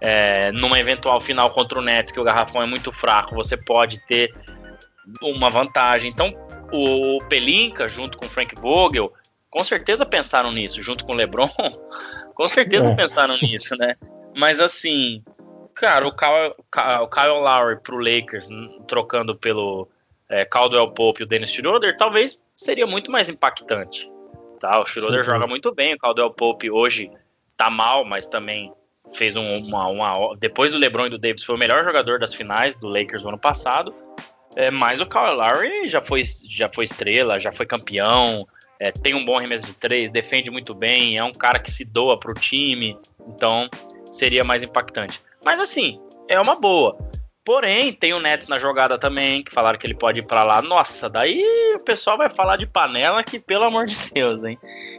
É, 0.00 0.50
numa 0.52 0.80
eventual 0.80 1.20
final 1.20 1.50
contra 1.50 1.78
o 1.78 1.82
Nets, 1.82 2.10
que 2.10 2.18
o 2.18 2.24
garrafão 2.24 2.62
é 2.62 2.66
muito 2.66 2.90
fraco, 2.90 3.34
você 3.34 3.54
pode 3.54 3.98
ter 4.06 4.34
uma 5.22 5.50
vantagem. 5.50 6.10
Então, 6.10 6.34
o 6.72 7.18
Pelinka, 7.28 7.86
junto 7.86 8.16
com 8.16 8.24
o 8.24 8.30
Frank 8.30 8.54
Vogel, 8.58 9.12
com 9.50 9.62
certeza 9.62 10.06
pensaram 10.06 10.52
nisso, 10.52 10.80
junto 10.82 11.04
com 11.04 11.12
o 11.12 11.14
LeBron, 11.14 11.50
com 12.34 12.48
certeza 12.48 12.88
é. 12.88 12.94
pensaram 12.94 13.36
nisso, 13.36 13.76
né? 13.76 13.96
Mas 14.34 14.60
assim, 14.60 15.22
cara, 15.80 16.06
o 16.06 16.12
Kyle, 16.12 16.54
o 17.02 17.08
Kyle 17.08 17.40
Lowry 17.40 17.80
pro 17.80 17.96
Lakers, 17.96 18.48
trocando 18.86 19.34
pelo 19.34 19.88
é, 20.28 20.44
Caldwell 20.44 20.90
Pope 20.92 21.22
e 21.22 21.24
o 21.24 21.26
Dennis 21.26 21.50
Schroeder, 21.50 21.96
talvez 21.96 22.38
seria 22.54 22.86
muito 22.86 23.10
mais 23.10 23.30
impactante. 23.30 24.10
Tá? 24.60 24.78
O 24.78 24.84
Schroeder 24.84 25.24
joga 25.24 25.46
muito 25.46 25.74
bem, 25.74 25.94
o 25.94 25.98
Caldwell 25.98 26.30
Pope 26.30 26.70
hoje 26.70 27.10
tá 27.56 27.70
mal, 27.70 28.04
mas 28.04 28.26
também 28.26 28.72
fez 29.12 29.34
um, 29.36 29.58
uma, 29.58 29.88
uma, 29.88 30.36
Depois 30.36 30.72
do 30.72 30.78
LeBron 30.78 31.06
e 31.06 31.10
do 31.10 31.18
Davis, 31.18 31.42
foi 31.42 31.56
o 31.56 31.58
melhor 31.58 31.82
jogador 31.82 32.18
das 32.18 32.34
finais 32.34 32.76
do 32.76 32.86
Lakers 32.86 33.22
no 33.22 33.30
ano 33.30 33.38
passado. 33.38 33.94
É, 34.56 34.70
mas 34.70 35.00
o 35.00 35.06
Kyle 35.06 35.34
Lowry 35.34 35.88
já 35.88 36.02
foi, 36.02 36.22
já 36.46 36.68
foi 36.72 36.84
estrela, 36.84 37.38
já 37.38 37.52
foi 37.52 37.64
campeão, 37.64 38.46
é, 38.78 38.90
tem 38.90 39.14
um 39.14 39.24
bom 39.24 39.38
arremesso 39.38 39.66
de 39.66 39.74
três, 39.74 40.10
defende 40.10 40.50
muito 40.50 40.74
bem, 40.74 41.16
é 41.16 41.24
um 41.24 41.32
cara 41.32 41.58
que 41.58 41.70
se 41.70 41.84
doa 41.84 42.18
pro 42.18 42.34
time, 42.34 42.98
então 43.28 43.68
seria 44.10 44.44
mais 44.44 44.62
impactante. 44.62 45.22
Mas 45.44 45.60
assim, 45.60 46.00
é 46.28 46.40
uma 46.40 46.54
boa. 46.54 46.96
Porém, 47.44 47.92
tem 47.92 48.12
o 48.12 48.20
Nets 48.20 48.48
na 48.48 48.58
jogada 48.58 48.98
também, 48.98 49.42
que 49.42 49.52
falaram 49.52 49.78
que 49.78 49.86
ele 49.86 49.94
pode 49.94 50.20
ir 50.20 50.26
para 50.26 50.44
lá. 50.44 50.60
Nossa, 50.60 51.08
daí 51.08 51.42
o 51.74 51.84
pessoal 51.84 52.18
vai 52.18 52.28
falar 52.28 52.56
de 52.56 52.66
panela 52.66 53.24
que, 53.24 53.40
pelo 53.40 53.64
amor 53.64 53.86
de 53.86 53.96
Deus, 54.12 54.44
hein? 54.44 54.58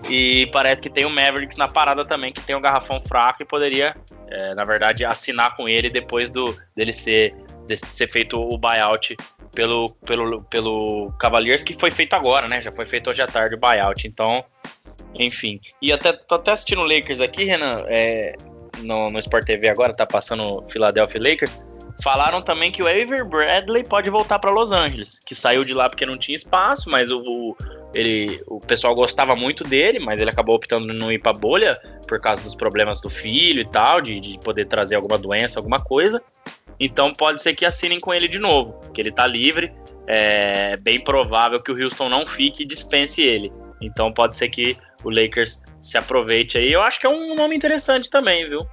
E 0.09 0.49
parece 0.51 0.81
que 0.81 0.89
tem 0.89 1.05
o 1.05 1.09
Mavericks 1.09 1.57
na 1.57 1.67
parada 1.67 2.03
também, 2.03 2.33
que 2.33 2.41
tem 2.41 2.55
um 2.55 2.61
garrafão 2.61 2.99
fraco 3.07 3.43
e 3.43 3.45
poderia, 3.45 3.95
é, 4.27 4.55
na 4.55 4.65
verdade, 4.65 5.05
assinar 5.05 5.55
com 5.55 5.69
ele 5.69 5.89
depois 5.89 6.29
do 6.29 6.57
dele 6.75 6.91
ser, 6.91 7.35
de 7.67 7.77
ser 7.77 8.09
feito 8.09 8.37
o 8.37 8.57
buyout 8.57 9.15
pelo, 9.53 9.93
pelo, 10.05 10.43
pelo 10.45 11.11
Cavaliers, 11.19 11.61
que 11.61 11.75
foi 11.75 11.91
feito 11.91 12.15
agora, 12.15 12.47
né? 12.47 12.59
Já 12.59 12.71
foi 12.71 12.85
feito 12.85 13.09
hoje 13.11 13.21
à 13.21 13.27
tarde 13.27 13.55
o 13.55 13.59
buyout. 13.59 14.07
Então, 14.07 14.43
enfim. 15.13 15.59
E 15.81 15.93
até 15.93 16.11
tô 16.11 16.35
até 16.35 16.51
assistindo 16.51 16.81
o 16.81 16.87
Lakers 16.87 17.21
aqui, 17.21 17.43
Renan, 17.43 17.85
é, 17.87 18.35
no, 18.79 19.07
no 19.07 19.19
Sport 19.19 19.45
TV 19.45 19.69
agora, 19.69 19.93
tá 19.93 20.05
passando 20.05 20.63
Philadelphia 20.69 21.21
Lakers. 21.21 21.59
Falaram 22.01 22.41
também 22.41 22.71
que 22.71 22.81
o 22.81 22.87
Avery 22.87 23.23
Bradley 23.23 23.83
pode 23.83 24.09
voltar 24.09 24.39
para 24.39 24.49
Los 24.49 24.71
Angeles, 24.71 25.19
que 25.19 25.35
saiu 25.35 25.63
de 25.63 25.73
lá 25.73 25.87
porque 25.87 26.05
não 26.05 26.17
tinha 26.17 26.35
espaço, 26.35 26.89
mas 26.89 27.11
o, 27.11 27.21
o, 27.21 27.55
ele, 27.93 28.41
o 28.47 28.59
pessoal 28.59 28.95
gostava 28.95 29.35
muito 29.35 29.63
dele, 29.63 29.99
mas 29.99 30.19
ele 30.19 30.29
acabou 30.29 30.55
optando 30.55 30.91
não 30.93 31.11
ir 31.11 31.19
para 31.19 31.33
bolha 31.33 31.79
por 32.07 32.19
causa 32.19 32.41
dos 32.41 32.55
problemas 32.55 32.99
do 33.01 33.09
filho 33.09 33.61
e 33.61 33.69
tal, 33.69 34.01
de, 34.01 34.19
de 34.19 34.39
poder 34.39 34.65
trazer 34.65 34.95
alguma 34.95 35.17
doença, 35.17 35.59
alguma 35.59 35.77
coisa. 35.77 36.21
Então 36.79 37.13
pode 37.13 37.41
ser 37.41 37.53
que 37.53 37.65
assinem 37.65 37.99
com 37.99 38.11
ele 38.11 38.27
de 38.27 38.39
novo, 38.39 38.79
que 38.91 38.99
ele 38.99 39.11
tá 39.11 39.27
livre. 39.27 39.71
É 40.07 40.77
bem 40.77 40.99
provável 40.99 41.61
que 41.61 41.71
o 41.71 41.79
Houston 41.79 42.09
não 42.09 42.25
fique 42.25 42.63
e 42.63 42.65
dispense 42.65 43.21
ele. 43.21 43.51
Então 43.79 44.11
pode 44.11 44.35
ser 44.35 44.49
que 44.49 44.75
o 45.03 45.09
Lakers 45.09 45.61
se 45.81 45.97
aproveite 45.97 46.57
aí. 46.57 46.71
Eu 46.71 46.81
acho 46.81 46.99
que 46.99 47.05
é 47.05 47.09
um 47.09 47.35
nome 47.35 47.55
interessante 47.55 48.09
também, 48.09 48.47
viu? 48.47 48.67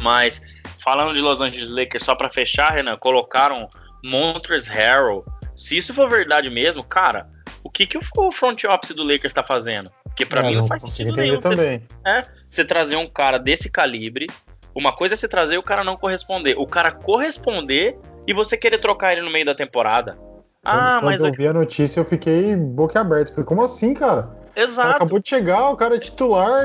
Mas 0.00 0.42
falando 0.78 1.14
de 1.14 1.20
Los 1.20 1.40
Angeles 1.40 1.70
Lakers, 1.70 2.04
só 2.04 2.14
para 2.14 2.30
fechar, 2.30 2.72
Renan, 2.72 2.96
colocaram 2.96 3.68
Montrezl 4.04 4.72
Harrell. 4.72 5.24
Se 5.54 5.76
isso 5.76 5.94
for 5.94 6.08
verdade 6.08 6.50
mesmo, 6.50 6.84
cara, 6.84 7.28
o 7.64 7.70
que, 7.70 7.86
que 7.86 7.98
o 7.98 8.32
front 8.32 8.64
office 8.64 8.94
do 8.94 9.02
Lakers 9.02 9.26
está 9.26 9.42
fazendo? 9.42 9.90
Porque 10.04 10.24
para 10.24 10.40
é, 10.40 10.50
mim 10.50 10.56
não, 10.56 10.66
faz 10.66 10.82
sentido 10.82 11.12
nenhum. 11.16 11.40
Também. 11.40 11.82
É, 12.04 12.22
você 12.48 12.64
trazer 12.64 12.96
um 12.96 13.06
cara 13.06 13.38
desse 13.38 13.70
calibre, 13.70 14.26
uma 14.74 14.92
coisa 14.92 15.14
é 15.14 15.16
você 15.16 15.26
trazer 15.26 15.54
e 15.54 15.58
o 15.58 15.62
cara 15.62 15.82
não 15.82 15.96
corresponder. 15.96 16.54
O 16.58 16.66
cara 16.66 16.92
corresponder 16.92 17.98
e 18.26 18.32
você 18.32 18.56
querer 18.56 18.78
trocar 18.78 19.12
ele 19.12 19.22
no 19.22 19.30
meio 19.30 19.44
da 19.44 19.54
temporada. 19.54 20.18
Ah, 20.64 20.98
quando 21.00 21.04
mas. 21.04 21.20
Quando 21.20 21.34
eu 21.34 21.38
vi 21.38 21.48
a 21.48 21.52
notícia, 21.52 22.00
eu 22.00 22.04
fiquei 22.04 22.54
boquiaberto. 22.54 23.32
Falei, 23.32 23.46
como 23.46 23.62
assim, 23.62 23.94
cara? 23.94 24.28
Exato. 24.56 24.96
acabou 24.96 25.18
de 25.18 25.28
chegar, 25.28 25.70
o 25.70 25.76
cara 25.76 25.96
é 25.96 26.00
titular. 26.00 26.64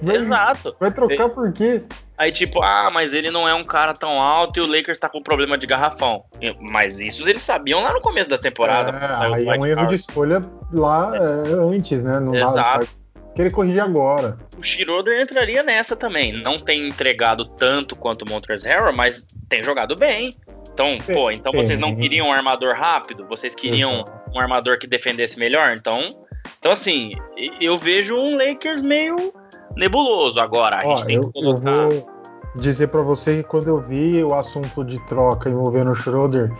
Vai, 0.00 0.16
Exato. 0.16 0.76
Vai 0.78 0.92
trocar 0.92 1.28
por 1.28 1.52
quê? 1.52 1.82
Aí, 2.16 2.32
tipo, 2.32 2.62
ah, 2.62 2.90
mas 2.92 3.12
ele 3.12 3.30
não 3.30 3.48
é 3.48 3.54
um 3.54 3.62
cara 3.62 3.92
tão 3.92 4.20
alto 4.20 4.58
e 4.58 4.62
o 4.62 4.66
Lakers 4.66 4.98
tá 4.98 5.08
com 5.08 5.22
problema 5.22 5.56
de 5.56 5.66
garrafão. 5.66 6.24
Mas 6.70 6.98
isso 6.98 7.28
eles 7.28 7.42
sabiam 7.42 7.82
lá 7.82 7.92
no 7.92 8.00
começo 8.00 8.28
da 8.28 8.38
temporada. 8.38 8.90
É, 8.90 9.34
aí 9.34 9.48
é 9.48 9.58
um 9.58 9.66
erro 9.66 9.86
de 9.86 9.94
escolha 9.94 10.40
lá 10.72 11.12
é. 11.14 11.52
antes, 11.52 12.02
né? 12.02 12.18
No 12.18 12.34
Exato. 12.34 12.88
Querer 13.36 13.52
corrigir 13.52 13.80
agora. 13.80 14.36
O 14.58 14.64
Schroeder 14.64 15.22
entraria 15.22 15.62
nessa 15.62 15.94
também. 15.94 16.32
Não 16.32 16.58
tem 16.58 16.88
entregado 16.88 17.44
tanto 17.44 17.94
quanto 17.94 18.22
o 18.22 18.28
Montrezl 18.28 18.66
Harrell, 18.66 18.96
mas 18.96 19.24
tem 19.48 19.62
jogado 19.62 19.94
bem. 19.94 20.30
Então, 20.72 20.98
pô, 21.12 21.30
então 21.30 21.52
vocês 21.52 21.78
não 21.78 21.94
queriam 21.94 22.28
um 22.28 22.32
armador 22.32 22.74
rápido? 22.74 23.24
Vocês 23.28 23.54
queriam 23.54 24.04
um 24.34 24.40
armador 24.40 24.76
que 24.76 24.88
defendesse 24.88 25.38
melhor? 25.38 25.72
Então, 25.78 26.08
então 26.58 26.72
assim, 26.72 27.12
eu 27.60 27.78
vejo 27.78 28.14
um 28.14 28.36
Lakers 28.36 28.82
meio 28.82 29.16
nebuloso. 29.76 30.40
Agora, 30.40 30.80
a 30.80 30.84
Ó, 30.84 30.96
gente 30.96 31.06
tem 31.06 31.16
eu, 31.16 31.22
que 31.22 31.32
colocar. 31.32 31.70
Eu 31.70 31.88
vou 31.88 32.18
dizer 32.56 32.88
para 32.88 33.02
você 33.02 33.38
que 33.38 33.42
quando 33.44 33.68
eu 33.68 33.80
vi 33.80 34.22
o 34.22 34.34
assunto 34.34 34.84
de 34.84 35.00
troca 35.06 35.48
envolvendo 35.48 35.94
Schroeder 35.94 36.52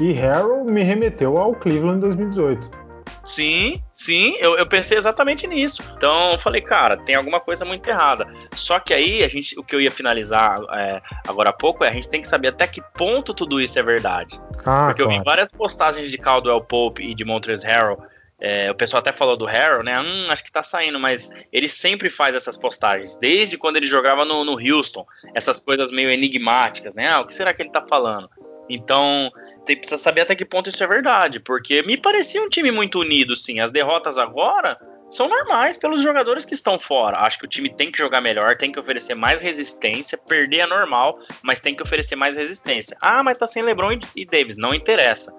e 0.00 0.12
Harrell, 0.12 0.64
me 0.64 0.82
remeteu 0.82 1.36
ao 1.38 1.54
Cleveland 1.54 2.00
2018. 2.00 2.86
Sim, 3.24 3.82
sim, 3.92 4.36
eu, 4.38 4.56
eu, 4.56 4.66
pensei 4.68 4.96
exatamente 4.96 5.48
nisso. 5.48 5.82
Então 5.96 6.32
eu 6.32 6.38
falei, 6.38 6.60
cara, 6.60 6.96
tem 6.96 7.16
alguma 7.16 7.40
coisa 7.40 7.64
muito 7.64 7.88
errada. 7.88 8.24
Só 8.54 8.78
que 8.78 8.94
aí 8.94 9.24
a 9.24 9.28
gente, 9.28 9.58
o 9.58 9.64
que 9.64 9.74
eu 9.74 9.80
ia 9.80 9.90
finalizar 9.90 10.54
é, 10.72 11.02
agora 11.26 11.50
há 11.50 11.52
pouco 11.52 11.82
é 11.82 11.88
a 11.88 11.92
gente 11.92 12.08
tem 12.08 12.20
que 12.20 12.28
saber 12.28 12.48
até 12.48 12.68
que 12.68 12.80
ponto 12.96 13.34
tudo 13.34 13.60
isso 13.60 13.76
é 13.80 13.82
verdade. 13.82 14.40
Ah, 14.64 14.86
Porque 14.86 15.02
claro. 15.02 15.02
eu 15.02 15.08
vi 15.08 15.24
várias 15.24 15.48
postagens 15.48 16.08
de 16.08 16.18
Caldwell 16.18 16.60
Pope 16.60 17.02
e 17.02 17.16
de 17.16 17.24
Montrezl 17.24 17.66
Harrell 17.66 17.98
é, 18.38 18.70
o 18.70 18.74
pessoal 18.74 19.00
até 19.00 19.12
falou 19.12 19.36
do 19.36 19.46
Harrell, 19.46 19.82
né? 19.82 19.98
Hum, 19.98 20.30
acho 20.30 20.44
que 20.44 20.52
tá 20.52 20.62
saindo, 20.62 21.00
mas 21.00 21.30
ele 21.52 21.68
sempre 21.68 22.10
faz 22.10 22.34
essas 22.34 22.56
postagens, 22.56 23.16
desde 23.16 23.56
quando 23.56 23.76
ele 23.76 23.86
jogava 23.86 24.24
no, 24.24 24.44
no 24.44 24.58
Houston, 24.58 25.06
essas 25.34 25.58
coisas 25.58 25.90
meio 25.90 26.10
enigmáticas, 26.10 26.94
né? 26.94 27.08
Ah, 27.08 27.20
o 27.20 27.26
que 27.26 27.34
será 27.34 27.54
que 27.54 27.62
ele 27.62 27.70
tá 27.70 27.82
falando? 27.86 28.28
Então, 28.68 29.30
tem, 29.64 29.76
precisa 29.76 29.96
saber 29.96 30.22
até 30.22 30.34
que 30.34 30.44
ponto 30.44 30.68
isso 30.68 30.82
é 30.82 30.86
verdade, 30.86 31.40
porque 31.40 31.82
me 31.82 31.96
parecia 31.96 32.42
um 32.42 32.48
time 32.48 32.70
muito 32.70 33.00
unido, 33.00 33.36
sim. 33.36 33.60
As 33.60 33.70
derrotas 33.70 34.18
agora 34.18 34.78
são 35.08 35.28
normais 35.28 35.78
pelos 35.78 36.02
jogadores 36.02 36.44
que 36.44 36.52
estão 36.52 36.78
fora. 36.78 37.18
Acho 37.18 37.38
que 37.38 37.46
o 37.46 37.48
time 37.48 37.72
tem 37.72 37.90
que 37.90 37.98
jogar 37.98 38.20
melhor, 38.20 38.56
tem 38.56 38.72
que 38.72 38.78
oferecer 38.78 39.14
mais 39.14 39.40
resistência. 39.40 40.18
Perder 40.18 40.60
é 40.60 40.66
normal, 40.66 41.18
mas 41.42 41.60
tem 41.60 41.74
que 41.74 41.82
oferecer 41.82 42.16
mais 42.16 42.36
resistência. 42.36 42.96
Ah, 43.00 43.22
mas 43.22 43.38
tá 43.38 43.46
sem 43.46 43.62
LeBron 43.62 43.92
e, 43.92 44.00
e 44.16 44.26
Davis, 44.26 44.56
não 44.56 44.74
interessa 44.74 45.34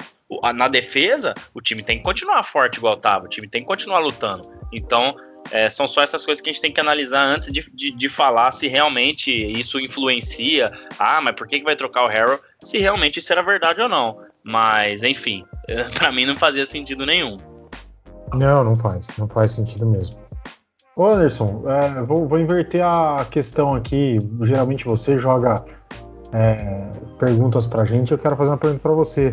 na 0.53 0.67
defesa, 0.67 1.33
o 1.53 1.61
time 1.61 1.83
tem 1.83 1.97
que 1.97 2.03
continuar 2.03 2.43
forte 2.43 2.77
igual 2.77 2.95
estava, 2.95 3.25
o 3.25 3.29
time 3.29 3.47
tem 3.47 3.61
que 3.61 3.67
continuar 3.67 3.99
lutando. 3.99 4.49
Então, 4.73 5.15
é, 5.51 5.69
são 5.69 5.87
só 5.87 6.01
essas 6.01 6.25
coisas 6.25 6.41
que 6.41 6.49
a 6.49 6.53
gente 6.53 6.61
tem 6.61 6.71
que 6.71 6.79
analisar 6.79 7.23
antes 7.23 7.51
de, 7.51 7.69
de, 7.73 7.91
de, 7.91 8.09
falar 8.09 8.51
se 8.51 8.67
realmente 8.67 9.31
isso 9.31 9.79
influencia. 9.79 10.71
Ah, 10.99 11.21
mas 11.21 11.35
por 11.35 11.47
que, 11.47 11.59
que 11.59 11.63
vai 11.63 11.75
trocar 11.75 12.03
o 12.03 12.07
Harrell? 12.07 12.39
Se 12.63 12.77
realmente 12.77 13.19
isso 13.19 13.31
era 13.31 13.41
verdade 13.41 13.81
ou 13.81 13.87
não. 13.87 14.19
Mas, 14.43 15.03
enfim, 15.03 15.45
para 15.95 16.11
mim 16.11 16.25
não 16.25 16.35
fazia 16.35 16.65
sentido 16.65 17.05
nenhum. 17.05 17.37
Não, 18.33 18.63
não 18.63 18.75
faz. 18.75 19.07
Não 19.17 19.27
faz 19.27 19.51
sentido 19.51 19.85
mesmo. 19.85 20.19
Ô 20.95 21.05
Anderson, 21.05 21.63
é, 21.69 22.01
vou, 22.01 22.27
vou, 22.27 22.39
inverter 22.39 22.85
a 22.85 23.25
questão 23.29 23.75
aqui. 23.75 24.17
Geralmente 24.41 24.83
você 24.83 25.17
joga 25.17 25.63
é, 26.33 26.57
perguntas 27.19 27.65
pra 27.65 27.85
gente. 27.85 28.11
Eu 28.11 28.17
quero 28.17 28.35
fazer 28.35 28.51
uma 28.51 28.57
pergunta 28.57 28.81
para 28.81 28.93
você. 28.93 29.29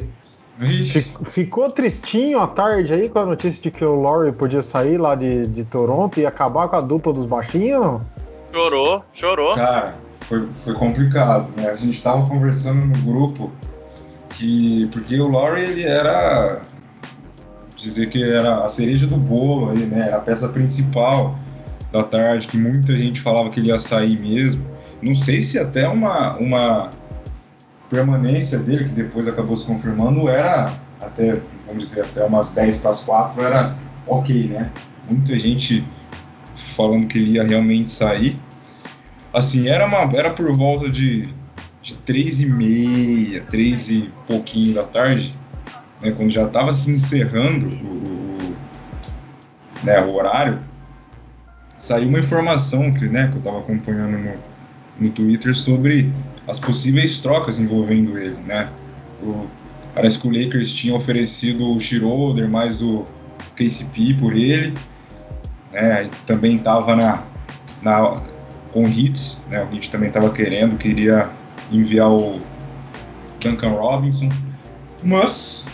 Ficou 1.25 1.69
tristinho 1.69 2.39
à 2.39 2.47
tarde 2.47 2.93
aí 2.93 3.09
com 3.09 3.19
a 3.19 3.27
notícia 3.27 3.61
de 3.61 3.71
que 3.71 3.85
o 3.85 4.01
Laurie 4.01 4.33
podia 4.33 4.63
sair 4.63 4.99
lá 4.99 5.15
de, 5.15 5.43
de 5.43 5.65
Toronto 5.65 6.21
e 6.21 6.27
acabar 6.27 6.69
com 6.69 6.77
a 6.77 6.81
dupla 6.81 7.13
dos 7.13 7.27
baixinhos? 7.27 8.01
Chorou, 8.53 9.05
chorou. 9.15 9.55
Cara, 9.55 9.97
foi, 10.29 10.49
foi 10.65 10.75
complicado, 10.75 11.51
né? 11.57 11.69
A 11.71 11.75
gente 11.75 12.01
tava 12.01 12.27
conversando 12.29 12.87
no 12.87 12.99
grupo 12.99 13.51
que. 14.31 14.89
Porque 14.93 15.19
o 15.19 15.29
Laurie 15.29 15.65
ele 15.65 15.83
era. 15.83 16.61
Dizer 17.77 18.09
que 18.09 18.23
era 18.23 18.65
a 18.65 18.69
cereja 18.69 19.07
do 19.07 19.17
bolo 19.17 19.71
aí, 19.71 19.85
né? 19.85 20.07
Era 20.07 20.17
a 20.17 20.21
peça 20.21 20.49
principal 20.49 21.37
da 21.93 22.03
tarde, 22.03 22.49
que 22.49 22.57
muita 22.57 22.97
gente 22.97 23.21
falava 23.21 23.49
que 23.51 23.61
ele 23.61 23.69
ia 23.69 23.79
sair 23.79 24.19
mesmo. 24.21 24.65
Não 25.03 25.15
sei 25.15 25.41
se 25.41 25.59
até 25.59 25.89
uma. 25.89 26.37
uma 26.37 26.91
permanência 27.89 28.59
dele, 28.59 28.85
que 28.85 28.91
depois 28.91 29.27
acabou 29.29 29.57
se 29.57 29.67
confirmando, 29.67 30.29
era 30.29 30.73
até, 31.01 31.35
vamos 31.67 31.89
dizer, 31.89 32.03
até 32.03 32.25
umas 32.25 32.53
10 32.53 32.79
para 32.79 32.91
as 32.91 33.05
4 33.05 33.45
era 33.45 33.77
ok, 34.07 34.49
né? 34.49 34.71
Muita 35.09 35.39
gente 35.39 35.87
falando 36.55 37.07
que 37.07 37.19
ele 37.19 37.33
ia 37.33 37.45
realmente 37.45 37.91
sair. 37.91 38.39
Assim, 39.33 39.69
era, 39.69 39.87
uma, 39.87 40.17
era 40.17 40.31
por 40.31 40.55
volta 40.55 40.89
de, 40.89 41.29
de 41.83 41.95
3 41.97 42.41
e 42.41 42.47
meia, 42.47 43.43
3 43.43 43.91
e 43.91 44.13
pouquinho 44.27 44.75
da 44.75 44.85
tarde, 44.85 45.33
né, 46.03 46.13
quando 46.13 46.31
já 46.31 46.45
estava 46.45 46.73
se 46.73 46.91
encerrando 46.91 47.69
o, 47.77 48.51
o, 48.51 48.57
né, 49.83 50.01
o 50.01 50.15
horário, 50.15 50.61
saiu 51.77 52.09
uma 52.09 52.19
informação 52.19 52.93
que, 52.93 53.07
né, 53.07 53.29
que 53.29 53.35
eu 53.35 53.39
estava 53.39 53.59
acompanhando 53.59 54.19
no, 54.19 54.35
no 55.01 55.11
Twitter 55.11 55.55
sobre 55.55 56.13
as 56.47 56.59
possíveis 56.59 57.21
trocas 57.21 57.59
envolvendo 57.59 58.19
ele, 58.19 58.37
né? 58.47 58.71
O, 59.23 59.47
parece 59.95 60.19
que 60.19 60.29
o 60.29 60.31
Lakers 60.31 60.73
tinha 60.73 60.95
oferecido 60.95 61.73
o 61.73 61.79
Schroeder 61.79 62.49
mais 62.49 62.83
o 62.83 63.05
KCP 63.57 64.15
por 64.15 64.35
ele. 64.35 64.75
né? 65.73 66.11
Também 66.27 66.57
estava 66.57 66.95
na, 66.95 67.23
na, 67.83 68.15
com 68.73 68.85
o 68.85 68.89
Hits, 68.89 69.41
né? 69.51 69.67
O 69.71 69.75
Hits 69.75 69.89
também 69.89 70.09
estava 70.09 70.31
querendo, 70.31 70.77
queria 70.77 71.31
enviar 71.73 72.11
o 72.11 72.41
Duncan 73.41 73.71
Robinson, 73.71 74.29
mas 75.03 75.67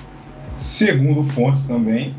segundo 0.57 1.25
fontes 1.25 1.67
também, 1.67 2.15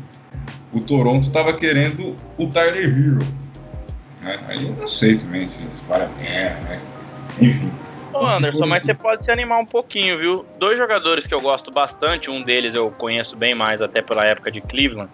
o 0.72 0.80
Toronto 0.80 1.28
estava 1.28 1.52
querendo 1.52 2.16
o 2.36 2.46
Tyler 2.46 2.84
Hero. 2.84 3.26
Né? 4.22 4.40
Aí 4.48 4.66
eu 4.66 4.74
não 4.74 4.88
sei 4.88 5.16
também 5.16 5.46
se, 5.46 5.64
se 5.68 5.82
vale 5.84 6.04
a 6.04 6.08
pena, 6.08 6.60
né? 6.60 6.80
Enfim. 7.40 7.70
Ô 8.12 8.26
Anderson, 8.26 8.66
mas 8.66 8.82
você 8.82 8.94
pode 8.94 9.24
se 9.24 9.30
animar 9.30 9.58
um 9.58 9.66
pouquinho, 9.66 10.18
viu? 10.18 10.46
Dois 10.58 10.78
jogadores 10.78 11.26
que 11.26 11.34
eu 11.34 11.40
gosto 11.40 11.70
bastante, 11.70 12.30
um 12.30 12.40
deles 12.40 12.74
eu 12.74 12.90
conheço 12.90 13.36
bem 13.36 13.54
mais 13.54 13.80
até 13.80 14.02
pela 14.02 14.24
época 14.24 14.50
de 14.50 14.60
Cleveland. 14.60 15.10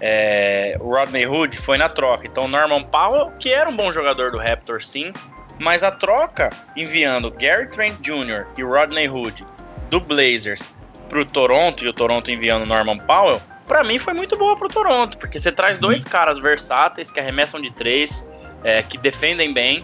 É, 0.00 0.76
o 0.80 0.90
Rodney 0.90 1.26
Hood 1.26 1.56
foi 1.56 1.78
na 1.78 1.88
troca. 1.88 2.26
Então, 2.26 2.48
Norman 2.48 2.82
Powell, 2.82 3.30
que 3.38 3.52
era 3.52 3.68
um 3.70 3.76
bom 3.76 3.92
jogador 3.92 4.32
do 4.32 4.38
Raptors, 4.38 4.88
sim, 4.88 5.12
mas 5.58 5.82
a 5.82 5.90
troca 5.90 6.50
enviando 6.76 7.30
Gary 7.30 7.68
Trent 7.68 7.94
Jr. 8.00 8.46
e 8.58 8.62
Rodney 8.62 9.08
Hood 9.08 9.46
do 9.88 10.00
Blazers 10.00 10.74
pro 11.08 11.24
Toronto 11.24 11.84
e 11.84 11.88
o 11.88 11.92
Toronto 11.92 12.30
enviando 12.30 12.66
Norman 12.66 12.98
Powell, 12.98 13.40
para 13.66 13.84
mim 13.84 13.98
foi 13.98 14.14
muito 14.14 14.36
boa 14.36 14.56
pro 14.56 14.68
Toronto, 14.68 15.16
porque 15.18 15.38
você 15.38 15.52
traz 15.52 15.78
dois 15.78 16.00
caras 16.00 16.40
versáteis 16.40 17.10
que 17.10 17.20
arremessam 17.20 17.60
de 17.60 17.72
três, 17.72 18.28
é, 18.62 18.82
que 18.82 18.98
defendem 18.98 19.52
bem. 19.52 19.80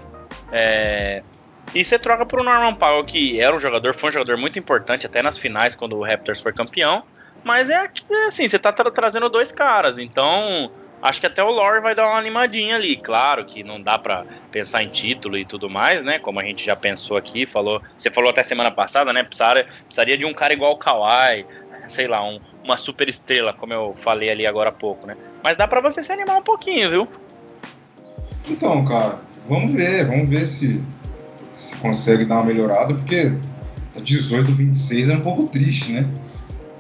É, 0.53 1.23
e 1.75 1.85
você 1.85 1.99
troca 1.99 2.27
pro 2.27 2.43
Norman 2.43 2.75
Powell, 2.75 3.05
que 3.05 3.41
era 3.41 3.55
um 3.55 3.61
jogador, 3.61 3.95
foi 3.95 4.11
um 4.11 4.13
jogador 4.13 4.37
muito 4.37 4.59
importante 4.59 5.07
até 5.07 5.23
nas 5.23 5.39
finais, 5.39 5.75
quando 5.75 5.97
o 5.97 6.05
Raptors 6.05 6.41
foi 6.41 6.53
campeão. 6.53 7.05
Mas 7.45 7.71
é, 7.71 7.85
é 7.85 8.27
assim, 8.27 8.49
você 8.49 8.59
tá 8.59 8.73
tra 8.73 8.91
trazendo 8.91 9.29
dois 9.29 9.53
caras, 9.53 9.99
então 9.99 10.71
acho 11.01 11.21
que 11.21 11.27
até 11.27 11.43
o 11.43 11.51
Lore 11.51 11.81
vai 11.81 11.95
dar 11.95 12.09
uma 12.09 12.19
animadinha 12.19 12.77
ali. 12.77 12.97
Claro 12.97 13.45
que 13.45 13.63
não 13.63 13.81
dá 13.81 13.99
para 13.99 14.25
pensar 14.51 14.83
em 14.83 14.89
título 14.89 15.39
e 15.39 15.45
tudo 15.45 15.71
mais, 15.71 16.03
né? 16.03 16.19
Como 16.19 16.39
a 16.41 16.45
gente 16.45 16.65
já 16.65 16.77
pensou 16.77 17.17
aqui, 17.17 17.47
falou. 17.47 17.81
Você 17.97 18.11
falou 18.11 18.31
até 18.31 18.43
semana 18.43 18.71
passada, 18.71 19.13
né? 19.13 19.23
Precisaria, 19.23 19.67
precisaria 19.85 20.19
de 20.19 20.27
um 20.27 20.35
cara 20.35 20.53
igual 20.53 20.73
o 20.73 20.77
Kawhi, 20.77 21.47
sei 21.87 22.07
lá, 22.07 22.23
um, 22.23 22.41
uma 22.63 22.77
super 22.77 23.09
estrela, 23.09 23.53
como 23.53 23.73
eu 23.73 23.95
falei 23.97 24.29
ali 24.29 24.47
agora 24.47 24.69
há 24.69 24.73
pouco, 24.73 25.07
né? 25.07 25.17
Mas 25.43 25.57
dá 25.57 25.67
para 25.67 25.81
você 25.81 26.03
se 26.03 26.13
animar 26.13 26.37
um 26.37 26.43
pouquinho, 26.43 26.91
viu? 26.91 27.09
Então, 28.47 28.85
cara, 28.85 29.21
vamos 29.49 29.73
ver, 29.73 30.05
vamos 30.07 30.29
ver 30.29 30.47
se 30.47 30.83
se 31.61 31.77
consegue 31.77 32.25
dar 32.25 32.37
uma 32.37 32.47
melhorada, 32.47 32.95
porque 32.95 33.35
18 34.03 34.51
26 34.53 35.09
é 35.11 35.15
um 35.15 35.21
pouco 35.21 35.45
triste, 35.45 35.93
né? 35.93 36.09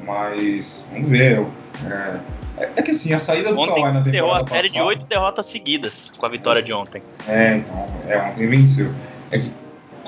Mas 0.07 0.87
vamos 0.91 1.11
ver. 1.11 1.47
É, 1.85 2.21
é, 2.57 2.71
é 2.77 2.83
que 2.83 2.91
assim, 2.93 3.13
a 3.13 3.19
saída 3.19 3.55
do 3.55 3.67
Kawhi 3.67 3.93
na 3.93 4.01
temporada 4.01 4.45
a 4.45 4.47
série 4.47 4.71
de 4.71 4.81
oito 4.81 5.05
derrotas 5.05 5.47
seguidas 5.47 6.11
com 6.17 6.25
a 6.25 6.29
vitória 6.31 6.63
de 6.63 6.73
ontem. 6.73 7.03
É, 7.29 7.57
então, 7.57 7.87
é, 8.09 8.19
ontem 8.19 8.49
venceu. 8.49 8.89
É 9.31 9.39
que, 9.39 9.53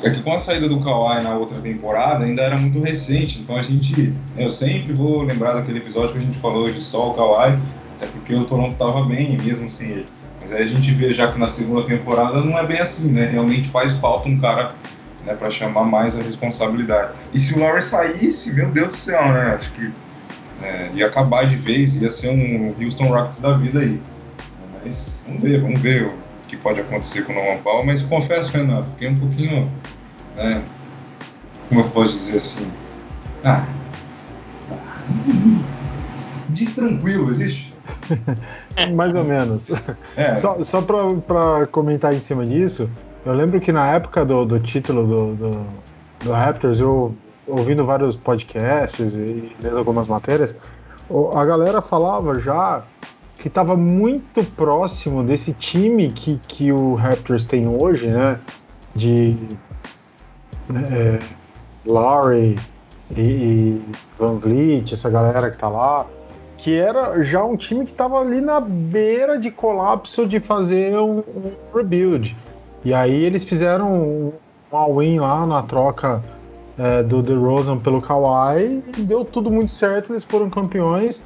é 0.03 0.11
que 0.11 0.23
com 0.23 0.33
a 0.33 0.39
saída 0.39 0.67
do 0.69 0.81
Kawhi 0.81 1.23
na 1.23 1.37
outra 1.37 1.61
temporada 1.61 2.25
ainda 2.25 2.43
era 2.43 2.57
muito 2.57 2.81
recente, 2.81 3.41
então 3.41 3.57
a 3.57 3.63
gente, 3.63 4.15
eu 4.39 4.49
sempre 4.49 4.95
vou 4.95 5.23
lembrar 5.23 5.53
daquele 5.53 5.79
episódio 5.79 6.13
que 6.13 6.19
a 6.19 6.23
gente 6.23 6.39
falou 6.39 6.73
de 6.73 6.81
só 6.81 7.11
o 7.11 7.15
Kawhi, 7.15 7.59
até 7.97 8.07
porque 8.07 8.35
o 8.35 8.45
Toronto 8.45 8.73
estava 8.73 9.05
bem, 9.05 9.37
mesmo 9.37 9.69
sem 9.69 9.91
ele. 9.91 10.07
Mas 10.43 10.53
aí 10.53 10.63
a 10.63 10.67
gente 10.67 10.91
vê 10.93 11.13
já 11.13 11.31
que 11.31 11.39
na 11.39 11.49
segunda 11.49 11.85
temporada 11.85 12.41
não 12.41 12.59
é 12.59 12.67
bem 12.67 12.81
assim, 12.81 13.13
né? 13.13 13.31
Realmente 13.31 13.69
faz 13.69 13.95
falta 13.95 14.29
um 14.29 14.39
cara 14.39 14.75
né, 15.25 15.35
para 15.35 15.51
chamar 15.51 15.87
mais 15.87 16.19
a 16.19 16.23
responsabilidade. 16.23 17.13
E 17.33 17.39
se 17.39 17.55
o 17.55 17.59
Lowry 17.59 17.83
saísse, 17.83 18.53
meu 18.53 18.69
Deus 18.71 18.89
do 18.89 18.95
céu, 18.95 19.33
né? 19.33 19.57
Acho 19.59 19.71
que 19.73 19.93
é, 20.63 20.91
ia 20.95 21.07
acabar 21.07 21.47
de 21.47 21.57
vez, 21.57 22.01
ia 22.01 22.11
ser 22.11 22.31
um 22.31 22.75
Houston 22.83 23.09
Rockets 23.09 23.41
da 23.41 23.57
vida 23.57 23.81
aí. 23.81 24.01
Mas 24.85 25.23
vamos 25.27 25.43
ver, 25.43 25.61
vamos 25.61 25.81
ver 25.81 26.07
o 26.07 26.15
que 26.49 26.57
pode 26.57 26.81
acontecer 26.81 27.25
com 27.25 27.33
o 27.33 27.37
Norman 27.37 27.59
Powell. 27.59 27.85
Mas 27.85 28.03
confesso, 28.03 28.53
Renato, 28.53 28.87
fiquei 28.93 29.09
um 29.09 29.15
pouquinho, 29.15 29.71
né, 30.37 30.63
como 31.69 31.81
eu 31.81 31.85
posso 31.91 32.13
dizer 32.13 32.39
assim, 32.39 32.71
ah, 33.45 33.65
diz 36.49 36.75
tranquilo, 36.75 37.31
existe? 37.31 37.72
Mais 38.95 39.15
ou 39.15 39.25
menos. 39.25 39.69
É. 40.17 40.35
Só, 40.37 40.63
só 40.63 40.83
para 40.83 41.67
comentar 41.69 42.15
em 42.15 42.19
cima 42.19 42.45
disso, 42.45 42.89
eu 43.25 43.33
lembro 43.33 43.61
que 43.61 43.73
na 43.73 43.89
época 43.93 44.25
do, 44.25 44.45
do 44.45 44.61
título 44.61 45.07
do, 45.07 45.35
do, 45.35 45.67
do, 46.25 46.33
Raptors, 46.33 46.81
eu 46.81 47.15
ouvindo 47.47 47.85
vários 47.85 48.17
podcasts 48.17 49.15
e 49.15 49.55
lendo 49.63 49.79
algumas 49.79 50.09
matérias, 50.09 50.55
a 51.35 51.45
galera 51.45 51.81
falava 51.81 52.39
já 52.41 52.83
que 53.37 53.49
estava 53.49 53.77
muito 53.77 54.45
próximo 54.55 55.25
desse 55.25 55.53
time 55.53 56.11
que, 56.11 56.39
que 56.47 56.73
o 56.73 56.95
Raptors 56.95 57.45
tem 57.45 57.67
hoje, 57.67 58.09
né? 58.09 58.39
De 58.95 59.37
é, 60.91 61.19
Larry 61.87 62.57
e, 63.17 63.21
e 63.21 63.85
Van 64.19 64.39
Vliet, 64.39 64.93
essa 64.93 65.11
galera 65.11 65.51
que 65.51 65.59
tá 65.59 65.69
lá 65.69 66.07
que 66.63 66.79
era 66.79 67.25
já 67.25 67.45
um 67.45 67.57
time 67.57 67.85
que 67.85 67.91
estava 67.91 68.21
ali 68.21 68.41
na 68.41 68.61
beira 68.61 69.37
de 69.37 69.51
colapso 69.51 70.25
de 70.25 70.39
fazer 70.39 70.97
um, 70.97 71.19
um 71.19 71.53
rebuild. 71.75 72.37
E 72.85 72.95
aí 72.95 73.25
eles 73.25 73.43
fizeram 73.43 73.93
um 73.93 74.33
all-in 74.71 75.19
lá 75.19 75.45
na 75.45 75.63
troca 75.65 76.23
é, 76.79 77.03
do 77.03 77.21
DeRozan 77.21 77.79
pelo 77.79 78.01
Kawhi 78.01 78.81
e 78.97 79.03
deu 79.03 79.25
tudo 79.25 79.51
muito 79.51 79.73
certo, 79.73 80.13
eles 80.13 80.23
foram 80.23 80.49
campeões, 80.49 81.21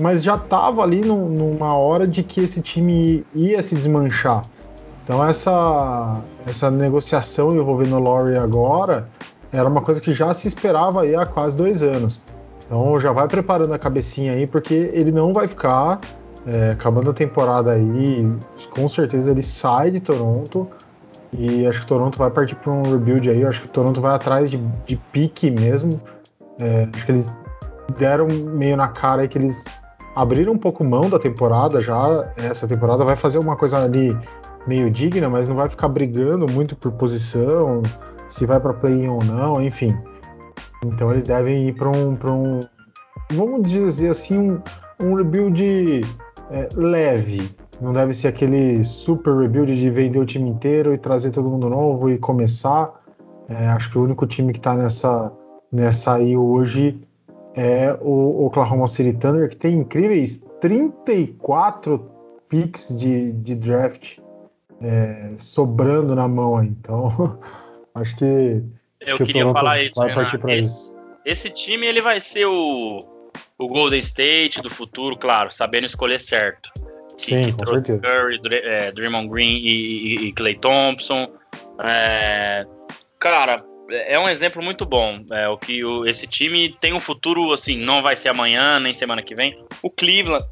mas 0.00 0.22
já 0.22 0.34
estava 0.34 0.82
ali 0.82 1.00
no, 1.00 1.28
numa 1.28 1.74
hora 1.74 2.06
de 2.06 2.22
que 2.22 2.40
esse 2.40 2.62
time 2.62 3.26
ia 3.34 3.60
se 3.64 3.74
desmanchar. 3.74 4.42
Então 5.02 5.26
essa, 5.26 6.22
essa 6.46 6.70
negociação 6.70 7.50
envolvendo 7.50 7.96
o 7.96 8.00
Laurie 8.00 8.38
agora 8.38 9.08
era 9.52 9.68
uma 9.68 9.82
coisa 9.82 10.00
que 10.00 10.12
já 10.12 10.32
se 10.32 10.46
esperava 10.46 11.02
aí 11.02 11.16
há 11.16 11.26
quase 11.26 11.56
dois 11.56 11.82
anos. 11.82 12.21
Então 12.72 12.98
já 12.98 13.12
vai 13.12 13.28
preparando 13.28 13.74
a 13.74 13.78
cabecinha 13.78 14.32
aí, 14.32 14.46
porque 14.46 14.72
ele 14.94 15.12
não 15.12 15.30
vai 15.30 15.46
ficar 15.46 16.00
é, 16.46 16.70
acabando 16.70 17.10
a 17.10 17.12
temporada 17.12 17.72
aí. 17.72 18.26
Com 18.70 18.88
certeza 18.88 19.30
ele 19.30 19.42
sai 19.42 19.90
de 19.90 20.00
Toronto. 20.00 20.66
E 21.34 21.66
acho 21.66 21.82
que 21.82 21.86
Toronto 21.86 22.16
vai 22.16 22.30
partir 22.30 22.56
para 22.56 22.72
um 22.72 22.80
rebuild 22.80 23.28
aí. 23.28 23.44
acho 23.44 23.60
que 23.60 23.68
Toronto 23.68 24.00
vai 24.00 24.14
atrás 24.14 24.50
de, 24.50 24.56
de 24.86 24.96
pique 24.96 25.50
mesmo. 25.50 26.00
É, 26.62 26.88
acho 26.94 27.04
que 27.04 27.12
eles 27.12 27.34
deram 27.98 28.26
meio 28.26 28.74
na 28.74 28.88
cara 28.88 29.20
aí 29.20 29.28
que 29.28 29.36
eles 29.36 29.62
abriram 30.16 30.54
um 30.54 30.58
pouco 30.58 30.82
mão 30.82 31.10
da 31.10 31.18
temporada 31.18 31.78
já. 31.78 32.32
Essa 32.38 32.66
temporada 32.66 33.04
vai 33.04 33.16
fazer 33.16 33.38
uma 33.38 33.54
coisa 33.54 33.84
ali 33.84 34.16
meio 34.66 34.90
digna, 34.90 35.28
mas 35.28 35.46
não 35.46 35.56
vai 35.56 35.68
ficar 35.68 35.88
brigando 35.88 36.50
muito 36.50 36.74
por 36.74 36.90
posição, 36.92 37.82
se 38.30 38.46
vai 38.46 38.58
para 38.58 38.72
play 38.72 39.06
ou 39.06 39.22
não, 39.22 39.60
enfim. 39.60 39.94
Então 40.84 41.10
eles 41.10 41.24
devem 41.24 41.68
ir 41.68 41.74
para 41.74 41.90
um, 41.90 42.12
um, 42.12 42.60
vamos 43.32 43.70
dizer 43.70 44.10
assim, 44.10 44.38
um, 44.38 44.62
um 45.02 45.14
rebuild 45.14 46.00
é, 46.50 46.68
leve. 46.74 47.54
Não 47.80 47.92
deve 47.92 48.12
ser 48.12 48.28
aquele 48.28 48.84
super 48.84 49.36
rebuild 49.36 49.74
de 49.74 49.90
vender 49.90 50.18
o 50.18 50.26
time 50.26 50.50
inteiro 50.50 50.92
e 50.92 50.98
trazer 50.98 51.30
todo 51.30 51.48
mundo 51.48 51.68
novo 51.68 52.10
e 52.10 52.18
começar. 52.18 53.00
É, 53.48 53.68
acho 53.68 53.90
que 53.90 53.98
o 53.98 54.04
único 54.04 54.26
time 54.26 54.52
que 54.52 54.58
está 54.58 54.74
nessa, 54.74 55.32
nessa 55.70 56.14
aí 56.14 56.36
hoje 56.36 57.00
é 57.54 57.96
o 58.00 58.46
Oklahoma 58.46 58.88
City 58.88 59.12
Thunder, 59.12 59.48
que 59.48 59.56
tem 59.56 59.78
incríveis 59.78 60.42
34 60.60 62.10
picks 62.48 62.96
de, 62.96 63.32
de 63.32 63.54
draft 63.54 64.18
é, 64.80 65.32
sobrando 65.36 66.14
na 66.14 66.26
mão 66.26 66.56
aí. 66.56 66.68
Então, 66.68 67.38
acho 67.94 68.16
que 68.16 68.62
eu 69.06 69.16
que 69.16 69.26
queria 69.26 69.52
falar 69.52 69.82
isso, 69.82 69.92
esse, 70.48 70.94
esse 71.24 71.50
time 71.50 71.86
ele 71.86 72.00
vai 72.00 72.20
ser 72.20 72.46
o, 72.46 72.98
o 73.58 73.66
Golden 73.66 74.00
State 74.00 74.60
do 74.60 74.70
futuro, 74.70 75.16
claro, 75.16 75.50
sabendo 75.50 75.86
escolher 75.86 76.20
certo. 76.20 76.70
Que, 77.16 77.42
Sim, 77.42 77.42
que 77.42 77.56
trouxe 77.56 77.98
Curry, 77.98 78.40
é, 78.50 78.90
Draymond 78.90 79.28
Green 79.28 79.58
e, 79.58 79.66
e, 79.66 80.26
e 80.26 80.32
Clay 80.32 80.54
Thompson. 80.54 81.30
É, 81.84 82.66
cara, 83.18 83.56
é 83.90 84.18
um 84.18 84.28
exemplo 84.28 84.62
muito 84.62 84.84
bom. 84.84 85.24
É, 85.30 85.48
o 85.48 85.56
que 85.56 85.84
o, 85.84 86.06
esse 86.06 86.26
time 86.26 86.70
tem 86.80 86.92
um 86.92 87.00
futuro 87.00 87.52
assim, 87.52 87.76
não 87.76 88.02
vai 88.02 88.16
ser 88.16 88.30
amanhã 88.30 88.80
nem 88.80 88.94
semana 88.94 89.22
que 89.22 89.34
vem. 89.34 89.62
O 89.82 89.90
Cleveland 89.90 90.44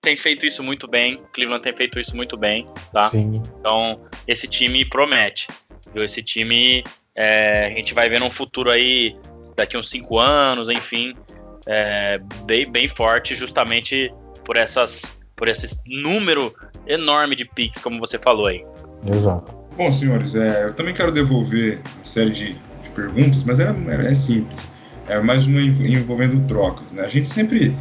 tem 0.00 0.16
feito 0.16 0.46
isso 0.46 0.62
muito 0.62 0.88
bem. 0.88 1.16
O 1.16 1.28
Cleveland 1.32 1.62
tem 1.62 1.76
feito 1.76 2.00
isso 2.00 2.16
muito 2.16 2.36
bem, 2.36 2.66
tá? 2.92 3.10
Sim. 3.10 3.42
Então 3.60 4.00
esse 4.26 4.48
time 4.48 4.84
promete. 4.84 5.46
Esse 5.94 6.22
time 6.22 6.82
é, 7.18 7.66
a 7.66 7.76
gente 7.76 7.92
vai 7.94 8.08
ver 8.08 8.22
um 8.22 8.30
futuro 8.30 8.70
aí, 8.70 9.16
daqui 9.56 9.76
uns 9.76 9.90
cinco 9.90 10.20
anos, 10.20 10.68
enfim, 10.70 11.16
é, 11.66 12.20
bem, 12.46 12.70
bem 12.70 12.86
forte, 12.86 13.34
justamente 13.34 14.14
por 14.44 14.56
essas 14.56 15.18
por 15.34 15.46
esse 15.46 15.80
número 15.86 16.52
enorme 16.86 17.36
de 17.36 17.44
picks, 17.44 17.80
como 17.80 18.00
você 18.00 18.18
falou 18.18 18.46
aí. 18.46 18.64
Exato. 19.06 19.56
Bom, 19.76 19.88
senhores, 19.88 20.34
é, 20.34 20.64
eu 20.64 20.72
também 20.72 20.92
quero 20.92 21.12
devolver 21.12 21.80
a 22.00 22.04
série 22.04 22.30
de, 22.30 22.52
de 22.52 22.90
perguntas, 22.92 23.44
mas 23.44 23.60
é, 23.60 23.68
é, 23.68 24.10
é, 24.10 24.14
simples. 24.16 24.68
É 25.06 25.20
mais 25.20 25.46
uma 25.46 25.60
envolvendo 25.60 26.44
trocas. 26.48 26.92
Né? 26.92 27.04
A 27.04 27.08
gente 27.08 27.28
sempre 27.28 27.76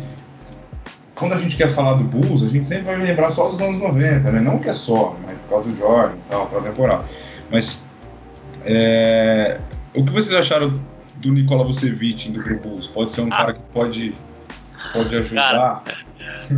quando 1.16 1.34
a 1.34 1.38
gente 1.38 1.58
quer 1.58 1.70
falar 1.72 1.96
do 1.96 2.04
Bulls, 2.04 2.44
a 2.44 2.48
gente 2.48 2.68
sempre 2.68 2.86
vai 2.86 2.98
lembrar 2.98 3.32
só 3.32 3.50
dos 3.50 3.60
anos 3.60 3.80
90, 3.80 4.32
né? 4.32 4.40
Não 4.40 4.60
que 4.60 4.70
é 4.70 4.74
só, 4.74 5.18
mas 5.24 5.34
por 5.34 5.50
causa 5.50 5.70
do 5.70 5.76
Jordan 5.76 6.16
e 6.16 6.30
tal, 6.30 6.46
pela 6.46 6.62
temporada. 6.62 7.06
Mas 7.52 7.87
é, 8.68 9.59
o 9.93 10.03
que 10.03 10.11
vocês 10.11 10.36
acharam 10.36 10.74
do 11.15 11.32
Nikola 11.32 11.63
Vucevic 11.63 12.30
indo 12.30 12.43
pro 12.43 12.59
Bulls? 12.59 12.88
Pode 12.88 13.11
ser 13.11 13.22
um 13.22 13.28
ah. 13.28 13.38
cara 13.38 13.53
que 13.53 13.61
pode, 13.72 14.13
pode 14.91 15.15
ajudar? 15.15 15.84
Cara, 15.84 15.97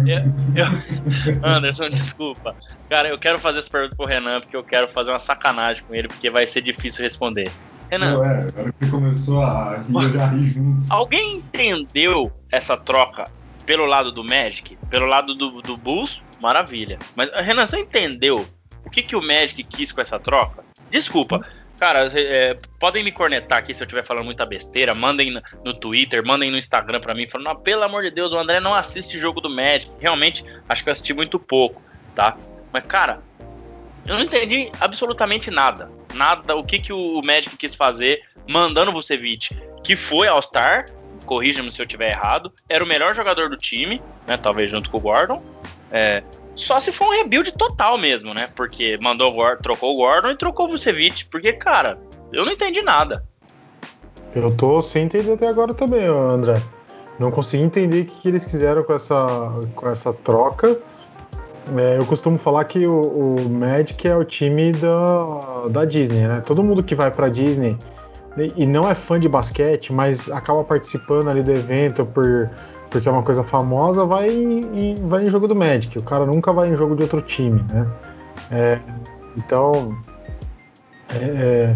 eu, 0.05 0.63
eu, 0.65 1.39
Anderson, 1.43 1.89
desculpa. 1.89 2.55
Cara, 2.89 3.09
eu 3.09 3.19
quero 3.19 3.37
fazer 3.37 3.59
essa 3.59 3.69
pergunta 3.69 3.95
pro 3.95 4.05
Renan, 4.05 4.41
porque 4.41 4.55
eu 4.55 4.63
quero 4.63 4.87
fazer 4.91 5.11
uma 5.11 5.19
sacanagem 5.19 5.83
com 5.83 5.93
ele, 5.93 6.07
porque 6.07 6.29
vai 6.29 6.47
ser 6.47 6.61
difícil 6.61 7.03
responder. 7.03 7.51
Renan. 7.91 8.13
Não, 8.13 8.25
é, 8.25 8.47
agora 8.47 8.73
que 8.73 8.85
você 8.85 8.91
começou 8.91 9.43
a 9.43 9.77
rir, 9.77 9.93
eu 9.93 10.09
já 10.09 10.25
ri 10.27 10.45
junto. 10.45 10.85
Alguém 10.89 11.37
entendeu 11.37 12.31
essa 12.51 12.75
troca 12.75 13.25
pelo 13.65 13.85
lado 13.85 14.11
do 14.11 14.23
Magic? 14.23 14.77
Pelo 14.89 15.05
lado 15.05 15.35
do, 15.35 15.61
do 15.61 15.77
Bulls? 15.77 16.23
Maravilha. 16.41 16.97
Mas, 17.15 17.29
Renan, 17.35 17.67
você 17.67 17.79
entendeu 17.79 18.45
o 18.85 18.89
que, 18.89 19.03
que 19.03 19.15
o 19.15 19.21
Magic 19.21 19.63
quis 19.63 19.91
com 19.91 20.01
essa 20.01 20.19
troca? 20.19 20.63
Desculpa, 20.89 21.41
Cara, 21.79 22.09
é, 22.13 22.57
podem 22.77 23.03
me 23.03 23.11
cornetar 23.11 23.59
aqui 23.59 23.73
se 23.73 23.81
eu 23.81 23.85
estiver 23.85 24.03
falando 24.03 24.25
muita 24.25 24.45
besteira. 24.45 24.93
Mandem 24.93 25.31
no, 25.63 25.73
Twitter, 25.73 26.25
mandem 26.25 26.51
no 26.51 26.57
Instagram 26.57 26.99
para 26.99 27.13
mim, 27.13 27.25
falando: 27.25 27.57
pelo 27.59 27.83
amor 27.83 28.03
de 28.03 28.11
Deus, 28.11 28.33
o 28.33 28.37
André 28.37 28.59
não 28.59 28.73
assiste 28.73 29.17
jogo 29.17 29.39
do 29.39 29.49
Magic. 29.49 29.89
Realmente, 29.97 30.43
acho 30.67 30.83
que 30.83 30.89
eu 30.89 30.91
assisti 30.91 31.13
muito 31.13 31.39
pouco, 31.39 31.81
tá? 32.13 32.35
Mas, 32.73 32.83
cara, 32.85 33.21
eu 34.05 34.15
não 34.15 34.23
entendi 34.23 34.69
absolutamente 34.81 35.49
nada. 35.49 35.89
Nada. 36.13 36.53
O 36.55 36.65
que, 36.65 36.79
que 36.79 36.91
o 36.91 37.21
Magic 37.21 37.55
quis 37.55 37.75
fazer 37.75 38.23
mandando 38.49 38.91
o 38.91 38.93
Vucevic, 38.93 39.55
que 39.81 39.95
foi 39.95 40.27
All-Star, 40.27 40.83
corrija-me 41.25 41.71
se 41.71 41.81
eu 41.81 41.85
estiver 41.85 42.11
errado, 42.11 42.51
era 42.67 42.83
o 42.83 42.87
melhor 42.87 43.13
jogador 43.15 43.49
do 43.49 43.55
time, 43.55 44.01
né? 44.27 44.35
Talvez 44.35 44.69
junto 44.69 44.89
com 44.89 44.97
o 44.97 45.01
Gordon. 45.01 45.41
É, 45.91 46.23
só 46.59 46.79
se 46.79 46.91
for 46.91 47.07
um 47.07 47.11
rebuild 47.11 47.51
total 47.53 47.97
mesmo, 47.97 48.33
né? 48.33 48.49
Porque 48.55 48.97
mandou 49.01 49.33
trocou 49.57 49.93
o 49.93 49.97
Gordon 49.97 50.31
e 50.31 50.37
trocou 50.37 50.67
o 50.67 50.69
Vucevic. 50.69 51.25
Porque, 51.25 51.53
cara, 51.53 51.99
eu 52.31 52.45
não 52.45 52.51
entendi 52.51 52.81
nada. 52.81 53.23
Eu 54.35 54.49
tô 54.55 54.81
sem 54.81 55.05
entender 55.05 55.33
até 55.33 55.47
agora 55.47 55.73
também, 55.73 56.05
André. 56.05 56.61
Não 57.17 57.31
consegui 57.31 57.63
entender 57.63 58.01
o 58.01 58.05
que, 58.05 58.21
que 58.21 58.27
eles 58.27 58.45
quiseram 58.45 58.83
com 58.83 58.93
essa, 58.93 59.25
com 59.75 59.89
essa 59.89 60.13
troca. 60.13 60.79
É, 61.77 61.97
eu 61.97 62.05
costumo 62.05 62.37
falar 62.37 62.63
que 62.65 62.87
o, 62.87 63.01
o, 63.01 63.49
Magic 63.49 64.07
é 64.07 64.15
o 64.15 64.23
time 64.23 64.71
da, 64.71 65.67
da 65.69 65.85
Disney, 65.85 66.27
né? 66.27 66.41
Todo 66.45 66.63
mundo 66.63 66.81
que 66.81 66.95
vai 66.95 67.11
pra 67.11 67.27
Disney 67.27 67.77
e 68.55 68.65
não 68.65 68.89
é 68.89 68.95
fã 68.95 69.19
de 69.19 69.27
basquete, 69.27 69.91
mas 69.91 70.29
acaba 70.31 70.63
participando 70.63 71.29
ali 71.29 71.43
do 71.43 71.51
evento 71.51 72.05
por 72.05 72.49
porque 72.89 73.07
é 73.07 73.11
uma 73.11 73.23
coisa 73.23 73.43
famosa, 73.43 74.05
vai 74.05 74.27
em, 74.27 74.95
vai 75.07 75.25
em 75.25 75.29
jogo 75.29 75.47
do 75.47 75.55
Magic. 75.55 75.97
O 75.97 76.03
cara 76.03 76.25
nunca 76.25 76.51
vai 76.51 76.69
em 76.69 76.75
jogo 76.75 76.95
de 76.95 77.03
outro 77.03 77.21
time, 77.21 77.63
né? 77.71 77.87
É, 78.51 78.79
então, 79.37 79.95
é, 81.13 81.75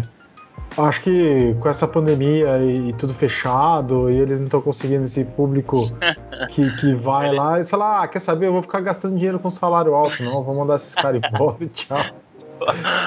acho 0.76 1.02
que 1.02 1.54
com 1.60 1.68
essa 1.68 1.86
pandemia 1.86 2.58
e, 2.58 2.92
tudo 2.94 3.14
fechado, 3.14 4.10
e 4.10 4.18
eles 4.18 4.38
não 4.40 4.44
estão 4.44 4.60
conseguindo 4.60 5.04
esse 5.04 5.24
público 5.24 5.76
que, 6.50 6.76
que 6.78 6.94
vai 6.94 7.32
lá, 7.32 7.56
eles 7.56 7.70
falam, 7.70 8.02
ah, 8.02 8.08
quer 8.08 8.18
saber, 8.18 8.46
eu 8.46 8.52
vou 8.52 8.62
ficar 8.62 8.80
gastando 8.80 9.16
dinheiro 9.16 9.38
com 9.38 9.50
salário 9.50 9.94
alto, 9.94 10.22
não, 10.22 10.42
vou 10.42 10.54
mandar 10.54 10.76
esses 10.76 10.94
caras 10.94 11.20
embora 11.32 11.56
e 11.60 11.68
tchau. 11.70 11.98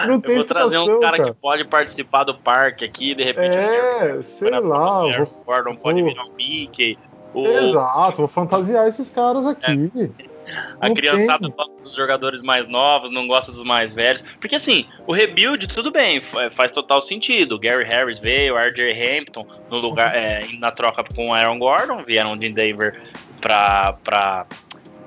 Não 0.07 0.19
tem 0.19 0.35
eu 0.35 0.37
vou 0.39 0.45
trazer 0.45 0.77
um 0.77 0.99
cara, 0.99 1.17
cara, 1.17 1.33
que 1.33 1.39
pode 1.39 1.65
participar 1.65 2.23
do 2.25 2.35
parque 2.35 2.85
aqui, 2.85 3.15
de 3.15 3.23
repente. 3.23 3.57
É, 3.57 4.21
sei 4.21 4.51
lá. 4.59 5.05
O 5.05 5.27
Gordon 5.45 5.75
pode 5.75 6.03
virar 6.03 6.25
um 6.25 6.33
Mickey. 6.35 6.97
O... 7.33 7.45
Exato, 7.45 8.17
vou 8.17 8.27
fantasiar 8.27 8.87
esses 8.87 9.09
caras 9.09 9.45
aqui. 9.45 10.01
É. 10.19 10.37
A 10.79 10.89
criançada 10.89 11.49
gosta 11.49 11.73
dos 11.83 11.93
jogadores 11.93 12.41
mais 12.41 12.67
novos, 12.67 13.11
não 13.11 13.27
gosta 13.27 13.51
dos 13.51 13.63
mais 13.63 13.91
velhos. 13.91 14.23
Porque 14.39 14.55
assim, 14.55 14.85
o 15.05 15.11
rebuild, 15.11 15.67
tudo 15.67 15.91
bem, 15.91 16.21
faz 16.21 16.71
total 16.71 17.01
sentido. 17.01 17.59
Gary 17.59 17.83
Harris 17.83 18.19
veio, 18.19 18.55
RJ 18.57 18.91
Hampton 18.91 19.45
no 19.69 19.77
lugar, 19.77 20.15
é, 20.15 20.47
na 20.59 20.71
troca 20.71 21.03
com 21.03 21.29
o 21.29 21.33
Aaron 21.33 21.59
Gordon, 21.59 22.03
vieram 22.03 22.37
de 22.37 22.49
Denver 22.49 23.01
pra, 23.41 23.93
pra, 24.03 24.45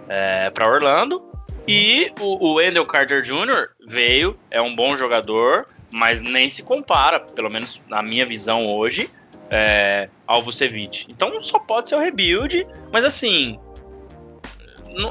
é, 0.09 0.51
pra 0.51 0.69
Orlando. 0.69 1.23
E 1.67 2.11
o, 2.21 2.49
o 2.49 2.55
Wendell 2.55 2.85
Carter 2.85 3.23
Jr. 3.23 3.71
veio, 3.87 4.37
é 4.51 4.61
um 4.61 4.75
bom 4.75 4.97
jogador, 4.97 5.67
mas 5.93 6.23
nem 6.23 6.51
se 6.51 6.63
compara, 6.63 7.21
pelo 7.21 7.51
menos 7.51 7.81
na 7.89 8.03
minha 8.03 8.27
visão 8.27 8.65
hoje, 8.67 9.11
é, 9.51 10.09
ao 10.27 10.43
Vucevic. 10.43 11.07
Então 11.09 11.41
só 11.43 11.59
pode 11.59 11.89
ser 11.89 11.97
o 11.97 11.99
rebuild, 11.99 12.67
mas 12.93 13.05
assim, 13.05 13.59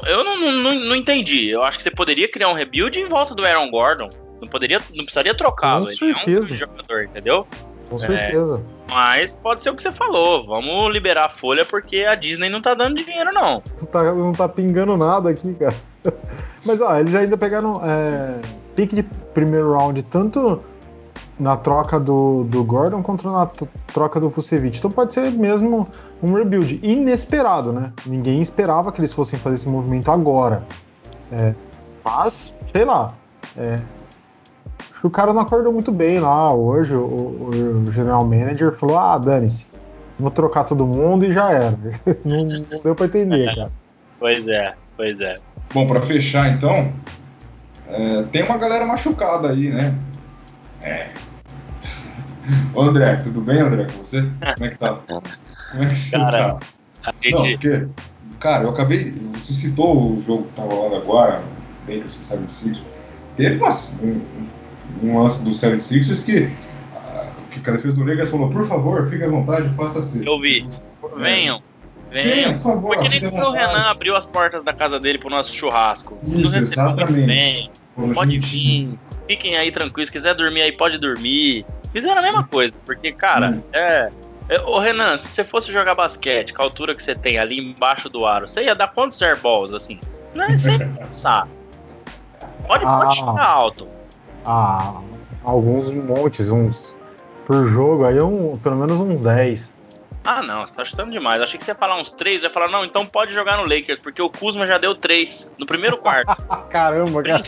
eu 0.06 0.24
não, 0.24 0.38
não, 0.38 0.74
não, 0.74 0.96
entendi. 0.96 1.48
Eu 1.50 1.62
acho 1.62 1.78
que 1.78 1.84
você 1.84 1.90
poderia 1.90 2.30
criar 2.30 2.48
um 2.48 2.54
rebuild 2.54 2.98
em 2.98 3.06
volta 3.06 3.34
do 3.34 3.44
Aaron 3.44 3.70
Gordon. 3.70 4.08
Não 4.40 4.48
poderia, 4.48 4.78
não 4.94 5.04
precisaria 5.04 5.34
trocá-lo. 5.34 5.86
Com 5.86 5.92
certeza. 5.92 6.54
Ele 6.54 6.64
é 6.64 6.66
um 6.66 6.70
jogador, 6.70 7.04
entendeu? 7.04 7.46
Com 7.88 7.98
certeza. 7.98 8.62
É, 8.88 8.92
mas 8.92 9.32
pode 9.32 9.62
ser 9.62 9.70
o 9.70 9.74
que 9.74 9.82
você 9.82 9.92
falou. 9.92 10.46
Vamos 10.46 10.92
liberar 10.92 11.26
a 11.26 11.28
folha 11.28 11.66
porque 11.66 12.04
a 12.04 12.14
Disney 12.14 12.48
não 12.48 12.60
tá 12.60 12.72
dando 12.72 12.96
dinheiro, 12.96 13.30
não. 13.32 13.62
Não 13.78 13.86
tá, 13.86 14.14
não 14.14 14.32
tá 14.32 14.48
pingando 14.48 14.96
nada 14.96 15.28
aqui, 15.28 15.54
cara. 15.54 15.74
Mas 16.64 16.80
ó, 16.80 16.98
eles 16.98 17.14
ainda 17.14 17.36
pegaram 17.38 17.74
é, 17.84 18.40
pique 18.76 18.94
de 18.94 19.02
primeiro 19.34 19.72
round, 19.76 20.02
tanto 20.04 20.62
na 21.40 21.56
troca 21.56 21.98
do, 21.98 22.44
do 22.44 22.62
Gordon 22.62 23.02
contra 23.02 23.30
na 23.30 23.46
troca 23.92 24.20
do 24.20 24.28
Vucevic. 24.28 24.78
Então 24.78 24.90
pode 24.90 25.14
ser 25.14 25.30
mesmo 25.30 25.88
um 26.22 26.34
rebuild 26.34 26.78
inesperado, 26.82 27.72
né? 27.72 27.92
Ninguém 28.04 28.42
esperava 28.42 28.92
que 28.92 29.00
eles 29.00 29.12
fossem 29.12 29.38
fazer 29.38 29.54
esse 29.54 29.68
movimento 29.68 30.10
agora. 30.10 30.62
É, 31.32 31.54
mas, 32.04 32.54
sei 32.72 32.84
lá. 32.84 33.08
É, 33.56 33.76
acho 34.92 35.00
que 35.00 35.06
o 35.06 35.10
cara 35.10 35.32
não 35.32 35.40
acordou 35.40 35.72
muito 35.72 35.90
bem 35.90 36.18
lá 36.18 36.52
hoje. 36.52 36.94
O, 36.94 37.06
o, 37.06 37.82
o 37.88 37.92
general 37.92 38.22
manager 38.24 38.76
falou: 38.76 38.98
ah, 38.98 39.16
dane-se, 39.16 39.66
vou 40.18 40.30
trocar 40.30 40.64
todo 40.64 40.86
mundo 40.86 41.24
e 41.24 41.32
já 41.32 41.50
era. 41.50 41.78
não, 42.22 42.44
não 42.44 42.82
deu 42.82 42.94
para 42.94 43.06
entender, 43.06 43.48
é. 43.48 43.54
cara. 43.54 43.72
Pois 44.18 44.46
é, 44.46 44.74
pois 44.94 45.18
é. 45.20 45.34
Bom, 45.72 45.86
para 45.86 46.02
fechar 46.02 46.50
então, 46.50 46.92
é, 47.88 48.22
tem 48.24 48.42
uma 48.42 48.58
galera 48.58 48.84
machucada 48.84 49.50
aí, 49.50 49.70
né? 49.70 49.94
É, 50.82 51.08
Ô 52.74 52.82
André, 52.82 53.16
tudo 53.16 53.40
bem, 53.40 53.60
André, 53.60 53.86
com 53.92 54.04
você? 54.04 54.22
Como 54.22 54.66
é 54.66 54.68
que 54.68 54.78
tá? 54.78 54.94
Como 55.06 55.82
é 55.82 55.86
que 55.86 55.94
você 55.94 56.16
cara, 56.16 56.58
tá? 57.02 57.14
Gente... 57.22 57.34
Não, 57.34 57.50
porque, 57.50 57.88
cara, 58.38 58.64
eu 58.64 58.70
acabei. 58.70 59.12
Você 59.34 59.52
citou 59.52 60.12
o 60.12 60.18
jogo 60.18 60.44
que 60.44 60.52
tava 60.54 60.74
rolando 60.74 60.96
agora, 60.96 61.36
Lakers 61.88 62.16
com 62.16 62.24
76 62.24 62.82
Teve 63.36 63.56
uma, 63.56 63.70
um, 64.02 64.20
um 65.02 65.22
lance 65.22 65.44
do 65.44 65.50
76ers 65.50 66.24
que, 66.24 66.50
que 67.60 67.70
a 67.70 67.72
defesa 67.72 67.96
do 67.96 68.04
Lakers 68.04 68.30
falou: 68.30 68.50
por 68.50 68.66
favor, 68.66 69.08
fique 69.08 69.24
à 69.24 69.28
vontade, 69.28 69.68
faça 69.74 70.00
assim. 70.00 70.24
Eu 70.26 70.40
vi. 70.40 70.66
Venham. 71.16 71.62
Venham, 72.10 72.54
por 72.54 72.62
favor. 72.62 72.96
Porque 72.96 73.08
nem 73.08 73.26
o 73.26 73.50
Renan 73.50 73.82
abriu 73.82 74.16
as 74.16 74.26
portas 74.26 74.64
da 74.64 74.72
casa 74.72 74.98
dele 74.98 75.18
pro 75.18 75.30
nosso 75.30 75.54
churrasco. 75.54 76.18
Isso, 76.22 76.56
exatamente. 76.56 77.26
Vem, 77.26 77.70
pode 78.12 78.38
vir. 78.38 78.98
Fiquem 79.28 79.56
aí 79.56 79.70
tranquilos. 79.70 80.08
Se 80.08 80.12
quiser 80.12 80.34
dormir 80.34 80.62
aí, 80.62 80.72
pode 80.72 80.98
dormir. 80.98 81.64
Fizeram 81.92 82.18
a 82.18 82.22
mesma 82.22 82.44
coisa, 82.44 82.72
porque, 82.84 83.12
cara, 83.12 83.50
hum. 83.50 83.62
é. 83.72 84.10
é 84.48 84.60
ô 84.62 84.78
Renan, 84.78 85.18
se 85.18 85.28
você 85.28 85.44
fosse 85.44 85.72
jogar 85.72 85.94
basquete 85.94 86.54
com 86.54 86.62
a 86.62 86.64
altura 86.64 86.94
que 86.94 87.02
você 87.02 87.14
tem 87.14 87.38
ali 87.38 87.58
embaixo 87.58 88.08
do 88.08 88.24
aro, 88.24 88.48
você 88.48 88.64
ia 88.64 88.74
dar 88.74 88.88
quantos 88.88 89.20
airballs 89.20 89.72
assim? 89.72 89.98
Não 90.34 90.44
é 90.44 90.56
sem 90.56 90.78
pensar. 90.78 91.48
Pode, 92.66 92.84
ah, 92.84 93.00
pode 93.00 93.16
chutar 93.16 93.46
alto. 93.46 93.88
Ah, 94.46 95.00
alguns 95.42 95.90
montes, 95.90 96.52
uns 96.52 96.94
por 97.44 97.66
jogo, 97.66 98.04
aí 98.04 98.22
um, 98.22 98.52
pelo 98.52 98.76
menos 98.76 98.92
uns 98.92 99.20
10. 99.20 99.74
Ah, 100.24 100.42
não, 100.42 100.60
você 100.60 100.74
tá 100.74 100.84
chutando 100.84 101.10
demais. 101.10 101.40
Achei 101.40 101.58
que 101.58 101.64
você 101.64 101.70
ia 101.70 101.74
falar 101.74 101.96
uns 101.96 102.12
3, 102.12 102.42
ia 102.42 102.50
falar, 102.50 102.68
não, 102.68 102.84
então 102.84 103.06
pode 103.06 103.32
jogar 103.32 103.56
no 103.56 103.62
Lakers, 103.62 104.02
porque 104.02 104.20
o 104.20 104.28
Kuzma 104.28 104.66
já 104.66 104.76
deu 104.76 104.94
3 104.94 105.54
no 105.58 105.64
primeiro 105.64 105.96
quarto. 105.96 106.44
Caramba, 106.68 107.22
cara. 107.22 107.42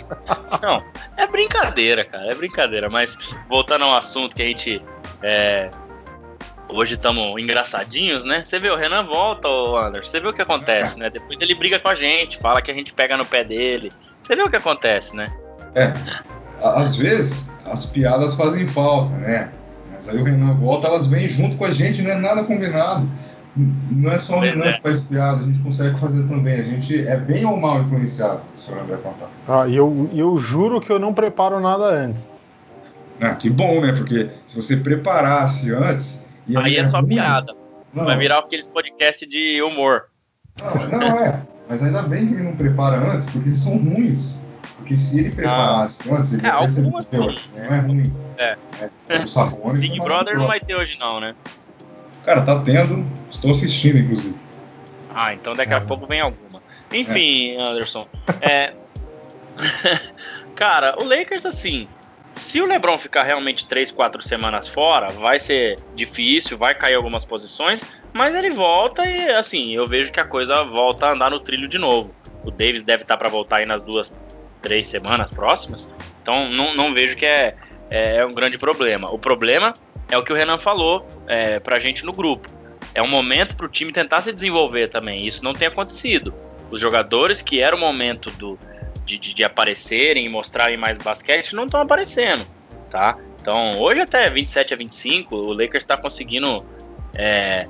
Não, 0.62 0.84
é 1.16 1.26
brincadeira, 1.26 2.04
cara, 2.04 2.32
é 2.32 2.34
brincadeira. 2.34 2.88
Mas 2.88 3.16
voltando 3.48 3.84
ao 3.84 3.94
assunto 3.94 4.34
que 4.34 4.42
a 4.42 4.46
gente. 4.46 4.82
É, 5.22 5.68
hoje 6.74 6.94
estamos 6.94 7.40
engraçadinhos, 7.40 8.24
né? 8.24 8.42
Você 8.44 8.58
vê, 8.58 8.70
o 8.70 8.76
Renan 8.76 9.04
volta, 9.04 9.48
o 9.48 9.76
Anderson. 9.76 10.10
Você 10.10 10.20
vê 10.20 10.28
o 10.28 10.32
que 10.32 10.42
acontece, 10.42 10.98
né? 10.98 11.10
Depois 11.10 11.38
ele 11.40 11.54
briga 11.54 11.78
com 11.78 11.88
a 11.88 11.94
gente, 11.94 12.38
fala 12.38 12.62
que 12.62 12.70
a 12.70 12.74
gente 12.74 12.92
pega 12.92 13.16
no 13.16 13.26
pé 13.26 13.44
dele. 13.44 13.90
Você 14.22 14.34
vê 14.34 14.42
o 14.42 14.50
que 14.50 14.56
acontece, 14.56 15.14
né? 15.14 15.26
É. 15.74 15.92
Às 16.62 16.96
vezes, 16.96 17.50
as 17.70 17.86
piadas 17.86 18.34
fazem 18.34 18.66
falta, 18.66 19.14
né? 19.16 19.52
Mas 20.04 20.08
aí 20.08 20.20
o 20.20 20.24
Renan 20.24 20.54
volta, 20.54 20.88
elas 20.88 21.06
vêm 21.06 21.28
junto 21.28 21.56
com 21.56 21.64
a 21.64 21.70
gente, 21.70 22.02
não 22.02 22.10
é 22.10 22.16
nada 22.16 22.42
combinado. 22.42 23.08
Não 23.54 24.10
é 24.10 24.18
só 24.18 24.38
o 24.38 24.40
Renan 24.40 24.64
é. 24.64 24.72
que 24.74 24.82
faz 24.82 25.04
piada, 25.04 25.42
a 25.42 25.46
gente 25.46 25.60
consegue 25.60 25.98
fazer 26.00 26.26
também. 26.26 26.54
A 26.54 26.64
gente 26.64 27.06
é 27.06 27.16
bem 27.16 27.44
ou 27.44 27.56
mal 27.56 27.82
influenciado, 27.82 28.40
o 28.56 28.60
senhor 28.60 28.82
André 28.82 28.96
contar. 28.96 29.28
Ah, 29.46 29.68
e 29.68 29.76
eu, 29.76 30.10
eu 30.12 30.38
juro 30.38 30.80
que 30.80 30.90
eu 30.90 30.98
não 30.98 31.14
preparo 31.14 31.60
nada 31.60 31.84
antes. 31.84 32.22
Ah, 33.20 33.34
que 33.34 33.48
bom, 33.48 33.80
né? 33.80 33.92
Porque 33.92 34.30
se 34.46 34.56
você 34.56 34.76
preparasse 34.76 35.72
antes. 35.72 36.26
aí 36.56 36.76
é 36.76 36.90
só 36.90 36.98
ruim, 36.98 37.08
piada. 37.10 37.54
Não. 37.94 38.04
Vai 38.04 38.18
virar 38.18 38.38
aqueles 38.38 38.66
podcasts 38.66 39.28
de 39.28 39.62
humor. 39.62 40.06
Não, 40.58 40.98
não 40.98 41.18
é. 41.18 41.42
Mas 41.68 41.82
ainda 41.82 42.02
bem 42.02 42.26
que 42.26 42.34
ele 42.34 42.42
não 42.42 42.56
prepara 42.56 42.96
antes, 42.96 43.30
porque 43.30 43.50
eles 43.50 43.60
são 43.60 43.76
ruins. 43.76 44.36
Porque 44.82 44.96
se 44.96 45.20
ele 45.20 45.30
preparasse 45.30 46.10
ah. 46.10 46.16
antes, 46.16 46.32
ele 46.32 46.46
é, 46.46 46.50
ia 46.50 46.58
perceber 46.58 46.90
que 46.90 47.16
assim, 47.16 47.50
não 47.56 47.64
é 47.64 47.78
ruim. 47.78 48.14
É. 48.36 48.56
é 49.08 49.16
o 49.16 49.28
Sabonis 49.28 49.78
Big 49.78 50.00
Brother 50.00 50.36
não 50.36 50.46
vai 50.46 50.58
ter 50.58 50.74
hoje 50.74 50.98
não, 50.98 51.20
né? 51.20 51.34
Cara, 52.24 52.42
tá 52.42 52.60
tendo. 52.60 53.06
Estou 53.30 53.52
assistindo, 53.52 53.98
inclusive. 53.98 54.36
Ah, 55.14 55.32
então 55.32 55.52
daqui 55.52 55.72
a 55.72 55.80
pouco 55.80 56.06
vem 56.06 56.20
alguma. 56.20 56.60
Enfim, 56.92 57.54
é. 57.56 57.62
Anderson. 57.62 58.08
É... 58.40 58.72
Cara, 60.54 60.96
o 61.00 61.04
Lakers, 61.04 61.46
assim, 61.46 61.88
se 62.32 62.60
o 62.60 62.66
LeBron 62.66 62.98
ficar 62.98 63.22
realmente 63.22 63.66
3, 63.66 63.90
4 63.90 64.20
semanas 64.22 64.66
fora, 64.66 65.12
vai 65.12 65.38
ser 65.38 65.78
difícil, 65.94 66.58
vai 66.58 66.74
cair 66.74 66.94
algumas 66.94 67.24
posições, 67.24 67.84
mas 68.12 68.34
ele 68.34 68.50
volta 68.50 69.04
e, 69.06 69.30
assim, 69.30 69.72
eu 69.72 69.86
vejo 69.86 70.12
que 70.12 70.20
a 70.20 70.24
coisa 70.24 70.64
volta 70.64 71.06
a 71.06 71.12
andar 71.12 71.30
no 71.30 71.40
trilho 71.40 71.68
de 71.68 71.78
novo. 71.78 72.14
O 72.44 72.50
Davis 72.50 72.82
deve 72.82 73.02
estar 73.02 73.16
para 73.16 73.28
voltar 73.28 73.58
aí 73.58 73.66
nas 73.66 73.82
duas, 73.82 74.12
três 74.62 74.88
semanas 74.88 75.30
próximas, 75.30 75.92
então 76.22 76.48
não, 76.50 76.74
não 76.74 76.94
vejo 76.94 77.16
que 77.16 77.26
é, 77.26 77.56
é, 77.90 78.18
é, 78.18 78.26
um 78.26 78.32
grande 78.32 78.56
problema. 78.56 79.12
O 79.12 79.18
problema 79.18 79.72
é 80.10 80.16
o 80.16 80.22
que 80.22 80.32
o 80.32 80.36
Renan 80.36 80.58
falou 80.58 81.06
é, 81.26 81.58
pra 81.58 81.78
gente 81.78 82.04
no 82.06 82.12
grupo. 82.12 82.48
É 82.94 83.02
um 83.02 83.08
momento 83.08 83.56
para 83.56 83.66
o 83.66 83.68
time 83.68 83.92
tentar 83.92 84.22
se 84.22 84.32
desenvolver 84.32 84.88
também. 84.88 85.26
Isso 85.26 85.42
não 85.42 85.52
tem 85.52 85.68
acontecido. 85.68 86.34
Os 86.70 86.80
jogadores 86.80 87.42
que 87.42 87.60
era 87.60 87.74
o 87.74 87.78
momento 87.78 88.30
do, 88.32 88.58
de, 89.04 89.18
de, 89.18 89.34
de 89.34 89.44
aparecerem 89.44 90.26
e 90.26 90.28
mostrarem 90.28 90.76
mais 90.76 90.96
basquete 90.96 91.54
não 91.54 91.64
estão 91.64 91.80
aparecendo, 91.80 92.46
tá? 92.90 93.18
Então, 93.40 93.80
hoje 93.80 94.00
até 94.00 94.30
27 94.30 94.72
a 94.72 94.76
25, 94.76 95.34
o 95.34 95.52
Lakers 95.52 95.82
está 95.82 95.96
conseguindo 95.96 96.64
é, 97.16 97.66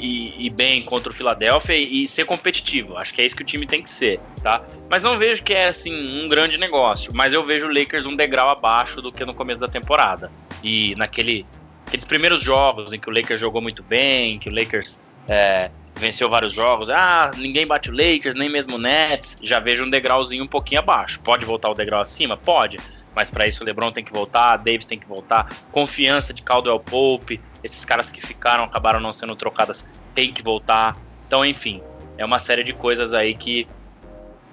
ir, 0.00 0.34
ir, 0.38 0.50
bem 0.50 0.82
contra 0.82 1.10
o 1.10 1.14
Philadelphia 1.14 1.74
e, 1.74 2.04
e, 2.04 2.08
ser 2.08 2.24
competitivo. 2.24 2.96
Acho 2.96 3.14
que 3.14 3.20
é 3.20 3.26
isso 3.26 3.36
que 3.36 3.42
o 3.42 3.46
time 3.46 3.66
tem 3.66 3.82
que 3.82 3.90
ser, 3.90 4.20
tá? 4.42 4.62
Mas 4.88 5.02
não 5.02 5.16
vejo 5.16 5.42
que 5.42 5.52
é 5.52 5.68
assim 5.68 6.24
um 6.24 6.28
grande 6.28 6.58
negócio. 6.58 7.12
Mas 7.14 7.32
eu 7.32 7.42
vejo 7.42 7.66
o 7.66 7.72
Lakers 7.72 8.06
um 8.06 8.16
degrau 8.16 8.48
abaixo 8.48 9.00
do 9.00 9.12
que 9.12 9.24
no 9.24 9.34
começo 9.34 9.60
da 9.60 9.68
temporada. 9.68 10.30
E 10.62 10.94
naquele 10.96 11.46
aqueles 11.86 12.04
primeiros 12.04 12.40
jogos 12.40 12.92
em 12.92 13.00
que 13.00 13.10
o 13.10 13.12
Lakers 13.12 13.40
jogou 13.40 13.60
muito 13.60 13.82
bem, 13.82 14.38
que 14.38 14.48
o 14.48 14.54
Lakers 14.54 15.00
é, 15.28 15.70
venceu 15.96 16.28
vários 16.28 16.52
jogos, 16.52 16.88
ah, 16.88 17.30
ninguém 17.36 17.66
bate 17.66 17.90
o 17.90 17.92
Lakers, 17.92 18.38
nem 18.38 18.48
mesmo 18.48 18.76
o 18.76 18.78
Nets, 18.78 19.38
já 19.42 19.58
vejo 19.58 19.84
um 19.84 19.90
degrauzinho 19.90 20.44
um 20.44 20.48
pouquinho 20.48 20.80
abaixo. 20.80 21.20
Pode 21.20 21.44
voltar 21.44 21.68
o 21.68 21.74
degrau 21.74 22.00
acima? 22.00 22.36
Pode. 22.36 22.78
Mas 23.14 23.30
para 23.30 23.46
isso 23.46 23.62
o 23.62 23.66
LeBron 23.66 23.90
tem 23.92 24.04
que 24.04 24.12
voltar, 24.12 24.56
Davis 24.56 24.86
tem 24.86 24.98
que 24.98 25.06
voltar, 25.06 25.48
confiança 25.72 26.32
de 26.32 26.42
Caldwell 26.42 26.80
Pope, 26.80 27.40
esses 27.62 27.84
caras 27.84 28.08
que 28.08 28.20
ficaram 28.20 28.64
acabaram 28.64 29.00
não 29.00 29.12
sendo 29.12 29.34
trocadas, 29.34 29.88
tem 30.14 30.32
que 30.32 30.42
voltar. 30.42 30.96
Então, 31.26 31.44
enfim, 31.44 31.82
é 32.16 32.24
uma 32.24 32.38
série 32.38 32.62
de 32.62 32.72
coisas 32.72 33.12
aí 33.12 33.34
que 33.34 33.68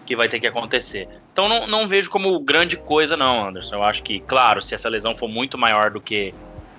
que 0.06 0.16
vai 0.16 0.30
ter 0.30 0.40
que 0.40 0.48
acontecer. 0.48 1.08
Então 1.34 1.50
não, 1.50 1.68
não 1.68 1.88
vejo 1.88 2.10
como 2.10 2.40
grande 2.40 2.78
coisa 2.78 3.18
não, 3.18 3.50
Anderson. 3.50 3.76
Eu 3.76 3.84
acho 3.84 4.02
que, 4.02 4.22
claro, 4.22 4.62
se 4.64 4.74
essa 4.74 4.88
lesão 4.88 5.14
for 5.14 5.28
muito 5.28 5.58
maior 5.58 5.92
do 5.92 6.00
que 6.00 6.34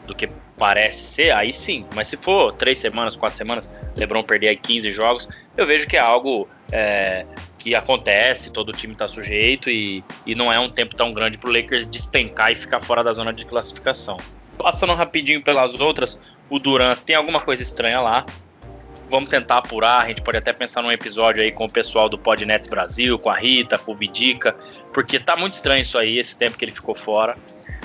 do 0.06 0.14
que 0.14 0.30
parece 0.56 1.04
ser, 1.04 1.30
aí 1.32 1.52
sim. 1.52 1.86
Mas 1.94 2.08
se 2.08 2.16
for 2.16 2.52
três 2.52 2.78
semanas, 2.78 3.14
quatro 3.14 3.36
semanas, 3.36 3.70
LeBron 3.96 4.22
perder 4.22 4.48
aí 4.48 4.56
15 4.56 4.90
jogos, 4.90 5.28
eu 5.54 5.66
vejo 5.66 5.86
que 5.86 5.98
é 5.98 6.00
algo 6.00 6.48
é, 6.72 7.26
que 7.68 7.74
acontece, 7.74 8.50
todo 8.50 8.72
time 8.72 8.94
está 8.94 9.06
sujeito 9.06 9.68
e, 9.68 10.02
e 10.24 10.34
não 10.34 10.50
é 10.50 10.58
um 10.58 10.70
tempo 10.70 10.96
tão 10.96 11.10
grande 11.10 11.36
para 11.36 11.50
o 11.50 11.52
Lakers 11.52 11.84
despencar 11.86 12.50
e 12.50 12.56
ficar 12.56 12.80
fora 12.80 13.04
da 13.04 13.12
zona 13.12 13.30
de 13.32 13.44
classificação. 13.44 14.16
Passando 14.56 14.94
rapidinho 14.94 15.42
pelas 15.42 15.78
outras, 15.78 16.18
o 16.48 16.58
Durant 16.58 16.98
tem 17.00 17.14
alguma 17.14 17.40
coisa 17.40 17.62
estranha 17.62 18.00
lá. 18.00 18.24
Vamos 19.10 19.30
tentar 19.30 19.58
apurar. 19.58 20.02
A 20.02 20.08
gente 20.08 20.22
pode 20.22 20.38
até 20.38 20.52
pensar 20.52 20.82
num 20.82 20.90
episódio 20.90 21.42
aí 21.42 21.52
com 21.52 21.64
o 21.66 21.72
pessoal 21.72 22.08
do 22.08 22.18
Podnets 22.18 22.68
Brasil, 22.68 23.18
com 23.18 23.30
a 23.30 23.36
Rita, 23.36 23.78
com 23.78 23.92
o 23.92 23.94
Bidica, 23.94 24.56
porque 24.92 25.18
tá 25.18 25.36
muito 25.36 25.52
estranho 25.52 25.82
isso 25.82 25.98
aí, 25.98 26.18
esse 26.18 26.36
tempo 26.36 26.56
que 26.56 26.64
ele 26.64 26.72
ficou 26.72 26.94
fora. 26.94 27.36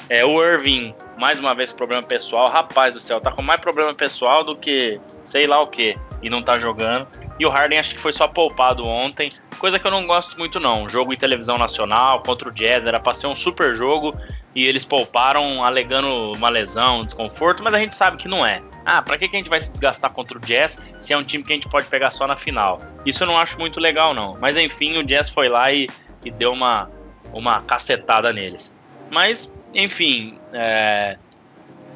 É, 0.10 0.26
o 0.26 0.44
Irving, 0.44 0.94
mais 1.18 1.40
uma 1.40 1.54
vez, 1.54 1.72
problema 1.72 2.04
pessoal. 2.04 2.50
Rapaz 2.50 2.94
do 2.94 3.00
céu, 3.00 3.22
tá 3.22 3.32
com 3.32 3.42
mais 3.42 3.60
problema 3.62 3.94
pessoal 3.94 4.44
do 4.44 4.56
que 4.56 5.00
sei 5.22 5.48
lá 5.48 5.62
o 5.62 5.68
que. 5.68 5.98
E 6.22 6.30
não 6.30 6.42
tá 6.42 6.58
jogando. 6.58 7.08
E 7.40 7.46
o 7.46 7.50
Harden 7.50 7.80
acho 7.80 7.96
que 7.96 8.00
foi 8.00 8.14
só 8.14 8.28
poupado 8.28 8.88
ontem. 8.88 9.32
Coisa 9.64 9.80
que 9.80 9.88
eu 9.88 9.92
não 9.92 10.06
gosto 10.06 10.38
muito, 10.38 10.60
não. 10.60 10.90
Jogo 10.90 11.14
em 11.14 11.16
televisão 11.16 11.58
nacional 11.58 12.22
contra 12.22 12.50
o 12.50 12.52
Jazz 12.52 12.86
era 12.86 13.00
pra 13.00 13.14
ser 13.14 13.28
um 13.28 13.34
super 13.34 13.74
jogo. 13.74 14.14
E 14.54 14.66
eles 14.66 14.84
pouparam 14.84 15.64
alegando 15.64 16.34
uma 16.34 16.50
lesão, 16.50 17.00
um 17.00 17.06
desconforto, 17.06 17.64
mas 17.64 17.74
a 17.74 17.80
gente 17.80 17.96
sabe 17.96 18.18
que 18.18 18.28
não 18.28 18.46
é. 18.46 18.62
Ah, 18.86 19.02
pra 19.02 19.18
que, 19.18 19.30
que 19.30 19.38
a 19.38 19.40
gente 19.40 19.50
vai 19.50 19.62
se 19.62 19.72
desgastar 19.72 20.12
contra 20.12 20.38
o 20.38 20.42
Jazz 20.42 20.84
se 21.00 21.14
é 21.14 21.18
um 21.18 21.24
time 21.24 21.46
que 21.46 21.54
a 21.54 21.56
gente 21.56 21.70
pode 21.70 21.88
pegar 21.88 22.12
só 22.12 22.28
na 22.28 22.36
final? 22.36 22.78
Isso 23.06 23.24
eu 23.24 23.28
não 23.28 23.38
acho 23.38 23.58
muito 23.58 23.80
legal, 23.80 24.14
não. 24.14 24.38
Mas 24.38 24.58
enfim, 24.58 24.98
o 24.98 25.04
Jazz 25.04 25.30
foi 25.30 25.48
lá 25.48 25.72
e, 25.72 25.88
e 26.26 26.30
deu 26.30 26.52
uma, 26.52 26.92
uma 27.32 27.62
cacetada 27.62 28.34
neles. 28.34 28.74
Mas 29.10 29.56
enfim, 29.74 30.38
é, 30.52 31.18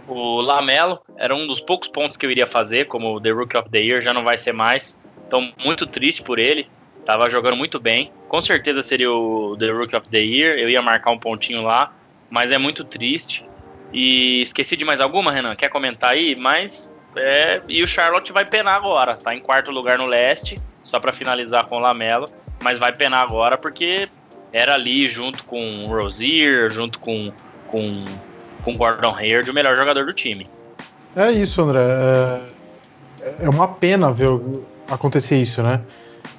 o 0.07 0.39
Lamelo 0.39 1.01
era 1.18 1.36
um 1.36 1.45
dos 1.45 1.59
poucos 1.59 1.89
pontos 1.89 2.15
que 2.15 2.26
eu 2.26 2.32
iria 2.32 2.47
fazer, 2.47 2.86
como 2.86 3.20
The 3.20 3.32
Rookie 3.32 3.57
of 3.57 3.70
the 3.70 3.80
Year, 3.80 4.01
já 4.01 4.13
não 4.13 4.24
vai 4.24 4.39
ser 4.39 4.53
mais. 4.53 4.97
Então, 5.28 5.51
muito 5.61 5.86
triste 5.86 6.24
por 6.24 6.39
ele. 6.39 6.70
Tava 7.08 7.30
jogando 7.30 7.55
muito 7.55 7.80
bem. 7.80 8.12
Com 8.28 8.41
certeza 8.41 8.84
seria 8.84 9.10
o 9.10 9.55
The 9.58 9.72
Rookie 9.72 9.95
of 9.95 10.10
the 10.10 10.20
Year. 10.20 10.60
Eu 10.60 10.68
ia 10.68 10.82
marcar 10.82 11.12
um 11.12 11.18
pontinho 11.18 11.64
lá, 11.64 11.93
mas 12.30 12.51
é 12.51 12.58
muito 12.58 12.84
triste. 12.84 13.45
E 13.93 14.41
esqueci 14.41 14.76
de 14.76 14.84
mais 14.84 14.99
alguma, 14.99 15.32
Renan? 15.32 15.55
Quer 15.55 15.70
comentar 15.70 16.10
aí? 16.10 16.36
Mas 16.36 16.93
é, 17.16 17.62
e 17.70 17.82
o 17.82 17.88
Charlotte 17.88 18.34
vai 18.34 18.43
penar 18.43 18.76
agora. 18.76 19.16
Tá 19.16 19.34
em 19.34 19.39
quarto 19.39 19.72
lugar 19.72 19.97
no 19.97 20.05
leste, 20.05 20.58
só 20.84 20.99
para 20.99 21.14
finalizar 21.14 21.68
com 21.68 21.78
o 21.78 21.80
Lamelo, 21.80 22.26
mas 22.62 22.78
vai 22.78 22.93
penar 22.93 23.22
agora 23.22 23.58
porque 23.58 24.10
era 24.51 24.74
ali 24.74 25.08
junto 25.08 25.45
com 25.45 25.66
o 25.86 25.88
Rozier, 25.88 26.70
junto 26.70 26.99
com 26.99 27.32
com, 27.68 28.03
com 28.66 28.76
Gordon 28.76 29.16
Hayward 29.16 29.49
o 29.49 29.53
melhor 29.53 29.78
jogador 29.78 30.05
do 30.05 30.12
time. 30.12 30.45
É 31.16 31.32
isso, 31.32 31.62
André. 31.62 31.80
É, 33.22 33.45
é 33.45 33.49
uma 33.49 33.70
pena 33.70 34.12
ver 34.12 34.28
acontecer 34.89 35.41
isso, 35.41 35.64
né? 35.64 35.82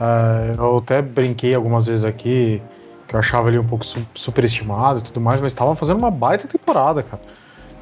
É, 0.01 0.53
eu 0.59 0.79
até 0.79 1.03
brinquei 1.03 1.55
algumas 1.55 1.87
vezes 1.87 2.05
aqui 2.05 2.63
que 3.07 3.15
eu 3.15 3.21
achava 3.21 3.49
ele 3.49 3.59
um 3.59 3.67
pouco 3.67 3.85
superestimado 4.15 5.01
e 5.01 5.03
tudo 5.03 5.21
mais, 5.21 5.41
mas 5.41 5.53
estava 5.53 5.75
fazendo 5.75 5.99
uma 5.99 6.11
baita 6.11 6.47
temporada, 6.47 7.03
cara. 7.03 7.23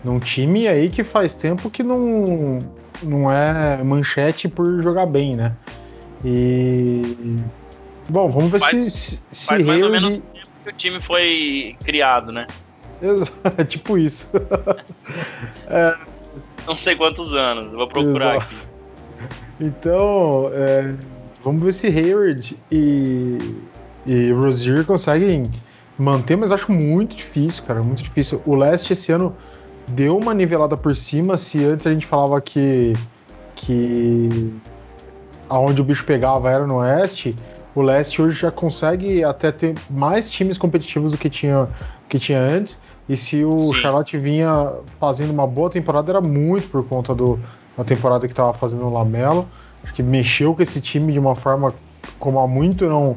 Num 0.04 0.20
time 0.20 0.68
aí 0.68 0.88
que 0.88 1.02
faz 1.02 1.34
tempo 1.34 1.68
que 1.68 1.82
não, 1.82 2.58
não 3.02 3.30
é 3.30 3.82
manchete 3.82 4.48
por 4.48 4.82
jogar 4.82 5.06
bem, 5.06 5.34
né? 5.34 5.56
E. 6.24 7.36
Bom, 8.08 8.30
vamos 8.30 8.52
ver 8.52 8.60
faz, 8.60 8.92
se, 8.92 9.20
se 9.32 9.46
faz 9.46 9.66
mais 9.66 9.82
ou 9.82 9.90
menos 9.90 10.14
tempo 10.14 10.26
que 10.64 10.70
o 10.70 10.72
time 10.72 11.00
foi 11.00 11.76
criado, 11.84 12.30
né? 12.30 12.46
É 13.58 13.64
tipo 13.66 13.98
isso. 13.98 14.30
é... 15.66 15.96
Não 16.66 16.76
sei 16.76 16.94
quantos 16.94 17.32
anos, 17.32 17.74
vou 17.74 17.88
procurar 17.88 18.36
Exato. 18.36 18.54
aqui. 18.54 18.76
Então, 19.60 20.50
é, 20.52 20.94
vamos 21.46 21.62
ver 21.62 21.72
se 21.72 21.86
Hayward 21.86 22.58
e, 22.72 23.38
e 24.04 24.32
Rozier 24.32 24.84
conseguem 24.84 25.44
manter, 25.96 26.36
mas 26.36 26.50
acho 26.50 26.72
muito 26.72 27.14
difícil, 27.14 27.62
cara, 27.62 27.80
muito 27.84 28.02
difícil. 28.02 28.42
O 28.44 28.56
Leste 28.56 28.92
esse 28.92 29.12
ano 29.12 29.34
deu 29.92 30.18
uma 30.18 30.34
nivelada 30.34 30.76
por 30.76 30.96
cima, 30.96 31.36
se 31.36 31.64
antes 31.64 31.86
a 31.86 31.92
gente 31.92 32.04
falava 32.04 32.40
que 32.40 32.92
que 33.54 34.52
aonde 35.48 35.80
o 35.80 35.84
bicho 35.84 36.04
pegava 36.04 36.50
era 36.50 36.66
no 36.66 36.78
Oeste, 36.78 37.34
o 37.76 37.80
Leste 37.80 38.20
hoje 38.20 38.40
já 38.40 38.50
consegue 38.50 39.22
até 39.22 39.52
ter 39.52 39.74
mais 39.88 40.28
times 40.28 40.58
competitivos 40.58 41.12
do 41.12 41.18
que 41.18 41.30
tinha, 41.30 41.68
que 42.08 42.18
tinha 42.18 42.40
antes. 42.40 42.80
E 43.08 43.16
se 43.16 43.44
o 43.44 43.56
Sim. 43.56 43.74
Charlotte 43.74 44.18
vinha 44.18 44.72
fazendo 44.98 45.30
uma 45.30 45.46
boa 45.46 45.70
temporada, 45.70 46.10
era 46.10 46.20
muito 46.20 46.68
por 46.68 46.84
conta 46.86 47.14
do, 47.14 47.38
da 47.76 47.84
temporada 47.84 48.26
que 48.26 48.32
estava 48.32 48.52
fazendo 48.52 48.84
o 48.84 48.92
Lamelo. 48.92 49.48
Acho 49.84 49.94
que 49.94 50.02
mexeu 50.02 50.54
com 50.54 50.62
esse 50.62 50.80
time 50.80 51.12
de 51.12 51.18
uma 51.18 51.34
forma 51.34 51.72
como 52.18 52.40
há 52.40 52.48
muito 52.48 52.88
não, 52.88 53.16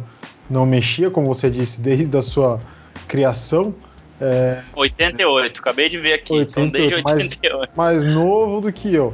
não 0.50 0.66
mexia, 0.66 1.10
como 1.10 1.26
você 1.26 1.50
disse, 1.50 1.82
desde 1.82 2.16
a 2.16 2.22
sua 2.22 2.60
criação. 3.08 3.74
É, 4.22 4.64
88, 4.76 5.62
acabei 5.62 5.90
de 5.90 5.98
ver 5.98 6.14
aqui, 6.14 6.34
88, 6.34 6.50
então 6.50 6.70
desde 6.70 6.96
88. 6.96 7.72
Mais, 7.76 8.04
mais 8.04 8.14
novo 8.14 8.62
do 8.62 8.72
que 8.72 8.94
eu. 8.94 9.14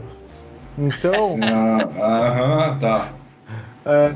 Então. 0.78 1.36
Aham, 1.41 1.89
ah, 2.01 2.78
tá. 2.80 3.13
É, 3.86 4.13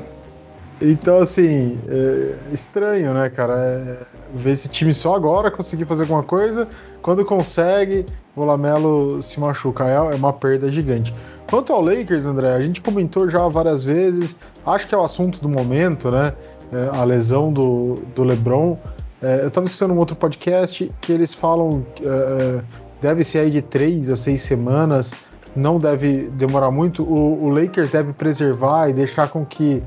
então, 0.80 1.18
assim, 1.18 1.78
é 1.88 2.54
estranho, 2.54 3.12
né, 3.12 3.28
cara? 3.28 3.54
É, 3.58 3.96
ver 4.34 4.52
esse 4.52 4.68
time 4.68 4.94
só 4.94 5.14
agora 5.14 5.50
conseguir 5.50 5.84
fazer 5.84 6.02
alguma 6.02 6.22
coisa. 6.22 6.66
Quando 7.02 7.24
consegue, 7.24 8.06
o 8.34 8.44
Lamelo 8.44 9.20
se 9.22 9.38
machuca. 9.38 9.84
É, 9.84 9.94
é 9.94 10.14
uma 10.14 10.32
perda 10.32 10.70
gigante. 10.70 11.12
Quanto 11.50 11.72
ao 11.72 11.84
Lakers, 11.84 12.24
André, 12.24 12.54
a 12.54 12.60
gente 12.60 12.80
comentou 12.80 13.28
já 13.28 13.46
várias 13.48 13.82
vezes. 13.82 14.36
Acho 14.64 14.86
que 14.86 14.94
é 14.94 14.98
o 14.98 15.02
assunto 15.02 15.40
do 15.40 15.48
momento, 15.48 16.10
né? 16.10 16.32
É, 16.72 16.96
a 16.96 17.04
lesão 17.04 17.52
do, 17.52 17.94
do 18.14 18.22
LeBron. 18.22 18.78
É, 19.20 19.42
eu 19.42 19.48
estava 19.48 19.66
escutando 19.66 19.92
um 19.92 19.98
outro 19.98 20.16
podcast 20.16 20.90
que 21.00 21.12
eles 21.12 21.34
falam 21.34 21.84
é, 22.00 22.08
é, 22.08 22.62
deve 23.02 23.22
ser 23.22 23.40
aí 23.40 23.50
de 23.50 23.60
três 23.60 24.10
a 24.10 24.16
seis 24.16 24.42
semanas. 24.42 25.12
Não 25.54 25.76
deve 25.76 26.30
demorar 26.30 26.70
muito. 26.70 27.02
O, 27.02 27.44
o 27.44 27.48
Lakers 27.48 27.90
deve 27.90 28.12
preservar 28.12 28.88
e 28.88 28.92
deixar 28.92 29.28
com 29.28 29.44
que 29.44 29.82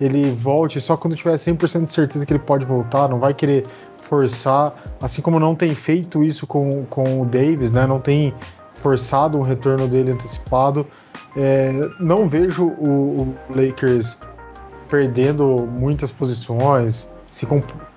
ele 0.00 0.30
volte 0.30 0.80
só 0.80 0.96
quando 0.96 1.16
tiver 1.16 1.34
100% 1.34 1.86
de 1.86 1.92
certeza 1.92 2.26
que 2.26 2.32
ele 2.32 2.40
pode 2.40 2.66
voltar, 2.66 3.08
não 3.08 3.18
vai 3.18 3.32
querer 3.32 3.64
forçar, 4.08 4.72
assim 5.02 5.20
como 5.22 5.38
não 5.38 5.54
tem 5.54 5.74
feito 5.74 6.22
isso 6.22 6.46
com, 6.46 6.84
com 6.86 7.22
o 7.22 7.26
Davis, 7.26 7.72
né? 7.72 7.86
Não 7.86 8.00
tem 8.00 8.34
forçado 8.80 9.38
um 9.38 9.42
retorno 9.42 9.88
dele 9.88 10.12
antecipado. 10.12 10.86
É, 11.36 11.72
não 11.98 12.28
vejo 12.28 12.66
o, 12.66 13.16
o, 13.16 13.34
Lakers 13.54 14.18
perdendo 14.88 15.66
muitas 15.66 16.12
posições, 16.12 17.10
se 17.26 17.46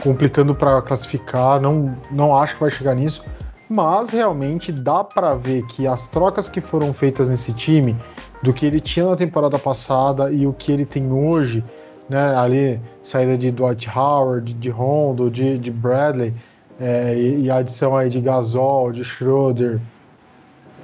complicando 0.02 0.56
para 0.56 0.82
classificar. 0.82 1.62
Não, 1.62 1.96
não 2.12 2.36
acho 2.36 2.56
que 2.56 2.62
vai 2.62 2.72
chegar 2.72 2.96
nisso, 2.96 3.24
mas 3.70 4.10
realmente 4.10 4.72
dá 4.72 5.04
para 5.04 5.36
ver 5.36 5.66
que 5.68 5.86
as 5.86 6.08
trocas 6.08 6.50
que 6.50 6.60
foram 6.60 6.94
feitas 6.94 7.30
nesse 7.30 7.54
time, 7.54 7.96
do 8.42 8.54
que 8.54 8.66
ele 8.66 8.80
tinha 8.80 9.06
na 9.06 9.16
temporada 9.16 9.60
passada 9.60 10.32
e 10.32 10.48
o 10.48 10.54
que 10.54 10.72
ele 10.72 10.86
tem 10.86 11.12
hoje, 11.12 11.64
né, 12.10 12.36
ali 12.36 12.82
saída 13.04 13.38
de 13.38 13.52
Dwight 13.52 13.88
Howard, 13.90 14.54
de 14.54 14.70
Rondo, 14.70 15.30
de, 15.30 15.58
de 15.58 15.72
Bradley, 15.72 16.34
é, 16.80 17.16
e, 17.16 17.44
e, 17.44 17.52
a 17.52 17.58
adição 17.58 17.96
aí 17.96 18.10
de 18.10 18.20
Gasol, 18.20 18.92
de 18.92 19.04
Schroeder 19.04 19.80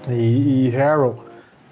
e, 0.09 0.65
e 0.65 0.69
Harrell, 0.69 1.17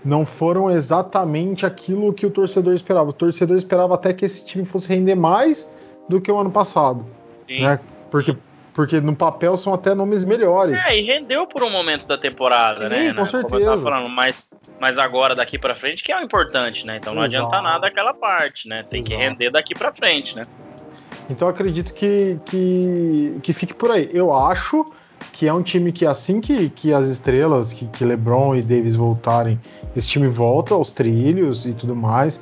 não 0.04 0.26
foram 0.26 0.72
exatamente 0.72 1.66
aquilo 1.66 2.14
que 2.14 2.26
o 2.26 2.30
torcedor 2.30 2.74
esperava. 2.74 3.10
O 3.10 3.14
torcedor 3.14 3.58
esperava 3.58 3.96
até 3.96 4.14
que 4.14 4.26
esse 4.26 4.46
time 4.46 4.66
fosse 4.66 4.88
render 4.88 5.16
mais 5.16 5.70
do 6.10 6.20
que 6.20 6.32
o 6.32 6.38
ano 6.38 6.52
passado. 6.52 7.06
Sim. 7.48 7.64
Né? 7.64 7.80
Porque 8.10 8.36
porque 8.74 9.00
no 9.00 9.16
papel 9.16 9.56
são 9.56 9.74
até 9.74 9.94
nomes 9.94 10.26
melhores. 10.26 10.84
É, 10.86 10.98
e 10.98 11.06
rendeu 11.06 11.46
por 11.46 11.64
um 11.64 11.70
momento 11.70 12.08
da 12.08 12.18
temporada, 12.18 12.90
Sim, 12.90 12.90
né? 12.90 13.14
Com 13.14 13.26
certeza. 13.26 13.44
Como 13.44 13.62
eu 13.62 13.66
tava 13.66 13.82
falando, 13.82 14.10
mas, 14.10 14.54
mas 14.80 14.98
agora 14.98 15.36
daqui 15.36 15.60
para 15.60 15.76
frente 15.76 16.04
que 16.04 16.12
é 16.12 16.18
o 16.18 16.22
importante, 16.22 16.86
né? 16.86 16.98
Então 16.98 17.14
não 17.14 17.24
Exato. 17.24 17.46
adianta 17.46 17.62
nada 17.62 17.88
aquela 17.88 18.14
parte, 18.14 18.68
né? 18.68 18.84
Tem 18.90 19.02
Exato. 19.02 19.16
que 19.16 19.22
render 19.22 19.50
daqui 19.52 19.76
para 19.76 19.94
frente, 19.94 20.36
né? 20.36 20.42
Então 21.30 21.48
acredito 21.48 21.94
que, 21.94 22.40
que, 22.46 23.38
que 23.44 23.54
fique 23.54 23.74
por 23.74 23.92
aí. 23.92 24.10
Eu 24.12 24.34
acho 24.34 24.84
que 25.32 25.48
é 25.48 25.54
um 25.54 25.62
time 25.62 25.92
que 25.92 26.06
assim 26.06 26.42
que, 26.42 26.70
que 26.70 26.94
as 26.94 27.08
estrelas, 27.08 27.72
que, 27.72 27.88
que 27.88 28.04
LeBron 28.04 28.56
e 28.56 28.62
Davis 28.62 28.96
voltarem, 28.96 29.60
esse 29.96 30.08
time 30.08 30.28
volta 30.28 30.74
aos 30.74 30.92
trilhos 30.92 31.66
e 31.66 31.74
tudo 31.74 31.96
mais. 31.96 32.42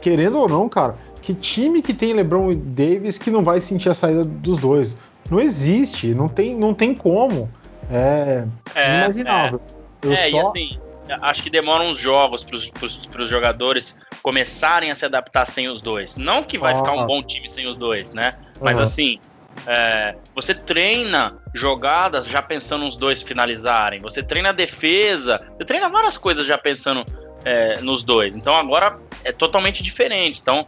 Querendo 0.00 0.38
ou 0.38 0.48
não, 0.48 0.68
cara, 0.68 0.96
que 1.20 1.34
time 1.34 1.82
que 1.82 1.94
tem 1.94 2.12
LeBron 2.12 2.50
e 2.50 2.54
Davis 2.54 3.18
que 3.18 3.30
não 3.30 3.44
vai 3.44 3.60
sentir 3.60 3.88
a 3.88 3.94
saída 3.94 4.24
dos 4.24 4.60
dois? 4.60 4.96
Não 5.32 5.40
existe, 5.40 6.14
não 6.14 6.28
tem, 6.28 6.54
não 6.54 6.74
tem 6.74 6.94
como. 6.94 7.50
É, 7.90 8.44
é 8.74 8.98
inimaginável. 8.98 9.62
É, 10.04 10.12
é 10.12 10.30
só... 10.30 10.36
e 10.36 10.40
assim, 10.40 10.78
acho 11.22 11.42
que 11.42 11.48
demoram 11.48 11.86
uns 11.86 11.96
jogos 11.96 12.44
para 12.44 13.22
os 13.22 13.30
jogadores 13.30 13.98
começarem 14.22 14.90
a 14.90 14.94
se 14.94 15.06
adaptar 15.06 15.46
sem 15.46 15.68
os 15.68 15.80
dois. 15.80 16.18
Não 16.18 16.42
que 16.42 16.58
vai 16.58 16.74
ah. 16.74 16.76
ficar 16.76 16.92
um 16.92 17.06
bom 17.06 17.22
time 17.22 17.48
sem 17.48 17.66
os 17.66 17.76
dois, 17.76 18.12
né? 18.12 18.34
Mas 18.60 18.76
uhum. 18.76 18.84
assim, 18.84 19.18
é, 19.66 20.16
você 20.34 20.52
treina 20.52 21.38
jogadas 21.54 22.26
já 22.26 22.42
pensando 22.42 22.84
nos 22.84 22.98
dois 22.98 23.22
finalizarem. 23.22 24.00
Você 24.00 24.22
treina 24.22 24.52
defesa. 24.52 25.42
Você 25.56 25.64
treina 25.64 25.88
várias 25.88 26.18
coisas 26.18 26.46
já 26.46 26.58
pensando 26.58 27.06
é, 27.42 27.80
nos 27.80 28.04
dois. 28.04 28.36
Então 28.36 28.54
agora 28.54 28.98
é 29.24 29.32
totalmente 29.32 29.82
diferente. 29.82 30.40
Então 30.42 30.66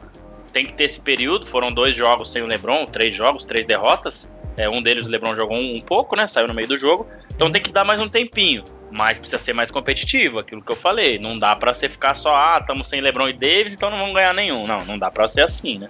tem 0.54 0.64
que 0.64 0.72
ter 0.72 0.84
esse 0.84 1.02
período. 1.02 1.44
Foram 1.44 1.70
dois 1.70 1.94
jogos 1.94 2.32
sem 2.32 2.40
o 2.40 2.46
LeBron, 2.46 2.86
três 2.86 3.14
jogos, 3.14 3.44
três 3.44 3.66
derrotas. 3.66 4.32
É, 4.57 4.68
um 4.68 4.82
deles 4.82 5.07
o 5.07 5.11
LeBron 5.11 5.34
jogou 5.34 5.57
um, 5.57 5.76
um, 5.76 5.80
pouco, 5.80 6.16
né? 6.16 6.28
Saiu 6.28 6.48
no 6.48 6.55
meio 6.55 6.68
do 6.68 6.78
jogo. 6.78 7.07
Então 7.34 7.50
tem 7.50 7.62
que 7.62 7.72
dar 7.72 7.84
mais 7.84 8.00
um 8.00 8.09
tempinho. 8.09 8.64
Mas 8.90 9.18
precisa 9.18 9.38
ser 9.38 9.52
mais 9.52 9.70
competitivo, 9.70 10.38
aquilo 10.38 10.62
que 10.62 10.70
eu 10.70 10.76
falei. 10.76 11.18
Não 11.18 11.38
dá 11.38 11.57
para 11.57 11.74
você 11.74 11.88
ficar 11.88 12.14
só, 12.14 12.34
ah, 12.34 12.59
estamos 12.61 12.86
sem 12.86 13.00
LeBron 13.00 13.28
e 13.28 13.32
Davis, 13.32 13.72
então 13.72 13.90
não 13.90 13.98
vamos 13.98 14.14
ganhar 14.14 14.32
nenhum. 14.32 14.66
Não, 14.66 14.78
não 14.84 14.98
dá 14.98 15.11
para 15.11 15.26
ser 15.26 15.42
assim, 15.42 15.78
né? 15.78 15.88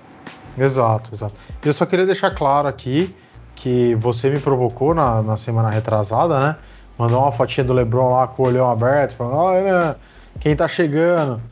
Exato, 0.56 1.10
exato. 1.12 1.34
Eu 1.64 1.72
só 1.72 1.84
queria 1.84 2.06
deixar 2.06 2.34
claro 2.34 2.68
aqui 2.68 3.14
que 3.54 3.94
você 3.96 4.30
me 4.30 4.40
provocou 4.40 4.94
na, 4.94 5.22
na 5.22 5.36
semana 5.36 5.70
retrasada, 5.70 6.38
né? 6.38 6.56
Mandou 6.98 7.20
uma 7.20 7.32
fotinha 7.32 7.64
do 7.64 7.72
LeBron 7.72 8.14
lá 8.14 8.26
com 8.26 8.44
o 8.44 8.46
olhão 8.46 8.70
aberto, 8.70 9.16
falando, 9.16 9.36
olha, 9.36 9.96
quem 10.40 10.54
tá 10.54 10.68
chegando. 10.68 11.42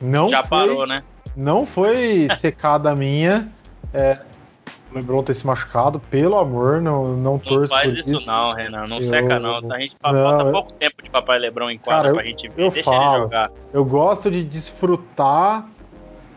Não 0.00 0.28
Já 0.28 0.42
foi, 0.42 0.58
parou, 0.58 0.86
né? 0.86 1.02
Não 1.36 1.64
foi 1.64 2.26
secada 2.36 2.94
minha. 2.94 3.48
É, 3.94 4.18
LeBron 4.92 5.22
ter 5.22 5.34
se 5.34 5.46
machucado, 5.46 6.00
pelo 6.00 6.36
amor, 6.36 6.80
não, 6.80 7.08
não, 7.08 7.16
não 7.16 7.38
torço 7.38 7.68
faz 7.68 7.92
isso, 7.92 8.16
isso, 8.16 8.30
não, 8.30 8.54
Renan, 8.54 8.86
não 8.86 8.96
eu, 8.96 9.02
seca 9.02 9.38
não. 9.38 9.72
A 9.72 9.80
gente 9.80 9.96
falta 10.00 10.44
não, 10.44 10.52
pouco 10.52 10.72
tempo 10.72 11.02
de 11.02 11.10
papai 11.10 11.38
LeBron 11.38 11.70
em 11.70 11.78
quadra 11.78 12.04
cara, 12.04 12.14
pra 12.14 12.24
gente 12.24 12.48
ver, 12.48 12.62
eu 12.62 12.70
deixa 12.70 12.90
falo, 12.90 13.14
ele 13.14 13.22
jogar. 13.22 13.50
Eu 13.72 13.84
gosto 13.84 14.30
de 14.30 14.42
desfrutar 14.42 15.68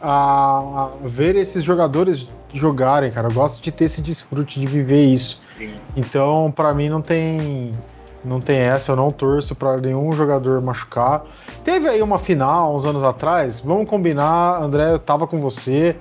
a 0.01 0.89
ver 1.03 1.35
esses 1.35 1.63
jogadores 1.63 2.25
jogarem, 2.53 3.11
cara. 3.11 3.27
Eu 3.29 3.33
gosto 3.33 3.61
de 3.61 3.71
ter 3.71 3.85
esse 3.85 4.01
desfrute 4.01 4.59
de 4.59 4.65
viver 4.65 5.05
isso. 5.05 5.41
Sim. 5.57 5.67
Então, 5.95 6.51
para 6.51 6.73
mim 6.73 6.89
não 6.89 7.01
tem 7.01 7.71
não 8.23 8.39
tem 8.39 8.57
essa, 8.57 8.91
eu 8.91 8.95
não 8.95 9.09
torço 9.09 9.55
para 9.55 9.77
nenhum 9.77 10.11
jogador 10.11 10.61
machucar. 10.61 11.23
Teve 11.63 11.87
aí 11.87 12.01
uma 12.01 12.19
final 12.19 12.75
uns 12.75 12.85
anos 12.85 13.03
atrás, 13.03 13.59
vamos 13.59 13.89
combinar, 13.89 14.61
André, 14.61 14.91
eu 14.91 14.99
tava 14.99 15.25
com 15.25 15.39
você. 15.39 15.97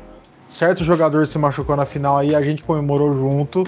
Certo 0.50 0.82
jogador 0.82 1.28
se 1.28 1.38
machucou 1.38 1.76
na 1.76 1.86
final 1.86 2.18
aí, 2.18 2.34
a 2.34 2.42
gente 2.42 2.62
comemorou 2.64 3.14
junto. 3.14 3.62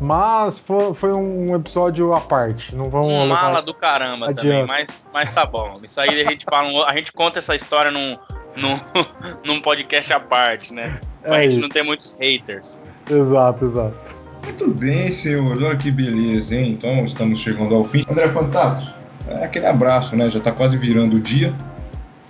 Mas 0.00 0.58
foi, 0.58 0.94
foi 0.94 1.12
um 1.12 1.56
episódio 1.56 2.12
à 2.12 2.20
parte. 2.20 2.76
Não 2.76 2.84
vamos. 2.84 3.12
Um 3.12 3.26
mala 3.26 3.60
do 3.62 3.74
caramba 3.74 4.28
adiante. 4.28 4.60
também, 4.60 4.66
mas, 4.66 5.08
mas 5.12 5.30
tá 5.30 5.44
bom. 5.44 5.80
Isso 5.82 6.00
aí 6.00 6.20
a 6.20 6.30
gente 6.30 6.44
fala, 6.44 6.86
a 6.86 6.92
gente 6.92 7.12
conta 7.12 7.38
essa 7.38 7.56
história 7.56 7.90
num, 7.90 8.16
num, 8.56 8.78
num 9.44 9.60
podcast 9.60 10.12
à 10.12 10.20
parte, 10.20 10.72
né? 10.72 11.00
Pra 11.22 11.38
é 11.38 11.42
gente 11.42 11.52
isso. 11.52 11.60
não 11.60 11.68
ter 11.68 11.82
muitos 11.82 12.16
haters. 12.20 12.80
Exato, 13.10 13.64
exato. 13.64 13.96
Muito 14.44 14.68
bem, 14.68 15.10
senhores. 15.10 15.62
Olha 15.62 15.76
que 15.76 15.90
beleza, 15.90 16.54
hein? 16.54 16.72
Então 16.72 17.04
estamos 17.04 17.38
chegando 17.38 17.74
ao 17.74 17.82
fim. 17.82 18.04
André 18.08 18.28
Fantato, 18.28 18.94
é 19.26 19.44
aquele 19.44 19.66
abraço, 19.66 20.14
né? 20.14 20.30
Já 20.30 20.38
tá 20.38 20.52
quase 20.52 20.76
virando 20.76 21.16
o 21.16 21.20
dia. 21.20 21.52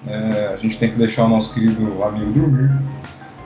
É, 0.07 0.53
a 0.55 0.57
gente 0.57 0.79
tem 0.79 0.91
que 0.91 0.97
deixar 0.97 1.25
o 1.25 1.29
nosso 1.29 1.53
querido 1.53 2.03
amigo 2.03 2.33
dormir, 2.33 2.71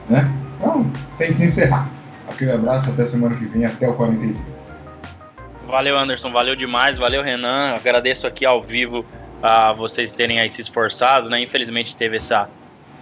né? 0.09 0.42
Então 0.63 0.89
tem 1.19 1.35
que 1.35 1.43
encerrar. 1.43 1.91
Aquele 2.29 2.53
abraço, 2.53 2.89
até 2.89 3.05
semana 3.05 3.37
que 3.37 3.45
vem, 3.47 3.65
até 3.65 3.89
o 3.89 3.95
43. 3.95 4.41
Valeu, 5.67 5.99
Anderson. 5.99 6.31
Valeu 6.31 6.55
demais. 6.55 6.99
Valeu, 6.99 7.21
Renan. 7.21 7.75
Agradeço 7.75 8.29
aqui 8.29 8.47
ao 8.47 8.63
vivo 8.63 9.05
a 9.43 9.73
vocês 9.73 10.13
terem 10.13 10.39
aí 10.39 10.49
se 10.49 10.61
esforçado, 10.61 11.29
né? 11.29 11.41
Infelizmente 11.41 11.97
teve 11.97 12.17
essa 12.17 12.49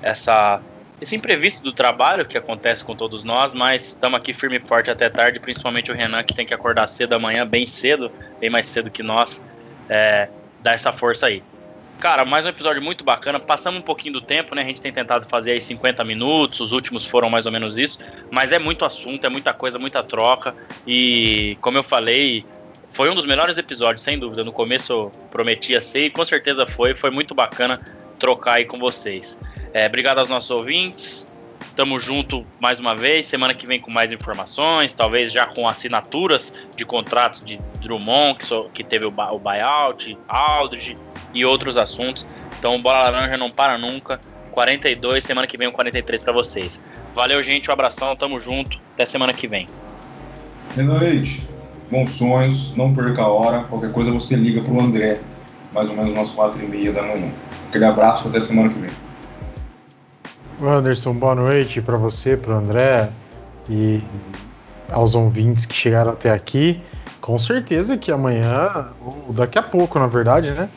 essa 0.03 0.63
esse 1.03 1.15
imprevisto 1.15 1.63
do 1.63 1.73
trabalho 1.73 2.25
que 2.25 2.39
acontece 2.39 2.83
com 2.83 2.95
todos 2.95 3.25
nós, 3.25 3.53
mas 3.53 3.89
estamos 3.89 4.19
aqui 4.19 4.33
firme 4.33 4.57
e 4.57 4.61
forte 4.61 4.91
até 4.91 5.11
tarde, 5.11 5.39
principalmente 5.39 5.93
o 5.93 5.95
Renan 5.95 6.23
que 6.23 6.35
tem 6.35 6.47
que 6.47 6.55
acordar 6.55 6.87
cedo 6.87 7.15
amanhã, 7.15 7.47
bem 7.47 7.67
cedo, 7.67 8.11
bem 8.39 8.49
mais 8.49 8.67
cedo 8.67 8.91
que 8.91 9.03
nós, 9.03 9.45
é, 9.89 10.29
dar 10.63 10.73
essa 10.73 10.93
força 10.93 11.27
aí. 11.27 11.43
Cara, 12.01 12.25
mais 12.25 12.47
um 12.47 12.49
episódio 12.49 12.81
muito 12.81 13.05
bacana. 13.05 13.39
Passamos 13.39 13.79
um 13.79 13.83
pouquinho 13.83 14.15
do 14.15 14.23
tempo, 14.23 14.55
né? 14.55 14.63
A 14.63 14.65
gente 14.65 14.81
tem 14.81 14.91
tentado 14.91 15.27
fazer 15.27 15.53
aí 15.53 15.61
50 15.61 16.03
minutos, 16.03 16.59
os 16.61 16.73
últimos 16.73 17.05
foram 17.05 17.29
mais 17.29 17.45
ou 17.45 17.53
menos 17.53 17.77
isso, 17.77 17.99
mas 18.31 18.53
é 18.53 18.59
muito 18.59 18.87
assunto, 18.87 19.27
é 19.27 19.29
muita 19.29 19.53
coisa, 19.53 19.79
muita 19.79 20.03
troca. 20.03 20.55
E 20.87 21.59
como 21.61 21.77
eu 21.77 21.83
falei, 21.83 22.43
foi 22.89 23.11
um 23.11 23.15
dos 23.15 23.27
melhores 23.27 23.59
episódios, 23.59 24.01
sem 24.01 24.19
dúvida. 24.19 24.43
No 24.43 24.51
começo 24.51 25.11
prometia 25.31 25.79
ser 25.83 26.07
e 26.07 26.11
com 26.11 26.25
certeza 26.25 26.67
foi. 26.67 26.95
Foi 26.95 27.11
muito 27.11 27.35
bacana 27.35 27.79
trocar 28.19 28.55
aí 28.55 28.65
com 28.65 28.79
vocês. 28.79 29.39
É, 29.75 29.87
obrigado 29.87 30.21
aos 30.21 30.29
nossos 30.31 30.51
ouvintes. 30.51 31.31
Tamo 31.77 32.01
junto 32.01 32.47
mais 32.59 32.81
uma 32.81 32.97
vez. 32.97 33.27
Semana 33.27 33.53
que 33.53 33.67
vem 33.67 33.79
com 33.79 33.91
mais 33.91 34.11
informações, 34.11 34.95
talvez 34.95 35.31
já 35.31 35.45
com 35.45 35.69
assinaturas 35.69 36.51
de 36.75 36.87
contratos 36.87 37.45
de 37.45 37.61
Drummond, 37.83 38.39
que, 38.39 38.47
so, 38.47 38.71
que 38.73 38.83
teve 38.83 39.05
o, 39.05 39.09
o 39.09 39.39
buyout, 39.39 40.17
Aldridge 40.27 40.97
e 41.35 41.45
outros 41.45 41.77
assuntos. 41.77 42.27
Então, 42.59 42.81
Bola 42.81 43.11
Laranja 43.11 43.37
não 43.37 43.51
para 43.51 43.79
nunca. 43.79 44.21
42, 44.53 45.25
semana 45.25 45.47
que 45.47 45.57
vem 45.57 45.69
o 45.69 45.73
43 45.73 46.23
para 46.23 46.33
vocês. 46.33 46.83
Valeu, 47.15 47.43
gente. 47.43 47.71
Um 47.71 47.73
abração, 47.73 48.15
tamo 48.17 48.39
junto. 48.39 48.79
Até 48.95 49.07
semana 49.07 49.33
que 49.33 49.47
vem. 49.47 49.67
Renan 50.77 50.99
Leite, 50.99 51.49
bons 51.91 52.11
sonhos, 52.11 52.75
não 52.77 52.95
perca 52.95 53.23
a 53.23 53.29
hora. 53.29 53.65
Qualquer 53.65 53.93
coisa 53.93 54.11
você 54.11 54.37
liga 54.37 54.61
pro 54.61 54.81
André, 54.81 55.21
mais 55.73 55.89
ou 55.89 55.97
menos 55.97 56.13
umas 56.13 56.31
4 56.31 56.63
e 56.63 56.67
meia 56.67 56.93
da 56.93 57.03
manhã. 57.03 57.31
Aquele 57.69 57.85
abraço, 57.85 58.29
até 58.29 58.41
semana 58.41 58.69
que 58.69 58.79
vem. 58.79 58.91
Anderson, 60.63 61.15
boa 61.15 61.35
noite 61.35 61.81
para 61.81 61.97
você, 61.97 62.37
para 62.37 62.53
o 62.53 62.59
André 62.59 63.11
e 63.69 64.01
aos 64.91 65.15
ouvintes 65.15 65.65
que 65.65 65.75
chegaram 65.75 66.13
até 66.13 66.31
aqui. 66.31 66.83
Com 67.21 67.39
certeza 67.39 67.97
que 67.97 68.13
amanhã, 68.13 68.89
ou 69.27 69.33
daqui 69.33 69.59
a 69.59 69.63
pouco, 69.63 69.99
na 69.99 70.07
verdade, 70.07 70.51
né? 70.51 70.69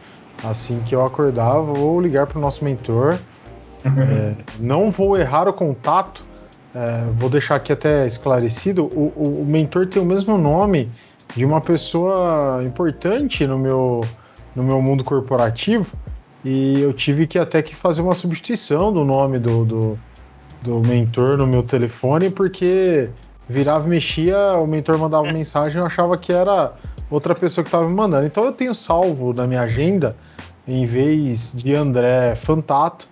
Assim 0.44 0.80
que 0.82 0.94
eu 0.94 1.04
acordar, 1.04 1.60
vou 1.60 2.02
ligar 2.02 2.28
para 2.28 2.38
o 2.38 2.42
nosso 2.42 2.64
mentor. 2.64 3.18
é, 3.86 4.36
não 4.60 4.92
vou 4.92 5.18
errar 5.18 5.48
o 5.48 5.54
contato, 5.54 6.26
é, 6.76 7.06
vou 7.16 7.30
deixar 7.30 7.56
aqui 7.56 7.72
até 7.72 8.08
esclarecido: 8.08 8.86
o, 8.94 9.14
o, 9.16 9.42
o 9.42 9.46
mentor 9.46 9.88
tem 9.88 10.02
o 10.02 10.06
mesmo 10.06 10.38
nome 10.38 10.90
de 11.36 11.46
uma 11.46 11.62
pessoa 11.62 12.62
importante 12.64 13.48
no 13.48 13.58
meu, 13.58 14.02
no 14.56 14.64
meu 14.64 14.82
mundo 14.82 15.04
corporativo 15.04 15.88
e 16.44 16.80
eu 16.82 16.92
tive 16.94 17.26
que 17.26 17.40
até 17.40 17.62
que 17.62 17.76
fazer 17.76 18.02
uma 18.02 18.14
substituição 18.14 18.92
do 18.92 19.06
nome 19.06 19.40
do, 19.40 19.64
do, 19.64 20.00
do 20.62 20.82
mentor 20.88 21.38
no 21.38 21.48
meu 21.48 21.64
telefone, 21.64 22.30
porque 22.30 23.10
virava 23.48 23.88
e 23.88 23.90
mexia, 23.90 24.58
o 24.58 24.68
mentor 24.68 24.98
mandava 24.98 25.32
mensagem 25.32 25.80
eu 25.80 25.86
achava 25.86 26.18
que 26.18 26.34
era 26.34 26.74
outra 27.10 27.34
pessoa 27.34 27.64
que 27.64 27.70
estava 27.70 27.88
me 27.88 27.96
mandando. 27.96 28.26
Então 28.26 28.44
eu 28.44 28.52
tenho 28.52 28.76
salvo 28.76 29.34
na 29.34 29.48
minha 29.48 29.62
agenda, 29.62 30.16
em 30.68 30.86
vez 30.86 31.52
de 31.54 31.76
André 31.76 32.36
Fantato, 32.36 33.08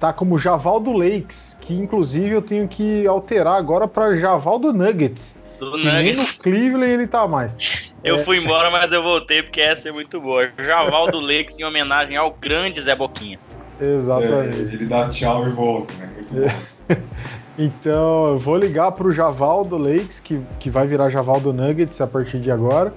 tá 0.00 0.12
como 0.12 0.38
Javaldo 0.38 0.92
Lakes, 0.92 1.56
que 1.60 1.74
inclusive 1.74 2.30
eu 2.30 2.42
tenho 2.42 2.68
que 2.68 3.06
alterar 3.06 3.56
agora 3.56 3.86
para 3.86 4.16
Javaldo 4.18 4.72
Nuggets. 4.72 5.36
Do 5.58 5.72
Nuggets. 5.72 5.92
Nem 5.94 6.14
no 6.14 6.26
Cleveland 6.42 6.92
ele 6.92 7.06
tá 7.06 7.26
mais. 7.26 7.54
Eu 8.04 8.16
é... 8.16 8.18
fui 8.18 8.36
embora, 8.36 8.70
mas 8.70 8.92
eu 8.92 9.02
voltei 9.02 9.42
porque 9.42 9.62
essa 9.62 9.88
é 9.88 9.92
muito 9.92 10.20
boa. 10.20 10.50
Javaldo 10.58 11.18
Lakes 11.20 11.58
em 11.58 11.64
homenagem 11.64 12.18
ao 12.18 12.32
grande 12.32 12.78
Zé 12.82 12.94
Boquinha. 12.94 13.38
Exatamente. 13.80 14.58
É, 14.58 14.60
ele 14.60 14.84
dá 14.84 15.08
tchau 15.08 15.48
e 15.48 15.50
volta, 15.50 15.90
né? 15.94 16.10
Muito 16.12 16.34
bom. 16.34 16.96
então, 17.58 18.26
eu 18.26 18.38
vou 18.38 18.58
ligar 18.58 18.92
pro 18.92 19.10
Javaldo 19.10 19.78
Lakes, 19.78 20.20
que, 20.20 20.38
que 20.60 20.70
vai 20.70 20.86
virar 20.86 21.08
Javaldo 21.08 21.50
Nuggets 21.50 21.98
a 22.02 22.06
partir 22.06 22.40
de 22.40 22.50
agora. 22.50 22.92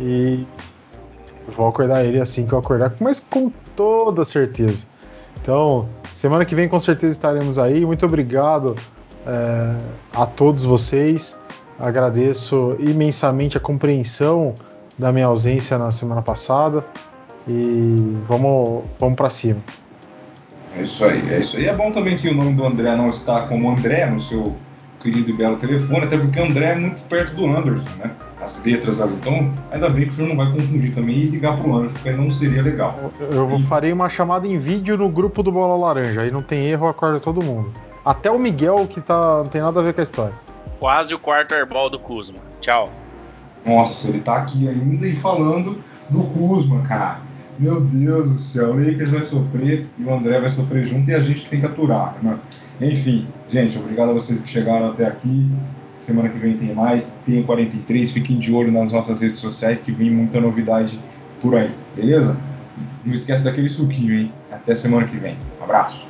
E 0.00 0.46
vou 1.48 1.68
acordar 1.68 2.04
ele 2.04 2.20
assim 2.20 2.46
que 2.46 2.52
eu 2.52 2.58
acordar, 2.58 2.94
mas 3.00 3.20
com 3.20 3.50
toda 3.74 4.24
certeza. 4.24 4.84
Então, 5.40 5.88
semana 6.14 6.44
que 6.44 6.54
vem 6.54 6.68
com 6.68 6.80
certeza 6.80 7.12
estaremos 7.12 7.58
aí. 7.58 7.84
Muito 7.84 8.04
obrigado 8.04 8.74
é, 9.26 9.76
a 10.14 10.26
todos 10.26 10.64
vocês. 10.64 11.38
Agradeço 11.78 12.76
imensamente 12.80 13.56
a 13.56 13.60
compreensão 13.60 14.54
da 14.98 15.12
minha 15.12 15.26
ausência 15.26 15.76
na 15.76 15.92
semana 15.92 16.22
passada. 16.22 16.84
E 17.46 17.94
vamos, 18.28 18.82
vamos 18.98 19.16
para 19.16 19.30
cima. 19.30 19.60
É 20.76 20.82
isso 20.82 21.04
aí, 21.04 21.32
é 21.32 21.38
isso 21.38 21.56
aí. 21.56 21.66
É 21.66 21.74
bom 21.74 21.92
também 21.92 22.16
que 22.16 22.28
o 22.28 22.34
nome 22.34 22.54
do 22.54 22.64
André 22.64 22.96
não 22.96 23.06
está 23.08 23.46
como 23.46 23.70
André 23.70 24.06
no 24.06 24.18
seu 24.18 24.56
querido 25.06 25.30
e 25.30 25.32
belo 25.32 25.56
telefone, 25.56 26.04
até 26.04 26.18
porque 26.18 26.40
André 26.40 26.72
é 26.72 26.74
muito 26.74 27.00
perto 27.02 27.34
do 27.34 27.46
Anderson, 27.46 27.88
né? 27.98 28.10
As 28.42 28.62
letras 28.64 29.00
ali. 29.00 29.14
Então, 29.14 29.52
ainda 29.70 29.88
bem 29.88 30.04
que 30.04 30.10
o 30.10 30.12
senhor 30.12 30.28
não 30.28 30.36
vai 30.36 30.52
confundir 30.52 30.92
também 30.92 31.14
e 31.14 31.26
ligar 31.26 31.56
pro 31.58 31.74
Anderson, 31.74 31.94
porque 31.94 32.10
não 32.10 32.28
seria 32.28 32.62
legal. 32.62 32.96
Eu 33.32 33.56
e... 33.56 33.62
farei 33.66 33.92
uma 33.92 34.08
chamada 34.08 34.46
em 34.48 34.58
vídeo 34.58 34.96
no 34.96 35.08
grupo 35.08 35.42
do 35.42 35.52
Bola 35.52 35.76
Laranja, 35.76 36.22
aí 36.22 36.30
não 36.30 36.42
tem 36.42 36.66
erro, 36.66 36.88
acorda 36.88 37.20
todo 37.20 37.44
mundo. 37.44 37.70
Até 38.04 38.30
o 38.30 38.38
Miguel, 38.38 38.86
que 38.88 39.00
tá, 39.00 39.38
não 39.38 39.50
tem 39.50 39.60
nada 39.60 39.80
a 39.80 39.82
ver 39.82 39.94
com 39.94 40.00
a 40.00 40.04
história. 40.04 40.34
Quase 40.80 41.14
o 41.14 41.18
quarto 41.18 41.54
airball 41.54 41.88
do 41.88 41.98
Kuzma. 41.98 42.38
Tchau. 42.60 42.90
Nossa, 43.64 44.08
ele 44.08 44.20
tá 44.20 44.36
aqui 44.36 44.68
ainda 44.68 45.06
e 45.06 45.12
falando 45.12 45.78
do 46.10 46.24
Kuzma, 46.24 46.82
cara. 46.82 47.20
Meu 47.58 47.80
Deus 47.80 48.30
do 48.30 48.38
céu, 48.38 48.72
o 48.72 48.76
Lakers 48.76 49.10
vai 49.10 49.22
sofrer 49.22 49.86
e 49.98 50.04
o 50.04 50.14
André 50.14 50.40
vai 50.40 50.50
sofrer 50.50 50.84
junto 50.84 51.10
e 51.10 51.14
a 51.14 51.20
gente 51.20 51.46
tem 51.46 51.60
que 51.60 51.66
aturar. 51.66 52.16
Né? 52.22 52.38
Enfim, 52.80 53.26
gente, 53.48 53.78
obrigado 53.78 54.10
a 54.10 54.12
vocês 54.12 54.40
que 54.40 54.48
chegaram 54.48 54.90
até 54.90 55.06
aqui. 55.06 55.48
Semana 55.98 56.28
que 56.28 56.38
vem 56.38 56.56
tem 56.56 56.74
mais, 56.74 57.12
tem 57.24 57.42
43. 57.42 58.12
Fiquem 58.12 58.38
de 58.38 58.52
olho 58.52 58.70
nas 58.70 58.92
nossas 58.92 59.20
redes 59.20 59.40
sociais 59.40 59.80
que 59.80 59.90
vem 59.90 60.10
muita 60.10 60.40
novidade 60.40 61.00
por 61.40 61.54
aí, 61.56 61.70
beleza? 61.94 62.36
Não 63.04 63.14
esquece 63.14 63.44
daquele 63.44 63.68
suquinho, 63.68 64.14
hein? 64.14 64.32
Até 64.50 64.74
semana 64.74 65.06
que 65.06 65.16
vem. 65.16 65.36
Abraço. 65.60 66.06